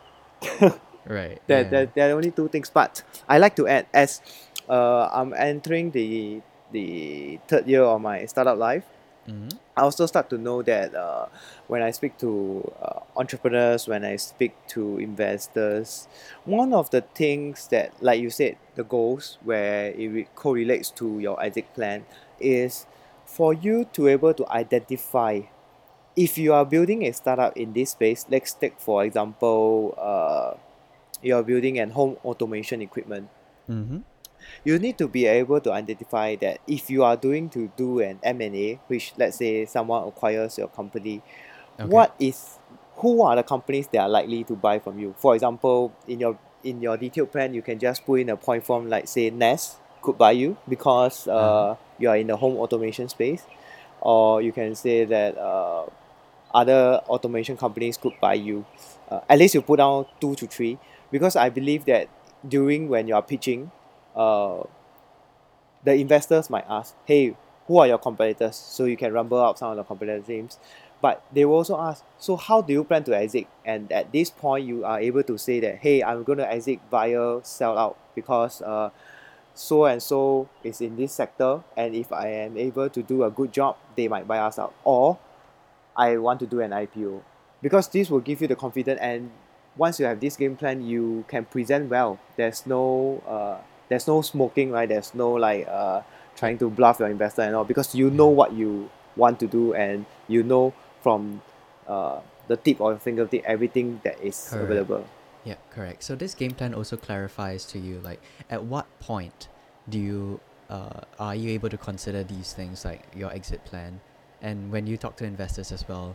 right 1.07 1.41
There, 1.47 1.63
yeah. 1.63 1.69
there, 1.71 1.87
there 1.95 2.11
are 2.11 2.17
only 2.17 2.33
two 2.33 2.49
things. 2.49 2.71
But 2.71 3.05
I 3.29 3.39
like 3.39 3.55
to 3.55 3.69
add 3.69 3.87
as 3.95 4.21
uh, 4.69 5.09
I'm 5.13 5.33
entering 5.33 5.93
the 5.93 6.43
the 6.73 7.39
third 7.47 7.69
year 7.69 7.85
of 7.85 8.01
my 8.01 8.27
startup 8.27 8.59
life. 8.59 8.85
Mhm. 9.29 9.59
I 9.77 9.83
also 9.83 10.07
start 10.07 10.31
to 10.31 10.39
know 10.39 10.63
that 10.63 10.95
uh, 10.95 11.27
when 11.69 11.83
I 11.83 11.91
speak 11.93 12.19
to 12.19 12.65
uh, 12.83 13.01
entrepreneurs, 13.17 13.87
when 13.87 14.05
I 14.05 14.17
speak 14.17 14.53
to 14.75 14.99
investors, 14.99 16.09
one 16.45 16.73
of 16.73 16.91
the 16.91 17.03
things 17.03 17.69
that, 17.69 17.93
like 18.01 18.21
you 18.21 18.31
said, 18.31 18.57
the 18.75 18.85
goals 18.85 19.39
where 19.45 19.93
it 19.93 20.09
re- 20.09 20.29
correlates 20.35 20.91
to 21.03 21.19
your 21.21 21.37
exit 21.43 21.73
plan 21.75 22.07
is 22.41 22.87
for 23.27 23.53
you 23.53 23.85
to 23.93 24.09
able 24.09 24.35
to 24.35 24.49
identify 24.51 25.43
if 26.17 26.39
you 26.39 26.53
are 26.55 26.65
building 26.65 27.05
a 27.07 27.13
startup 27.13 27.57
in 27.57 27.73
this 27.75 27.91
space. 27.91 28.27
Let's 28.31 28.53
take 28.55 28.81
for 28.81 29.05
example, 29.05 29.95
uh, 29.99 30.55
you 31.23 31.37
are 31.37 31.43
building 31.45 31.79
an 31.79 31.91
home 31.91 32.17
automation 32.25 32.83
equipment 32.83 33.29
Mhm. 33.69 34.03
You 34.65 34.79
need 34.79 34.99
to 34.99 35.09
be 35.09 35.27
able 35.27 35.61
to 35.61 35.73
identify 35.73 36.37
that 36.37 36.59
if 36.67 36.91
you 36.91 37.03
are 37.05 37.17
doing 37.17 37.49
to 37.51 37.71
do 37.77 38.01
an 38.01 38.19
M&A 38.23 38.81
which 38.89 39.13
let's 39.17 39.37
say 39.39 39.65
someone 39.67 40.07
acquires 40.09 40.59
your 40.59 40.69
company 40.69 41.23
Okay. 41.81 41.89
what 41.89 42.15
is 42.19 42.59
who 42.97 43.23
are 43.23 43.37
the 43.37 43.43
companies 43.43 43.87
that 43.89 44.01
are 44.01 44.09
likely 44.09 44.45
to 44.45 44.55
buy 44.57 44.79
from 44.79 44.99
you 44.99 45.15
for 45.19 45.35
example 45.35 45.93
in 46.07 46.21
your 46.21 46.39
in 46.65 46.83
your 46.83 46.97
detailed 46.97 47.31
plan 47.31 47.55
you 47.55 47.63
can 47.63 47.79
just 47.79 48.05
put 48.05 48.21
in 48.21 48.29
a 48.31 48.37
point 48.37 48.65
form 48.65 48.89
like 48.89 49.07
say 49.07 49.31
Nest 49.31 49.77
could 50.03 50.19
buy 50.19 50.33
you 50.33 50.57
because 50.69 51.29
uh, 51.29 51.33
Uh-huh. 51.37 51.77
you 51.99 52.09
are 52.09 52.17
in 52.17 52.27
the 52.27 52.37
home 52.37 52.57
automation 52.57 53.09
space 53.09 53.45
or 54.01 54.43
you 54.43 54.53
can 54.53 54.75
say 54.75 55.05
that 55.05 55.37
uh, 55.39 55.85
other 56.55 57.01
automation 57.09 57.57
companies 57.57 57.97
could 57.97 58.15
buy 58.21 58.35
you. 58.35 58.65
Uh, 59.11 59.21
at 59.29 59.39
least 59.39 59.55
you 59.55 59.63
put 59.63 59.79
down 59.79 60.07
two 60.21 60.35
to 60.37 60.47
three 60.47 60.79
because 61.11 61.37
I 61.37 61.49
believe 61.51 61.85
that 61.87 62.09
during 62.47 62.89
when 62.89 63.09
you 63.09 63.15
are 63.15 63.23
pitching, 63.23 63.71
uh, 64.19 64.65
the 65.85 65.95
investors 65.95 66.51
might 66.51 66.67
ask, 66.69 66.95
hey, 67.07 67.37
who 67.67 67.79
are 67.79 67.87
your 67.87 67.99
competitors? 67.99 68.57
So 68.57 68.85
you 68.85 68.97
can 68.97 69.13
rumble 69.13 69.39
up 69.39 69.57
some 69.57 69.71
of 69.71 69.77
the 69.77 69.85
competitor 69.85 70.23
names. 70.27 70.59
But 71.01 71.23
they 71.33 71.45
will 71.45 71.55
also 71.55 71.79
ask, 71.79 72.03
so 72.19 72.35
how 72.35 72.61
do 72.61 72.73
you 72.73 72.83
plan 72.83 73.05
to 73.05 73.17
exit? 73.17 73.47
And 73.65 73.93
at 73.93 74.11
this 74.11 74.31
point, 74.31 74.67
you 74.67 74.85
are 74.85 74.99
able 74.99 75.23
to 75.23 75.39
say 75.39 75.61
that, 75.61 75.77
hey, 75.77 76.03
I'm 76.03 76.25
going 76.25 76.39
to 76.39 76.51
exit 76.51 76.81
via 76.91 77.39
sell 77.45 77.79
out 77.79 77.97
because 78.17 78.61
uh, 78.63 78.91
so 79.55 79.85
and 79.85 80.03
so 80.03 80.49
is 80.65 80.81
in 80.81 80.97
this 80.97 81.13
sector. 81.13 81.63
And 81.77 81.95
if 81.95 82.13
I 82.13 82.29
am 82.29 82.59
able 82.59 82.89
to 82.91 83.03
do 83.03 83.23
a 83.23 83.31
good 83.31 83.53
job, 83.53 83.77
they 83.95 84.09
might 84.09 84.27
buy 84.27 84.39
us 84.39 84.59
out. 84.59 84.75
Or 84.83 85.19
I 85.97 86.17
want 86.17 86.41
to 86.41 86.47
do 86.47 86.61
an 86.61 86.73
IPO. 86.73 87.23
Because 87.63 87.87
this 87.89 88.11
will 88.11 88.21
give 88.21 88.41
you 88.41 88.49
the 88.49 88.57
confidence 88.57 88.99
and 89.01 89.31
once 89.77 90.01
you 90.01 90.07
have 90.07 90.19
this 90.19 90.37
game 90.37 90.57
plan, 90.57 90.85
you 90.85 91.25
can 91.29 91.45
present 91.45 91.89
well. 91.89 92.19
There's 92.37 92.67
no 92.67 93.23
uh, 93.27 93.59
there's 93.89 94.07
no 94.07 94.23
smoking, 94.23 94.71
right? 94.71 94.89
There's 94.89 95.15
no 95.15 95.33
like 95.33 95.67
uh, 95.69 96.03
trying 96.37 96.59
to 96.59 96.71
bluff 96.71 96.99
your 97.01 97.09
investor 97.09 97.43
and 97.43 97.55
all 97.55 97.65
because 97.65 97.95
you 97.95 98.11
know 98.11 98.29
what 98.29 98.53
you 98.53 98.91
want 99.17 99.41
to 99.41 99.47
do 99.47 99.75
and 99.75 100.07
you 100.29 100.43
know 100.43 100.73
from 101.03 101.43
uh, 101.87 102.21
the 102.47 102.57
tip 102.57 102.81
of 102.81 102.91
your 102.91 102.99
fingertip 102.99 103.43
everything 103.45 104.01
that 104.05 104.21
is 104.23 104.49
Correct. 104.51 104.71
available. 104.71 105.09
Yeah, 105.45 105.57
correct. 105.71 106.03
So 106.03 106.15
this 106.15 106.35
game 106.35 106.53
plan 106.53 106.75
also 106.75 106.97
clarifies 106.97 107.65
to 107.67 107.79
you 107.79 108.01
like 108.01 108.21
at 108.51 108.63
what 108.63 108.87
point 109.01 109.49
do 109.89 109.99
you 109.99 110.41
uh, 110.69 111.01
are 111.19 111.35
you 111.35 111.51
able 111.51 111.71
to 111.71 111.79
consider 111.79 112.23
these 112.23 112.53
things 112.53 112.85
like 112.85 113.03
your 113.17 113.33
exit 113.33 113.65
plan, 113.65 114.01
and 114.43 114.71
when 114.71 114.87
you 114.87 114.97
talk 114.97 115.17
to 115.17 115.25
investors 115.25 115.73
as 115.73 115.89
well, 115.89 116.15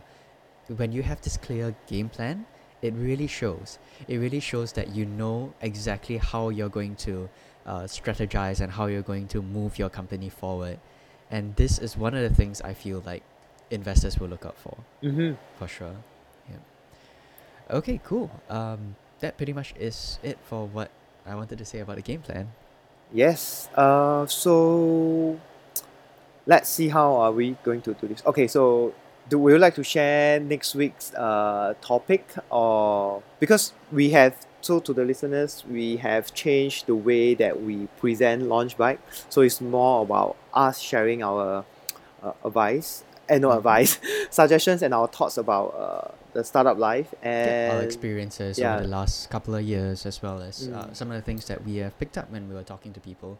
when 0.76 0.92
you 0.92 1.02
have 1.02 1.20
this 1.22 1.36
clear 1.36 1.74
game 1.88 2.08
plan, 2.08 2.46
it 2.80 2.94
really 2.94 3.26
shows. 3.26 3.78
It 4.06 4.18
really 4.18 4.40
shows 4.40 4.72
that 4.72 4.94
you 4.94 5.06
know 5.06 5.52
exactly 5.60 6.18
how 6.18 6.50
you're 6.50 6.68
going 6.68 6.94
to 6.96 7.28
uh, 7.66 7.82
strategize 7.82 8.60
and 8.60 8.72
how 8.72 8.86
you're 8.86 9.02
going 9.02 9.26
to 9.28 9.42
move 9.42 9.78
your 9.78 9.88
company 9.88 10.28
forward, 10.28 10.78
and 11.30 11.56
this 11.56 11.78
is 11.78 11.96
one 11.96 12.14
of 12.14 12.22
the 12.22 12.34
things 12.34 12.60
I 12.60 12.74
feel 12.74 13.02
like 13.04 13.22
investors 13.70 14.18
will 14.18 14.28
look 14.28 14.44
out 14.46 14.56
for 14.56 14.76
Mm-hmm. 15.02 15.34
for 15.58 15.66
sure. 15.68 15.96
Yeah. 16.50 17.76
Okay, 17.76 18.00
cool. 18.04 18.30
Um, 18.50 18.96
that 19.20 19.36
pretty 19.36 19.52
much 19.52 19.74
is 19.78 20.18
it 20.22 20.38
for 20.44 20.66
what 20.66 20.90
I 21.26 21.34
wanted 21.34 21.58
to 21.58 21.64
say 21.64 21.80
about 21.80 21.96
the 21.96 22.02
game 22.02 22.20
plan. 22.20 22.52
Yes. 23.12 23.68
Uh, 23.74 24.26
so 24.26 25.40
let's 26.46 26.68
see 26.68 26.88
how 26.88 27.14
are 27.16 27.32
we 27.32 27.56
going 27.64 27.80
to 27.82 27.94
do 27.94 28.08
this. 28.08 28.22
Okay, 28.26 28.46
so 28.46 28.92
do 29.28 29.38
would 29.38 29.52
you 29.54 29.58
like 29.58 29.74
to 29.74 29.82
share 29.82 30.38
next 30.38 30.74
week's 30.74 31.14
uh 31.14 31.72
topic 31.80 32.28
or 32.50 33.22
because 33.40 33.72
we 33.90 34.10
have 34.10 34.36
so 34.64 34.80
to 34.80 34.92
the 34.92 35.04
listeners 35.04 35.64
we 35.70 35.96
have 35.98 36.32
changed 36.32 36.86
the 36.86 36.94
way 37.08 37.34
that 37.34 37.54
we 37.62 37.76
present 38.02 38.42
LaunchByte 38.52 38.98
so 39.28 39.42
it's 39.42 39.60
more 39.60 40.02
about 40.02 40.36
us 40.54 40.76
sharing 40.80 41.22
our 41.22 41.64
uh, 42.22 42.32
advice 42.44 43.04
and 43.28 43.42
no 43.42 43.48
Mhm. 43.50 43.56
advice 43.58 43.98
suggestions 44.30 44.80
and 44.82 44.92
our 44.94 45.06
thoughts 45.16 45.36
about 45.38 45.68
uh, 45.86 46.08
the 46.34 46.42
startup 46.44 46.78
life 46.78 47.14
and 47.22 47.72
our 47.72 47.82
experiences 47.82 48.58
yeah. 48.58 48.74
over 48.74 48.82
the 48.82 48.88
last 49.00 49.30
couple 49.30 49.54
of 49.54 49.62
years, 49.62 50.04
as 50.06 50.20
well 50.22 50.38
as 50.42 50.68
uh, 50.68 50.70
Mm. 50.88 50.96
some 50.96 51.08
of 51.10 51.16
the 51.16 51.22
things 51.22 51.44
that 51.46 51.64
we 51.64 51.76
have 51.84 51.94
picked 52.00 52.16
up 52.18 52.26
when 52.34 52.48
we 52.48 52.54
were 52.58 52.64
talking 52.74 52.92
to 52.92 53.00
people. 53.00 53.38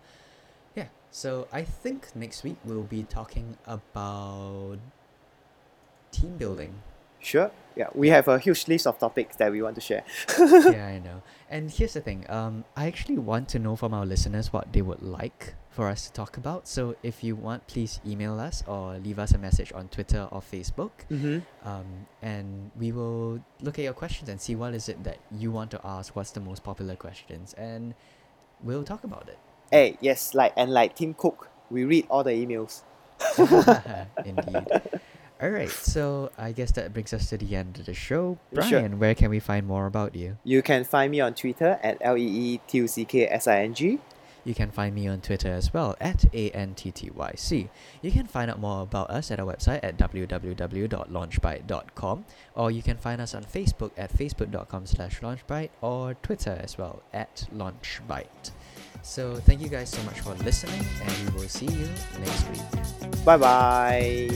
Yeah, 0.77 0.89
so 1.11 1.49
I 1.53 1.63
think 1.65 2.09
next 2.15 2.45
week 2.45 2.57
we'll 2.65 2.89
be 2.99 3.03
talking 3.03 3.57
about 3.67 4.79
team 6.13 6.37
building. 6.39 6.73
Sure 7.25 7.51
yeah 7.77 7.89
we 7.95 8.09
have 8.09 8.29
a 8.29 8.39
huge 8.39 8.69
list 8.69 8.87
of 8.87 8.99
topics 8.99 9.37
that 9.37 9.51
we 9.51 9.63
want 9.63 9.75
to 9.75 9.81
share 9.81 10.05
yeah, 10.39 10.87
I 10.95 10.99
know. 10.99 11.23
And 11.51 11.71
here's 11.71 11.95
the 11.95 12.01
thing. 12.01 12.25
Um, 12.29 12.65
I 12.77 12.87
actually 12.87 13.19
want 13.19 13.49
to 13.51 13.59
know 13.59 13.77
from 13.77 13.95
our 13.95 14.05
listeners 14.05 14.53
what 14.53 14.73
they 14.73 14.83
would 14.83 15.03
like 15.03 15.55
for 15.71 15.89
us 15.89 16.07
to 16.07 16.13
talk 16.13 16.37
about. 16.37 16.67
So 16.67 16.97
if 17.03 17.23
you 17.23 17.37
want, 17.37 17.67
please 17.67 18.01
email 18.07 18.41
us 18.41 18.65
or 18.67 18.99
leave 18.99 19.19
us 19.19 19.33
a 19.33 19.39
message 19.39 19.73
on 19.73 19.89
Twitter 19.89 20.29
or 20.31 20.41
Facebook. 20.41 20.91
mm-hmm. 21.11 21.39
Um, 21.69 22.07
and 22.23 22.71
we 22.77 22.93
will 22.93 23.41
look 23.61 23.79
at 23.79 23.85
your 23.85 23.93
questions 23.93 24.29
and 24.29 24.41
see 24.41 24.55
what 24.55 24.75
is 24.75 24.89
it 24.89 25.05
that 25.05 25.19
you 25.31 25.51
want 25.51 25.71
to 25.73 25.81
ask. 25.85 26.17
What's 26.17 26.31
the 26.33 26.41
most 26.41 26.65
popular 26.65 26.97
questions, 26.97 27.55
and 27.55 27.95
we'll 28.63 28.85
talk 28.85 29.05
about 29.05 29.29
it. 29.29 29.39
Hey, 29.71 29.97
yes, 30.01 30.35
like 30.35 30.53
and 30.57 30.73
like 30.73 30.97
Tim 30.97 31.15
Cook, 31.15 31.51
we 31.71 31.85
read 31.85 32.07
all 32.09 32.25
the 32.25 32.33
emails. 32.33 32.83
Indeed. 34.25 35.01
All 35.43 35.51
right, 35.51 35.69
so 35.69 36.31
I 36.39 36.53
guess 36.53 36.71
that 36.73 36.93
brings 36.93 37.13
us 37.13 37.29
to 37.31 37.37
the 37.37 37.57
end 37.57 37.79
of 37.79 37.87
the 37.87 37.95
show. 37.95 38.39
Sure. 38.53 38.71
Brian, 38.71 38.99
where 38.99 39.15
can 39.15 39.31
we 39.31 39.41
find 39.41 39.67
more 39.67 39.87
about 39.87 40.15
you? 40.15 40.39
You 40.45 40.63
can 40.63 40.85
find 40.85 41.11
me 41.11 41.21
on 41.21 41.35
Twitter 41.35 41.79
at 41.83 41.99
L 42.01 42.17
E 42.17 42.23
E 42.23 42.61
T 42.67 42.79
U 42.79 42.87
C 42.87 43.05
K 43.05 43.27
S 43.27 43.49
I 43.49 43.63
N 43.63 43.75
G. 43.75 43.99
You 44.45 44.55
can 44.55 44.71
find 44.71 44.95
me 44.95 45.09
on 45.09 45.21
Twitter 45.23 45.49
as 45.49 45.73
well 45.73 45.97
at 46.01 46.19
ANTTYC. 46.33 47.69
You 48.03 48.13
can 48.13 48.27
find 48.27 48.51
out 48.51 48.61
more 48.61 48.83
about 48.83 49.09
us 49.11 49.31
at 49.31 49.41
our 49.41 49.47
website 49.47 49.81
at 49.83 49.97
www.launchbyte.com 49.97 52.25
or 52.55 52.71
you 52.71 52.83
can 52.83 52.99
find 52.99 53.23
us 53.23 53.35
on 53.35 53.45
Facebook 53.45 53.93
at 53.97 54.13
facebook.com 54.13 54.85
slash 54.87 55.21
launchbyte 55.21 55.71
or 55.81 56.13
Twitter 56.15 56.59
as 56.63 56.77
well 56.77 57.03
at 57.13 57.47
launchbyte. 57.55 58.51
So 59.03 59.37
thank 59.37 59.63
you 59.63 59.69
guys 59.69 59.89
so 59.89 60.03
much 60.03 60.21
for 60.21 60.35
listening 60.45 60.85
and 61.03 61.31
we 61.31 61.37
will 61.41 61.49
see 61.49 61.67
you 61.67 61.89
next 62.21 62.47
week. 62.51 62.61
Bye 63.25 63.39
bye. 63.39 64.29